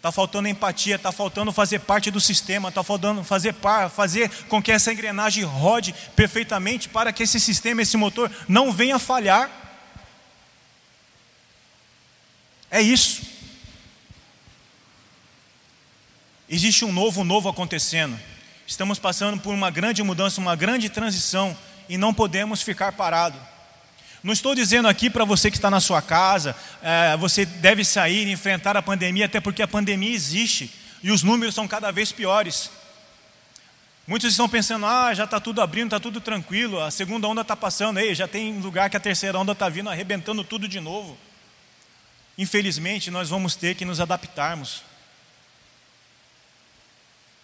Está 0.00 0.10
faltando 0.10 0.48
empatia, 0.48 0.96
está 0.96 1.12
faltando 1.12 1.52
fazer 1.52 1.80
parte 1.80 2.10
do 2.10 2.18
sistema, 2.18 2.70
está 2.70 2.82
faltando 2.82 3.22
fazer, 3.22 3.52
par, 3.52 3.90
fazer 3.90 4.30
com 4.48 4.62
que 4.62 4.72
essa 4.72 4.90
engrenagem 4.90 5.44
rode 5.44 5.94
perfeitamente 6.16 6.88
para 6.88 7.12
que 7.12 7.22
esse 7.22 7.38
sistema, 7.38 7.82
esse 7.82 7.98
motor 7.98 8.30
não 8.48 8.72
venha 8.72 8.98
falhar. 8.98 9.50
É 12.70 12.80
isso. 12.80 13.20
Existe 16.48 16.82
um 16.82 16.92
novo, 16.92 17.22
novo 17.22 17.50
acontecendo. 17.50 18.18
Estamos 18.66 18.98
passando 18.98 19.38
por 19.38 19.52
uma 19.52 19.70
grande 19.70 20.02
mudança, 20.02 20.40
uma 20.40 20.56
grande 20.56 20.88
transição 20.88 21.54
e 21.90 21.98
não 21.98 22.14
podemos 22.14 22.62
ficar 22.62 22.92
parados. 22.92 23.38
Não 24.22 24.32
estou 24.32 24.54
dizendo 24.54 24.86
aqui 24.86 25.08
para 25.08 25.24
você 25.24 25.50
que 25.50 25.56
está 25.56 25.70
na 25.70 25.80
sua 25.80 26.02
casa, 26.02 26.54
é, 26.82 27.16
você 27.16 27.46
deve 27.46 27.84
sair 27.84 28.26
e 28.26 28.32
enfrentar 28.32 28.76
a 28.76 28.82
pandemia, 28.82 29.24
até 29.24 29.40
porque 29.40 29.62
a 29.62 29.68
pandemia 29.68 30.12
existe 30.12 30.70
e 31.02 31.10
os 31.10 31.22
números 31.22 31.54
são 31.54 31.66
cada 31.66 31.90
vez 31.90 32.12
piores. 32.12 32.70
Muitos 34.06 34.30
estão 34.30 34.48
pensando, 34.48 34.84
ah, 34.84 35.14
já 35.14 35.24
está 35.24 35.40
tudo 35.40 35.62
abrindo, 35.62 35.86
está 35.86 36.00
tudo 36.00 36.20
tranquilo, 36.20 36.80
a 36.80 36.90
segunda 36.90 37.28
onda 37.28 37.40
está 37.40 37.56
passando, 37.56 37.98
ei, 37.98 38.14
já 38.14 38.28
tem 38.28 38.58
lugar 38.60 38.90
que 38.90 38.96
a 38.96 39.00
terceira 39.00 39.38
onda 39.38 39.52
está 39.52 39.68
vindo, 39.68 39.88
arrebentando 39.88 40.44
tudo 40.44 40.68
de 40.68 40.80
novo. 40.80 41.16
Infelizmente, 42.36 43.10
nós 43.10 43.28
vamos 43.28 43.54
ter 43.54 43.74
que 43.74 43.84
nos 43.84 44.00
adaptarmos. 44.00 44.82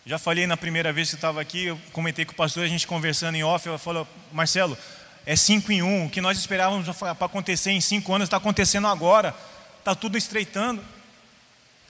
Já 0.04 0.18
falei 0.18 0.46
na 0.46 0.56
primeira 0.56 0.92
vez 0.92 1.08
que 1.08 1.14
estava 1.14 1.40
aqui, 1.40 1.66
eu 1.66 1.80
comentei 1.92 2.24
com 2.24 2.32
o 2.32 2.36
pastor, 2.36 2.64
a 2.64 2.68
gente 2.68 2.86
conversando 2.86 3.34
em 3.34 3.44
off, 3.44 3.66
eu 3.66 3.78
falou, 3.78 4.06
Marcelo, 4.32 4.76
é 5.26 5.34
cinco 5.34 5.72
em 5.72 5.82
um, 5.82 6.06
o 6.06 6.10
que 6.10 6.20
nós 6.20 6.38
esperávamos 6.38 6.86
para 6.96 7.26
acontecer 7.26 7.72
em 7.72 7.80
cinco 7.80 8.14
anos 8.14 8.26
está 8.26 8.36
acontecendo 8.36 8.86
agora, 8.86 9.34
está 9.80 9.92
tudo 9.92 10.16
estreitando, 10.16 10.84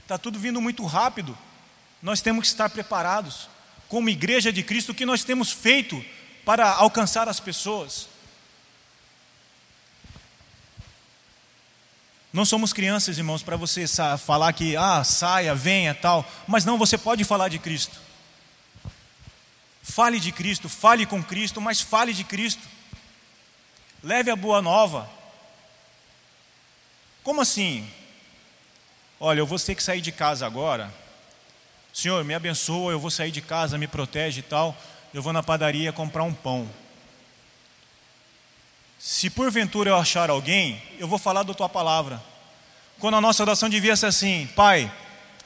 está 0.00 0.16
tudo 0.16 0.38
vindo 0.38 0.58
muito 0.58 0.82
rápido. 0.86 1.36
Nós 2.00 2.22
temos 2.22 2.42
que 2.42 2.48
estar 2.48 2.70
preparados, 2.70 3.50
como 3.88 4.08
igreja 4.08 4.50
de 4.50 4.62
Cristo, 4.62 4.92
o 4.92 4.94
que 4.94 5.04
nós 5.04 5.22
temos 5.22 5.52
feito 5.52 6.02
para 6.46 6.66
alcançar 6.70 7.28
as 7.28 7.38
pessoas. 7.38 8.08
Não 12.32 12.46
somos 12.46 12.72
crianças, 12.72 13.18
irmãos, 13.18 13.42
para 13.42 13.56
você 13.56 13.84
falar 14.18 14.52
que, 14.54 14.76
ah, 14.76 15.04
saia, 15.04 15.54
venha, 15.54 15.94
tal. 15.94 16.26
Mas 16.46 16.64
não, 16.64 16.78
você 16.78 16.96
pode 16.96 17.22
falar 17.22 17.48
de 17.48 17.58
Cristo. 17.58 17.98
Fale 19.82 20.18
de 20.18 20.32
Cristo, 20.32 20.68
fale 20.68 21.04
com 21.04 21.22
Cristo, 21.22 21.60
mas 21.60 21.80
fale 21.80 22.14
de 22.14 22.24
Cristo. 22.24 22.75
Leve 24.06 24.30
a 24.30 24.36
boa 24.36 24.62
nova. 24.62 25.10
Como 27.24 27.40
assim? 27.40 27.84
Olha, 29.18 29.40
eu 29.40 29.46
vou 29.46 29.58
ter 29.58 29.74
que 29.74 29.82
sair 29.82 30.00
de 30.00 30.12
casa 30.12 30.46
agora. 30.46 30.94
Senhor, 31.92 32.22
me 32.22 32.32
abençoa, 32.32 32.92
eu 32.92 33.00
vou 33.00 33.10
sair 33.10 33.32
de 33.32 33.40
casa, 33.40 33.76
me 33.76 33.88
protege 33.88 34.38
e 34.38 34.42
tal. 34.44 34.76
Eu 35.12 35.20
vou 35.20 35.32
na 35.32 35.42
padaria 35.42 35.92
comprar 35.92 36.22
um 36.22 36.32
pão. 36.32 36.70
Se 38.96 39.28
porventura 39.28 39.90
eu 39.90 39.96
achar 39.96 40.30
alguém, 40.30 40.80
eu 41.00 41.08
vou 41.08 41.18
falar 41.18 41.42
da 41.42 41.52
tua 41.52 41.68
palavra. 41.68 42.22
Quando 43.00 43.16
a 43.16 43.20
nossa 43.20 43.42
oração 43.42 43.68
devia 43.68 43.96
ser 43.96 44.06
assim: 44.06 44.48
Pai, 44.54 44.88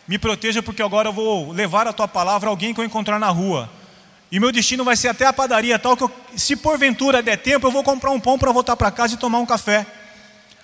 me 0.07 0.19
proteja 0.19 0.63
porque 0.63 0.83
agora 0.83 1.09
eu 1.09 1.15
vou 1.15 1.51
levar 1.51 1.89
a 1.89 1.95
tua 1.95 2.07
palavra 2.07 2.51
a 2.51 2.53
alguém 2.53 2.75
que 2.75 2.81
eu 2.81 2.85
encontrar 2.85 3.19
na 3.19 3.31
rua. 3.31 3.71
E 4.31 4.39
meu 4.39 4.53
destino 4.53 4.85
vai 4.85 4.97
ser 4.97 5.09
até 5.09 5.27
a 5.27 5.33
padaria, 5.33 5.79
tal 5.79 5.97
que 5.97 6.05
eu, 6.05 6.11
se 6.37 6.55
porventura 6.55 7.23
der 7.23 7.37
tempo, 7.37 7.67
eu 7.67 7.71
vou 7.73 7.83
comprar 7.83 8.11
um 8.13 8.21
pão 8.21 8.39
para 8.39 8.53
voltar 8.53 8.77
para 8.77 8.91
casa 8.91 9.15
e 9.15 9.17
tomar 9.17 9.39
um 9.41 9.47
café. 9.47 9.85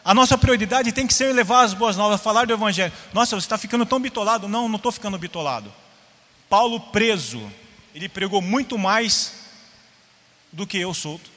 A 0.05 0.15
nossa 0.15 0.39
prioridade 0.39 0.93
tem 0.93 1.05
que 1.05 1.13
ser 1.13 1.33
levar 1.33 1.65
as 1.65 1.75
boas 1.75 1.97
novas, 1.97 2.21
falar 2.21 2.47
do 2.47 2.53
Evangelho. 2.53 2.93
Nossa, 3.13 3.35
você 3.35 3.45
está 3.45 3.59
ficando 3.59 3.85
tão 3.85 3.99
bitolado. 3.99 4.47
Não, 4.47 4.69
não 4.69 4.77
estou 4.77 4.93
ficando 4.93 5.19
bitolado. 5.19 5.75
Paulo 6.49 6.79
preso, 6.79 7.43
ele 7.93 8.09
pregou 8.09 8.41
muito 8.41 8.79
mais 8.79 9.33
do 10.53 10.65
que 10.65 10.79
eu 10.79 10.95
solto. 10.95 11.29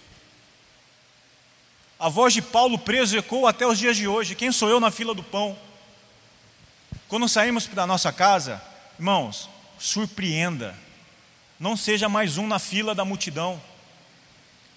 A 1.99 2.09
voz 2.09 2.31
de 2.31 2.43
Paulo 2.43 2.77
preso 2.77 3.17
ecoa 3.17 3.49
até 3.49 3.65
os 3.65 3.79
dias 3.79 3.97
de 3.97 4.07
hoje. 4.07 4.35
Quem 4.35 4.51
sou 4.51 4.69
eu 4.69 4.79
na 4.79 4.91
fila 4.91 5.15
do 5.15 5.23
pão? 5.23 5.57
Quando 7.07 7.27
saímos 7.27 7.65
da 7.65 7.87
nossa 7.87 8.13
casa, 8.13 8.61
irmãos, 8.99 9.49
surpreenda 9.79 10.77
não 11.59 11.75
seja 11.75 12.07
mais 12.07 12.37
um 12.37 12.47
na 12.47 12.57
fila 12.57 12.95
da 12.95 13.03
multidão. 13.03 13.61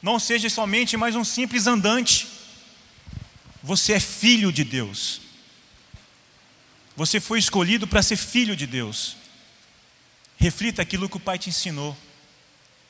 Não 0.03 0.19
seja 0.19 0.51
somente 0.51 0.97
mais 0.97 1.15
um 1.15 1.23
simples 1.23 1.69
andante. 1.69 2.27
Você 3.63 3.93
é 3.93 4.01
filho 4.01 4.53
de 4.53 4.65
Deus. 4.65 5.21
Você 6.97 7.21
foi 7.21 7.39
escolhido 7.39 7.87
para 7.87 8.03
ser 8.03 8.17
filho 8.17 8.57
de 8.57 8.67
Deus. 8.67 9.17
Reflita 10.37 10.83
aquilo 10.83 11.09
que 11.09 11.17
o 11.17 11.21
Pai 11.21 11.39
te 11.39 11.51
ensinou. 11.51 11.97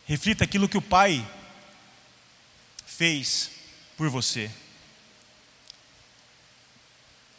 Reflita 0.07 0.43
aquilo 0.43 0.69
que 0.69 0.79
o 0.79 0.83
Pai 0.83 1.25
fez 2.87 3.51
por 3.97 4.09
você. 4.09 4.51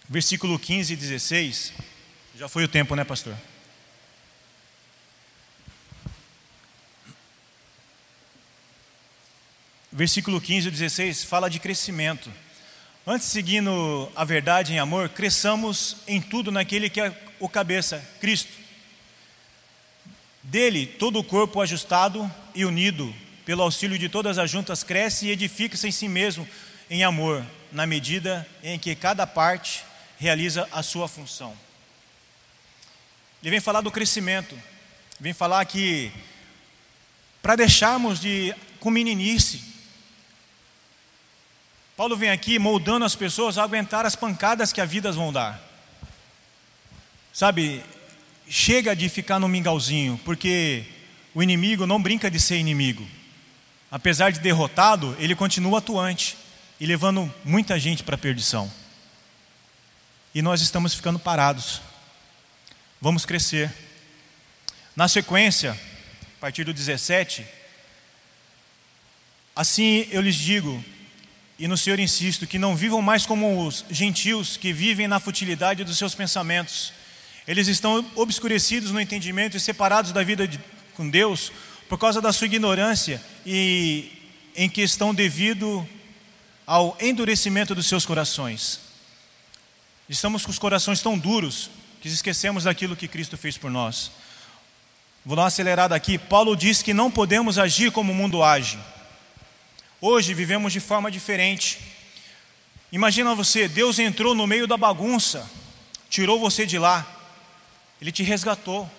Versículo 0.08 0.60
15 0.60 0.94
e 0.94 0.96
16. 0.96 1.74
Já 2.36 2.48
foi 2.48 2.64
o 2.64 2.68
tempo, 2.68 2.96
né, 2.96 3.04
pastor? 3.04 3.36
Versículo 9.94 10.42
15 10.42 10.68
e 10.68 10.72
16 10.72 11.24
fala 11.24 11.50
de 11.50 11.60
crescimento. 11.60 12.32
Antes, 13.06 13.28
seguindo 13.28 14.12
a 14.16 14.26
verdade 14.26 14.74
em 14.74 14.80
amor, 14.80 15.10
cresçamos 15.10 15.98
em 16.08 16.20
tudo 16.20 16.52
naquele 16.52 16.90
que 16.90 17.00
é 17.00 17.16
o 17.40 17.48
cabeça, 17.48 18.04
Cristo. 18.20 18.52
Dele, 20.42 20.88
todo 20.88 21.20
o 21.20 21.24
corpo 21.24 21.62
ajustado 21.62 22.30
e 22.56 22.66
unido, 22.66 23.14
pelo 23.46 23.62
auxílio 23.62 24.00
de 24.00 24.10
todas 24.10 24.38
as 24.38 24.50
juntas, 24.50 24.84
cresce 24.84 25.28
e 25.28 25.32
edifica-se 25.32 25.88
em 25.88 25.92
si 25.92 26.08
mesmo 26.08 26.48
em 26.90 27.04
amor, 27.04 27.46
na 27.72 27.86
medida 27.86 28.48
em 28.64 28.80
que 28.80 28.96
cada 28.96 29.28
parte 29.28 29.84
realiza 30.18 30.68
a 30.72 30.82
sua 30.82 31.08
função. 31.08 31.56
Ele 33.42 33.52
vem 33.52 33.60
falar 33.60 33.82
do 33.82 33.92
crescimento, 33.92 34.58
vem 35.20 35.34
falar 35.34 35.64
que 35.66 36.12
para 37.42 37.58
deixarmos 37.58 38.20
de 38.20 38.56
com 38.80 38.90
meninice, 38.90 39.73
Paulo 41.96 42.18
vem 42.18 42.32
aqui 42.32 42.58
moldando 42.58 43.06
as 43.06 43.16
pessoas 43.16 43.58
a 43.58 43.64
aguentar 43.64 44.04
as 44.04 44.16
pancadas 44.16 44.74
que 44.74 44.82
a 44.82 44.86
vida 44.86 45.12
vão 45.12 45.32
dar. 45.32 45.62
Sabe, 47.32 47.84
chega 48.50 48.96
de 48.96 49.08
ficar 49.10 49.40
no 49.40 49.48
mingauzinho, 49.48 50.20
porque 50.26 50.86
o 51.36 51.44
inimigo 51.44 51.86
não 51.86 52.02
brinca 52.02 52.32
de 52.32 52.40
ser 52.40 52.58
inimigo. 52.58 53.08
Apesar 53.92 54.32
de 54.32 54.40
derrotado, 54.40 55.16
ele 55.20 55.36
continua 55.36 55.78
atuante 55.78 56.36
e 56.80 56.86
levando 56.88 57.32
muita 57.46 57.80
gente 57.80 58.04
para 58.04 58.16
a 58.16 58.18
perdição. 58.18 58.72
E 60.34 60.42
nós 60.42 60.62
estamos 60.62 60.96
ficando 60.96 61.20
parados. 61.20 61.80
Vamos 63.00 63.24
crescer. 63.24 63.72
Na 64.96 65.08
sequência, 65.08 65.80
a 66.38 66.40
partir 66.42 66.64
do 66.64 66.74
17, 66.74 67.46
assim 69.56 70.08
eu 70.10 70.22
lhes 70.22 70.36
digo: 70.36 70.84
e 71.58 71.68
no 71.68 71.78
Senhor 71.78 72.00
insisto 72.00 72.48
que 72.48 72.58
não 72.58 72.76
vivam 72.76 73.02
mais 73.02 73.26
como 73.26 73.66
os 73.66 73.86
gentios 73.90 74.58
que 74.58 74.74
vivem 74.74 75.08
na 75.08 75.20
futilidade 75.20 75.84
dos 75.84 75.98
seus 75.98 76.16
pensamentos. 76.16 76.94
Eles 77.48 77.68
estão 77.68 78.06
obscurecidos 78.16 78.92
no 78.92 79.00
entendimento 79.00 79.58
e 79.58 79.60
separados 79.60 80.12
da 80.12 80.24
vida 80.24 80.48
de, 80.48 80.60
com 80.96 81.10
Deus 81.10 81.52
por 81.88 81.98
causa 81.98 82.22
da 82.22 82.34
sua 82.34 82.48
ignorância 82.48 83.22
e 83.46 84.12
em 84.56 84.70
questão 84.70 85.14
devido 85.14 85.88
ao 86.66 86.98
endurecimento 87.00 87.76
dos 87.76 87.88
seus 87.88 88.06
corações. 88.06 88.80
Estamos 90.08 90.46
com 90.46 90.52
os 90.52 90.60
corações 90.60 91.02
tão 91.02 91.18
duros 91.18 91.70
que 92.02 92.08
esquecemos 92.08 92.64
daquilo 92.66 92.96
que 92.96 93.08
Cristo 93.08 93.38
fez 93.38 93.58
por 93.58 93.70
nós. 93.70 94.12
Vou 95.26 95.36
dar 95.36 95.44
uma 95.44 95.48
acelerada 95.48 95.96
aqui. 95.96 96.18
Paulo 96.18 96.56
diz 96.56 96.82
que 96.82 96.94
não 96.94 97.10
podemos 97.10 97.58
agir 97.58 97.92
como 97.92 98.12
o 98.12 98.16
mundo 98.16 98.44
age. 98.44 98.78
Hoje 100.06 100.34
vivemos 100.34 100.74
de 100.74 100.82
forma 100.82 101.10
diferente. 101.10 101.80
Imagina 102.92 103.34
você, 103.34 103.70
Deus 103.70 104.00
entrou 104.00 104.36
no 104.36 104.46
meio 104.46 104.68
da 104.68 104.76
bagunça, 104.76 105.50
tirou 106.10 106.38
você 106.38 106.66
de 106.66 106.78
lá, 106.78 107.08
Ele 108.02 108.12
te 108.12 108.22
resgatou, 108.22 108.92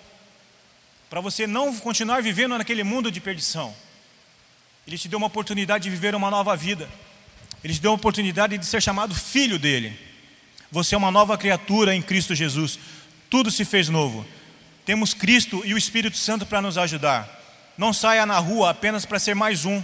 para 1.07 1.21
você 1.21 1.45
não 1.45 1.77
continuar 1.77 2.23
vivendo 2.23 2.57
naquele 2.57 2.83
mundo 2.83 3.11
de 3.11 3.21
perdição. 3.21 3.71
Ele 4.87 4.97
te 4.97 5.07
deu 5.07 5.17
uma 5.17 5.27
oportunidade 5.27 5.83
de 5.83 5.91
viver 5.91 6.15
uma 6.15 6.31
nova 6.31 6.57
vida, 6.57 6.89
Ele 7.63 7.75
te 7.75 7.81
deu 7.81 7.91
uma 7.91 7.97
oportunidade 7.97 8.57
de 8.57 8.65
ser 8.65 8.81
chamado 8.81 9.13
filho 9.13 9.59
dele. 9.59 9.95
Você 10.71 10.95
é 10.95 10.97
uma 10.97 11.11
nova 11.11 11.37
criatura 11.37 11.93
em 11.93 12.01
Cristo 12.01 12.33
Jesus, 12.33 12.79
tudo 13.29 13.51
se 13.51 13.63
fez 13.63 13.89
novo. 13.89 14.25
Temos 14.83 15.13
Cristo 15.13 15.61
e 15.65 15.75
o 15.75 15.77
Espírito 15.77 16.17
Santo 16.17 16.47
para 16.47 16.63
nos 16.63 16.79
ajudar. 16.79 17.29
Não 17.77 17.93
saia 17.93 18.25
na 18.25 18.39
rua 18.39 18.71
apenas 18.71 19.05
para 19.05 19.19
ser 19.19 19.35
mais 19.35 19.65
um. 19.65 19.83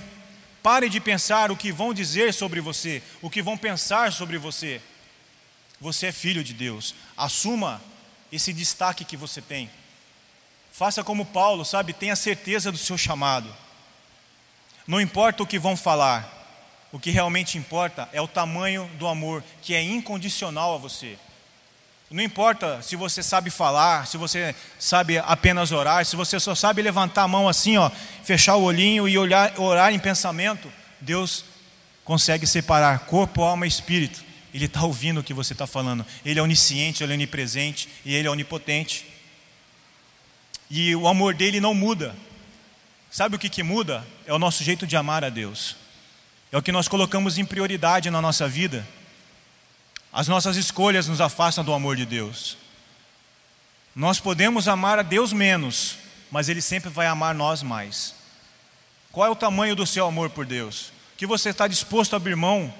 Pare 0.62 0.90
de 0.90 1.00
pensar 1.00 1.52
o 1.52 1.58
que 1.58 1.72
vão 1.72 1.94
dizer 1.94 2.34
sobre 2.34 2.62
você, 2.62 3.02
o 3.22 3.30
que 3.30 3.42
vão 3.42 3.58
pensar 3.58 4.12
sobre 4.12 4.38
você. 4.38 4.82
Você 5.80 6.08
é 6.08 6.12
filho 6.12 6.44
de 6.44 6.54
Deus. 6.54 6.94
Assuma 7.18 7.82
esse 8.32 8.54
destaque 8.54 9.04
que 9.04 9.18
você 9.18 9.42
tem. 9.42 9.70
Faça 10.72 11.04
como 11.04 11.26
Paulo, 11.26 11.66
sabe? 11.66 11.94
Tenha 11.94 12.16
certeza 12.16 12.72
do 12.72 12.78
seu 12.78 12.98
chamado. 12.98 13.54
Não 14.88 15.02
importa 15.02 15.44
o 15.44 15.48
que 15.48 15.60
vão 15.60 15.76
falar, 15.76 16.42
o 16.92 17.00
que 17.00 17.12
realmente 17.12 17.58
importa 17.58 18.08
é 18.14 18.22
o 18.22 18.28
tamanho 18.28 18.90
do 18.98 19.08
amor 19.08 19.44
que 19.62 19.74
é 19.74 19.82
incondicional 19.82 20.76
a 20.76 20.78
você. 20.78 21.18
Não 22.12 22.22
importa 22.22 22.82
se 22.82 22.98
você 22.98 23.24
sabe 23.24 23.50
falar, 23.50 24.06
se 24.06 24.18
você 24.18 24.54
sabe 24.78 25.18
apenas 25.20 25.72
orar, 25.72 26.06
se 26.06 26.18
você 26.18 26.42
só 26.42 26.54
sabe 26.54 26.82
levantar 26.82 27.24
a 27.24 27.28
mão 27.28 27.48
assim, 27.48 27.78
ó, 27.78 27.90
fechar 28.22 28.58
o 28.58 28.64
olhinho 28.64 29.08
e 29.08 29.18
olhar, 29.18 29.58
orar 29.58 29.94
em 29.94 30.00
pensamento, 30.00 30.70
Deus 31.00 31.46
consegue 32.04 32.46
separar 32.46 33.00
corpo, 33.06 33.42
alma 33.42 33.66
e 33.66 33.70
espírito. 33.70 34.26
Ele 34.54 34.66
está 34.66 34.84
ouvindo 34.84 35.22
o 35.22 35.24
que 35.24 35.34
você 35.34 35.54
está 35.54 35.66
falando. 35.66 36.06
Ele 36.26 36.38
é 36.38 36.44
onisciente, 36.44 37.02
ele 37.02 37.14
é 37.14 37.16
onipresente 37.16 37.88
e 38.04 38.14
ele 38.14 38.28
é 38.28 38.32
onipotente. 38.32 39.06
E 40.70 40.94
o 40.94 41.08
amor 41.08 41.34
dele 41.34 41.62
não 41.62 41.74
muda. 41.74 42.14
Sabe 43.10 43.38
o 43.38 43.40
que, 43.40 43.48
que 43.48 43.64
muda? 43.64 44.06
É 44.26 44.34
o 44.34 44.40
nosso 44.40 44.66
jeito 44.66 44.86
de 44.86 44.98
amar 44.98 45.24
a 45.24 45.30
Deus. 45.30 45.78
É 46.52 46.58
o 46.58 46.62
que 46.62 46.74
nós 46.74 46.90
colocamos 46.90 47.38
em 47.38 47.46
prioridade 47.46 48.10
na 48.10 48.22
nossa 48.22 48.50
vida. 48.50 48.86
As 50.12 50.28
nossas 50.28 50.58
escolhas 50.58 51.08
nos 51.08 51.22
afastam 51.22 51.64
do 51.64 51.74
amor 51.74 51.96
de 51.96 52.06
Deus. 52.06 52.58
Nós 53.96 54.20
podemos 54.20 54.68
amar 54.68 55.00
a 55.00 55.04
Deus 55.04 55.32
menos, 55.32 55.98
mas 56.30 56.50
Ele 56.50 56.62
sempre 56.62 56.90
vai 56.90 57.08
amar 57.08 57.34
nós 57.34 57.64
mais. 57.64 58.16
Qual 59.12 59.28
é 59.28 59.30
o 59.30 59.36
tamanho 59.36 59.76
do 59.76 59.86
seu 59.86 60.06
amor 60.06 60.30
por 60.30 60.46
Deus? 60.46 60.92
Que 61.18 61.26
você 61.26 61.50
está 61.50 61.68
disposto 61.68 62.14
a 62.14 62.18
abrir 62.18 62.36
mão 62.36 62.74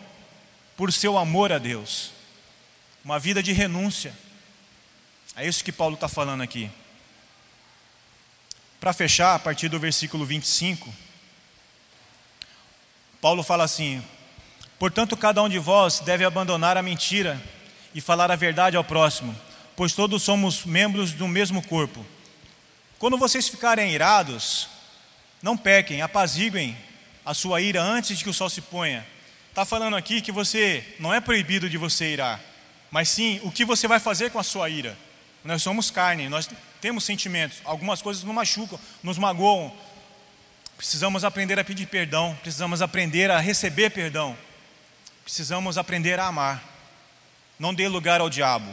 por 0.76 0.92
seu 0.92 1.18
amor 1.18 1.52
a 1.52 1.58
Deus? 1.58 2.12
Uma 3.04 3.20
vida 3.20 3.42
de 3.42 3.52
renúncia. 3.52 4.14
É 5.36 5.48
isso 5.48 5.64
que 5.64 5.72
Paulo 5.72 5.96
está 5.96 6.08
falando 6.08 6.42
aqui. 6.42 6.70
Para 8.80 8.94
fechar, 8.94 9.36
a 9.36 9.40
partir 9.40 9.70
do 9.70 9.80
versículo 9.80 10.26
25, 10.26 10.94
Paulo 13.22 13.44
fala 13.44 13.64
assim: 13.64 14.04
Portanto, 14.82 15.16
cada 15.16 15.44
um 15.44 15.48
de 15.48 15.60
vós 15.60 16.00
deve 16.00 16.26
abandonar 16.26 16.76
a 16.76 16.82
mentira 16.82 17.40
e 17.94 18.02
falar 18.02 18.32
a 18.32 18.36
verdade 18.36 18.76
ao 18.76 18.84
próximo, 18.84 19.40
pois 19.76 19.94
todos 19.94 20.24
somos 20.24 20.66
membros 20.66 21.12
do 21.12 21.28
mesmo 21.28 21.62
corpo. 21.62 22.04
Quando 22.98 23.16
vocês 23.16 23.48
ficarem 23.48 23.92
irados, 23.92 24.68
não 25.40 25.56
pequem, 25.56 26.02
apaziguem 26.02 26.76
a 27.24 27.32
sua 27.36 27.62
ira 27.62 27.80
antes 27.80 28.18
de 28.18 28.24
que 28.24 28.32
o 28.32 28.34
sol 28.34 28.50
se 28.50 28.60
ponha. 28.60 29.06
Está 29.50 29.66
falando 29.66 29.96
aqui 29.96 30.20
que 30.20 30.32
você 30.32 30.84
não 31.00 31.14
é 31.14 31.22
proibido 31.22 31.70
de 31.70 31.78
você 31.78 32.14
irar, 32.14 32.40
mas 32.90 33.08
sim 33.08 33.40
o 33.44 33.52
que 33.52 33.64
você 33.64 33.88
vai 33.88 34.00
fazer 34.00 34.32
com 34.32 34.40
a 34.40 34.44
sua 34.44 34.68
ira. 34.68 34.98
Nós 35.44 35.62
somos 35.62 35.92
carne, 35.92 36.28
nós 36.28 36.50
temos 36.82 37.04
sentimentos, 37.04 37.60
algumas 37.66 38.02
coisas 38.02 38.24
nos 38.24 38.34
machucam, 38.34 38.80
nos 39.04 39.20
magoam. 39.20 39.72
Precisamos 40.76 41.24
aprender 41.24 41.60
a 41.60 41.64
pedir 41.64 41.86
perdão, 41.86 42.36
precisamos 42.42 42.82
aprender 42.82 43.30
a 43.30 43.40
receber 43.40 43.92
perdão. 43.92 44.36
Precisamos 45.32 45.78
aprender 45.78 46.20
a 46.20 46.28
amar. 46.28 46.62
Não 47.58 47.74
dê 47.74 47.88
lugar 47.88 48.20
ao 48.20 48.30
diabo. 48.30 48.70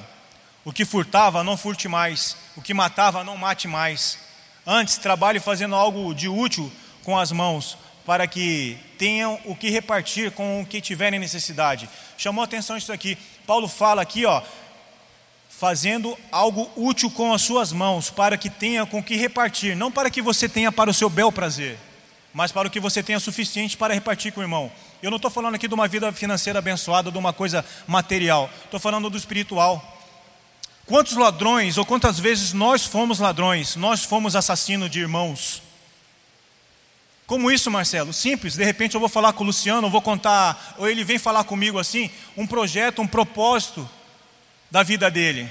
O 0.64 0.72
que 0.72 0.84
furtava, 0.84 1.44
não 1.44 1.56
furte 1.56 1.86
mais. 1.86 2.36
O 2.56 2.60
que 2.60 2.74
matava, 2.74 3.22
não 3.22 3.36
mate 3.36 3.68
mais. 3.68 4.18
Antes, 4.66 4.98
trabalhe 4.98 5.38
fazendo 5.38 5.76
algo 5.76 6.12
de 6.12 6.28
útil 6.28 6.68
com 7.04 7.16
as 7.16 7.30
mãos, 7.30 7.78
para 8.04 8.26
que 8.26 8.76
tenham 8.98 9.38
o 9.44 9.54
que 9.54 9.70
repartir 9.70 10.32
com 10.32 10.60
o 10.60 10.66
que 10.66 10.80
tiverem 10.80 11.20
necessidade. 11.20 11.88
Chamou 12.16 12.42
atenção 12.42 12.76
isso 12.76 12.92
aqui. 12.92 13.16
Paulo 13.46 13.68
fala 13.68 14.02
aqui, 14.02 14.26
ó, 14.26 14.42
fazendo 15.48 16.18
algo 16.32 16.68
útil 16.74 17.08
com 17.08 17.32
as 17.32 17.40
suas 17.40 17.72
mãos, 17.72 18.10
para 18.10 18.36
que 18.36 18.50
tenha 18.50 18.84
com 18.84 19.00
que 19.00 19.14
repartir, 19.14 19.76
não 19.76 19.92
para 19.92 20.10
que 20.10 20.20
você 20.20 20.48
tenha 20.48 20.72
para 20.72 20.90
o 20.90 20.94
seu 20.94 21.08
bel 21.08 21.30
prazer, 21.30 21.78
mas 22.38 22.52
para 22.52 22.68
o 22.68 22.70
que 22.70 22.78
você 22.78 23.02
tenha 23.02 23.18
suficiente 23.18 23.76
para 23.76 23.92
repartir 23.92 24.32
com 24.32 24.38
o 24.38 24.44
irmão. 24.44 24.70
Eu 25.02 25.10
não 25.10 25.16
estou 25.16 25.28
falando 25.28 25.56
aqui 25.56 25.66
de 25.66 25.74
uma 25.74 25.88
vida 25.88 26.12
financeira 26.12 26.60
abençoada, 26.60 27.10
de 27.10 27.18
uma 27.18 27.32
coisa 27.32 27.64
material. 27.84 28.48
Estou 28.64 28.78
falando 28.78 29.10
do 29.10 29.18
espiritual. 29.18 29.98
Quantos 30.86 31.14
ladrões, 31.14 31.78
ou 31.78 31.84
quantas 31.84 32.20
vezes 32.20 32.52
nós 32.52 32.84
fomos 32.84 33.18
ladrões, 33.18 33.74
nós 33.74 34.04
fomos 34.04 34.36
assassinos 34.36 34.88
de 34.88 35.00
irmãos? 35.00 35.60
Como 37.26 37.50
isso, 37.50 37.72
Marcelo? 37.72 38.12
Simples, 38.12 38.54
de 38.54 38.64
repente 38.64 38.94
eu 38.94 39.00
vou 39.00 39.08
falar 39.08 39.32
com 39.32 39.42
o 39.42 39.46
Luciano, 39.48 39.88
eu 39.88 39.90
vou 39.90 40.00
contar, 40.00 40.76
ou 40.78 40.88
ele 40.88 41.02
vem 41.02 41.18
falar 41.18 41.42
comigo 41.42 41.76
assim, 41.76 42.08
um 42.36 42.46
projeto, 42.46 43.02
um 43.02 43.06
propósito 43.08 43.90
da 44.70 44.84
vida 44.84 45.10
dele. 45.10 45.50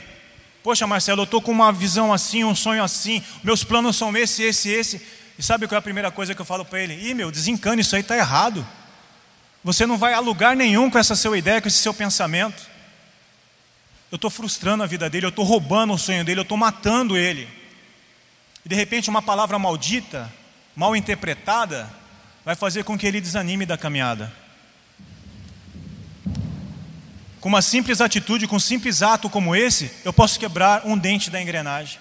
Poxa, 0.63 0.87
Marcelo, 0.87 1.23
eu 1.23 1.25
estou 1.25 1.41
com 1.41 1.51
uma 1.51 1.73
visão 1.73 2.13
assim, 2.13 2.45
um 2.45 2.55
sonho 2.55 2.81
assim, 2.81 3.21
meus 3.43 3.61
planos 3.61 3.97
são 3.97 4.15
esse, 4.15 4.41
esse, 4.41 4.69
esse. 4.69 5.17
E 5.37 5.43
sabe 5.43 5.67
qual 5.67 5.75
é 5.75 5.79
a 5.79 5.81
primeira 5.81 6.11
coisa 6.11 6.33
que 6.33 6.41
eu 6.41 6.45
falo 6.45 6.65
para 6.65 6.81
ele? 6.81 6.95
Ih, 6.95 7.13
meu, 7.13 7.29
desencana, 7.29 7.79
isso 7.79 7.95
aí 7.95 8.01
está 8.01 8.17
errado. 8.17 8.67
Você 9.63 9.85
não 9.85 9.97
vai 9.97 10.13
a 10.13 10.19
lugar 10.19 10.55
nenhum 10.55 10.89
com 10.89 10.97
essa 10.97 11.15
sua 11.15 11.37
ideia, 11.37 11.61
com 11.61 11.67
esse 11.67 11.77
seu 11.77 11.93
pensamento. 11.93 12.67
Eu 14.11 14.15
estou 14.15 14.29
frustrando 14.29 14.83
a 14.83 14.87
vida 14.87 15.09
dele, 15.09 15.25
eu 15.25 15.29
estou 15.29 15.45
roubando 15.45 15.93
o 15.93 15.97
sonho 15.97 16.23
dele, 16.23 16.39
eu 16.39 16.43
estou 16.43 16.57
matando 16.57 17.17
ele. 17.17 17.47
E 18.65 18.69
de 18.69 18.75
repente 18.75 19.09
uma 19.09 19.21
palavra 19.21 19.59
maldita, 19.59 20.31
mal 20.75 20.95
interpretada, 20.95 21.89
vai 22.43 22.55
fazer 22.55 22.83
com 22.83 22.97
que 22.97 23.05
ele 23.05 23.21
desanime 23.21 23.65
da 23.65 23.77
caminhada. 23.77 24.33
Com 27.39 27.49
uma 27.49 27.61
simples 27.61 28.01
atitude, 28.01 28.47
com 28.47 28.55
um 28.55 28.59
simples 28.59 29.01
ato 29.01 29.29
como 29.29 29.55
esse, 29.55 29.91
eu 30.03 30.11
posso 30.11 30.39
quebrar 30.39 30.85
um 30.85 30.97
dente 30.97 31.29
da 31.29 31.41
engrenagem. 31.41 31.99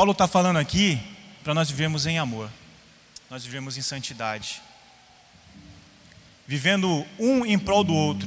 Paulo 0.00 0.12
está 0.12 0.26
falando 0.26 0.56
aqui 0.56 0.98
para 1.44 1.52
nós 1.52 1.70
vivermos 1.70 2.06
em 2.06 2.18
amor 2.18 2.48
nós 3.28 3.44
vivemos 3.44 3.76
em 3.76 3.82
santidade, 3.82 4.62
vivendo 6.46 7.04
um 7.18 7.44
em 7.44 7.58
prol 7.58 7.84
do 7.84 7.92
outro. 7.92 8.26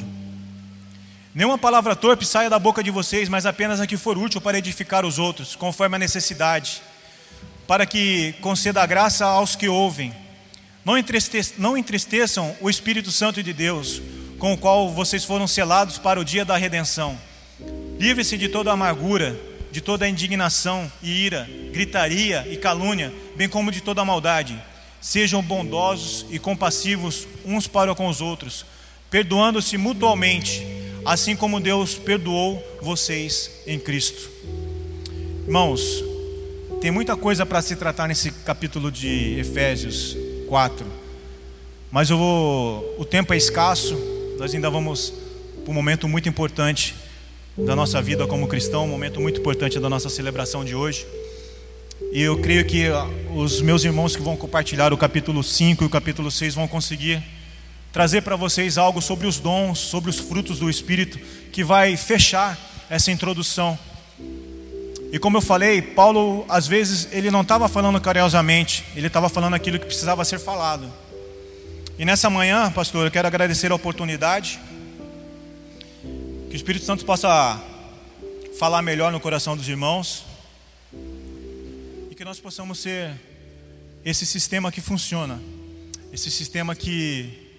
Nenhuma 1.33 1.57
palavra 1.57 1.95
torpe 1.95 2.27
saia 2.27 2.47
da 2.47 2.59
boca 2.59 2.83
de 2.83 2.91
vocês, 2.91 3.27
mas 3.27 3.47
apenas 3.47 3.81
a 3.81 3.87
que 3.87 3.97
for 3.97 4.19
útil 4.19 4.39
para 4.39 4.59
edificar 4.59 5.03
os 5.03 5.17
outros, 5.17 5.55
conforme 5.55 5.95
a 5.95 5.99
necessidade, 5.99 6.79
para 7.65 7.87
que 7.87 8.33
conceda 8.33 8.85
graça 8.85 9.25
aos 9.25 9.55
que 9.55 9.67
ouvem. 9.67 10.13
Não, 10.85 10.95
entristeçam, 10.95 11.55
não 11.57 11.75
entristeçam 11.75 12.55
o 12.61 12.69
Espírito 12.69 13.11
Santo 13.11 13.41
de 13.41 13.51
Deus, 13.51 13.99
com 14.37 14.53
o 14.53 14.57
qual 14.59 14.91
vocês 14.91 15.25
foram 15.25 15.47
selados 15.47 15.97
para 15.97 16.19
o 16.19 16.23
dia 16.23 16.45
da 16.45 16.55
redenção. 16.55 17.19
Livre-se 17.97 18.37
de 18.37 18.47
toda 18.47 18.71
amargura, 18.71 19.52
de 19.73 19.81
toda 19.81 20.07
indignação 20.07 20.89
e 21.01 21.09
ira, 21.25 21.49
gritaria 21.71 22.45
e 22.47 22.57
calúnia, 22.57 23.11
bem 23.35 23.49
como 23.49 23.71
de 23.71 23.81
toda 23.81 24.05
maldade. 24.05 24.55
Sejam 25.01 25.41
bondosos 25.41 26.27
e 26.29 26.37
compassivos 26.37 27.27
uns 27.43 27.65
para 27.65 27.95
com 27.95 28.07
os 28.07 28.21
outros, 28.21 28.67
perdoando-se 29.09 29.75
mutualmente, 29.75 30.63
assim 31.03 31.35
como 31.35 31.59
Deus 31.59 31.95
perdoou 31.95 32.63
vocês 32.83 33.49
em 33.65 33.79
Cristo. 33.79 34.29
Irmãos, 35.47 36.03
tem 36.79 36.91
muita 36.91 37.15
coisa 37.17 37.43
para 37.43 37.59
se 37.59 37.75
tratar 37.75 38.07
nesse 38.07 38.29
capítulo 38.29 38.91
de 38.91 39.39
Efésios 39.39 40.15
4, 40.49 40.85
mas 41.91 42.11
eu 42.11 42.17
vou, 42.19 42.95
o 42.99 43.05
tempo 43.05 43.33
é 43.33 43.37
escasso, 43.37 43.97
nós 44.37 44.53
ainda 44.53 44.69
vamos 44.69 45.11
para 45.63 45.71
um 45.71 45.73
momento 45.73 46.07
muito 46.07 46.29
importante 46.29 46.93
da 47.57 47.75
nossa 47.75 48.01
vida 48.01 48.25
como 48.25 48.47
cristão, 48.47 48.85
um 48.85 48.87
momento 48.87 49.21
muito 49.21 49.39
importante 49.39 49.79
da 49.79 49.87
nossa 49.87 50.09
celebração 50.09 50.65
de 50.65 50.73
hoje. 50.73 51.05
E 52.11 52.21
eu 52.21 52.39
creio 52.39 52.65
que 52.65 52.87
os 53.35 53.61
meus 53.61 53.83
irmãos 53.83 54.15
que 54.15 54.21
vão 54.21 54.35
compartilhar 54.35 54.91
o 54.91 54.97
capítulo 54.97 55.43
5 55.43 55.83
e 55.83 55.87
o 55.87 55.89
capítulo 55.89 56.31
6 56.31 56.55
vão 56.55 56.67
conseguir 56.67 57.23
trazer 57.91 58.21
para 58.21 58.35
vocês 58.35 58.77
algo 58.77 59.01
sobre 59.01 59.27
os 59.27 59.39
dons, 59.39 59.77
sobre 59.77 60.09
os 60.09 60.17
frutos 60.17 60.57
do 60.57 60.69
Espírito, 60.69 61.19
que 61.51 61.63
vai 61.63 61.95
fechar 61.95 62.57
essa 62.89 63.11
introdução. 63.11 63.77
E 65.11 65.19
como 65.19 65.37
eu 65.37 65.41
falei, 65.41 65.79
Paulo, 65.79 66.43
às 66.49 66.65
vezes, 66.65 67.07
ele 67.11 67.29
não 67.29 67.41
estava 67.41 67.69
falando 67.69 68.01
carinhosamente, 68.01 68.83
ele 68.95 69.05
estava 69.05 69.29
falando 69.29 69.53
aquilo 69.53 69.77
que 69.77 69.85
precisava 69.85 70.25
ser 70.25 70.39
falado. 70.39 70.91
E 71.99 72.03
nessa 72.03 72.31
manhã, 72.31 72.71
pastor, 72.71 73.05
eu 73.05 73.11
quero 73.11 73.27
agradecer 73.27 73.71
a 73.71 73.75
oportunidade, 73.75 74.59
que 76.53 76.55
o 76.55 76.57
Espírito 76.57 76.85
Santo 76.85 77.03
possa 77.03 77.59
falar 78.59 78.83
melhor 78.83 79.11
no 79.11 79.19
coração 79.19 79.57
dos 79.57 79.67
irmãos. 79.67 80.23
Que 82.15 82.23
nós 82.23 82.39
possamos 82.39 82.77
ser 82.77 83.19
esse 84.05 84.23
sistema 84.23 84.71
que 84.71 84.79
funciona, 84.79 85.41
esse 86.11 86.29
sistema 86.29 86.75
que, 86.75 87.49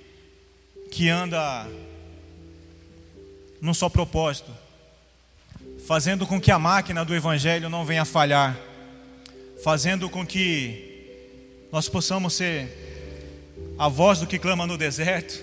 que 0.92 1.08
anda 1.08 1.68
num 3.60 3.74
só 3.74 3.88
propósito, 3.88 4.52
fazendo 5.88 6.24
com 6.24 6.40
que 6.40 6.52
a 6.52 6.58
máquina 6.60 7.04
do 7.04 7.16
Evangelho 7.16 7.68
não 7.68 7.84
venha 7.84 8.04
falhar, 8.04 8.56
fazendo 9.64 10.08
com 10.08 10.24
que 10.24 11.66
nós 11.72 11.88
possamos 11.88 12.32
ser 12.34 12.70
a 13.76 13.88
voz 13.88 14.20
do 14.20 14.26
que 14.28 14.38
clama 14.38 14.68
no 14.68 14.78
deserto, 14.78 15.42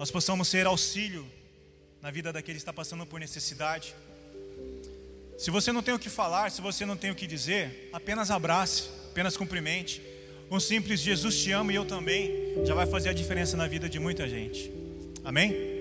nós 0.00 0.10
possamos 0.10 0.48
ser 0.48 0.66
auxílio 0.66 1.35
na 2.06 2.12
vida 2.12 2.32
daquele 2.32 2.54
que 2.54 2.62
está 2.62 2.72
passando 2.72 3.04
por 3.04 3.18
necessidade. 3.18 3.92
Se 5.36 5.50
você 5.50 5.72
não 5.72 5.82
tem 5.82 5.92
o 5.92 5.98
que 5.98 6.08
falar, 6.08 6.52
se 6.52 6.62
você 6.62 6.86
não 6.86 6.96
tem 6.96 7.10
o 7.10 7.16
que 7.16 7.26
dizer, 7.26 7.90
apenas 7.92 8.30
abrace, 8.30 8.90
apenas 9.10 9.36
cumprimente. 9.36 10.00
Um 10.48 10.60
simples 10.60 11.00
Jesus 11.00 11.36
te 11.42 11.50
ama 11.50 11.72
e 11.72 11.74
eu 11.74 11.84
também 11.84 12.32
já 12.64 12.76
vai 12.76 12.86
fazer 12.86 13.08
a 13.08 13.12
diferença 13.12 13.56
na 13.56 13.66
vida 13.66 13.88
de 13.88 13.98
muita 13.98 14.28
gente. 14.28 14.70
Amém? 15.24 15.75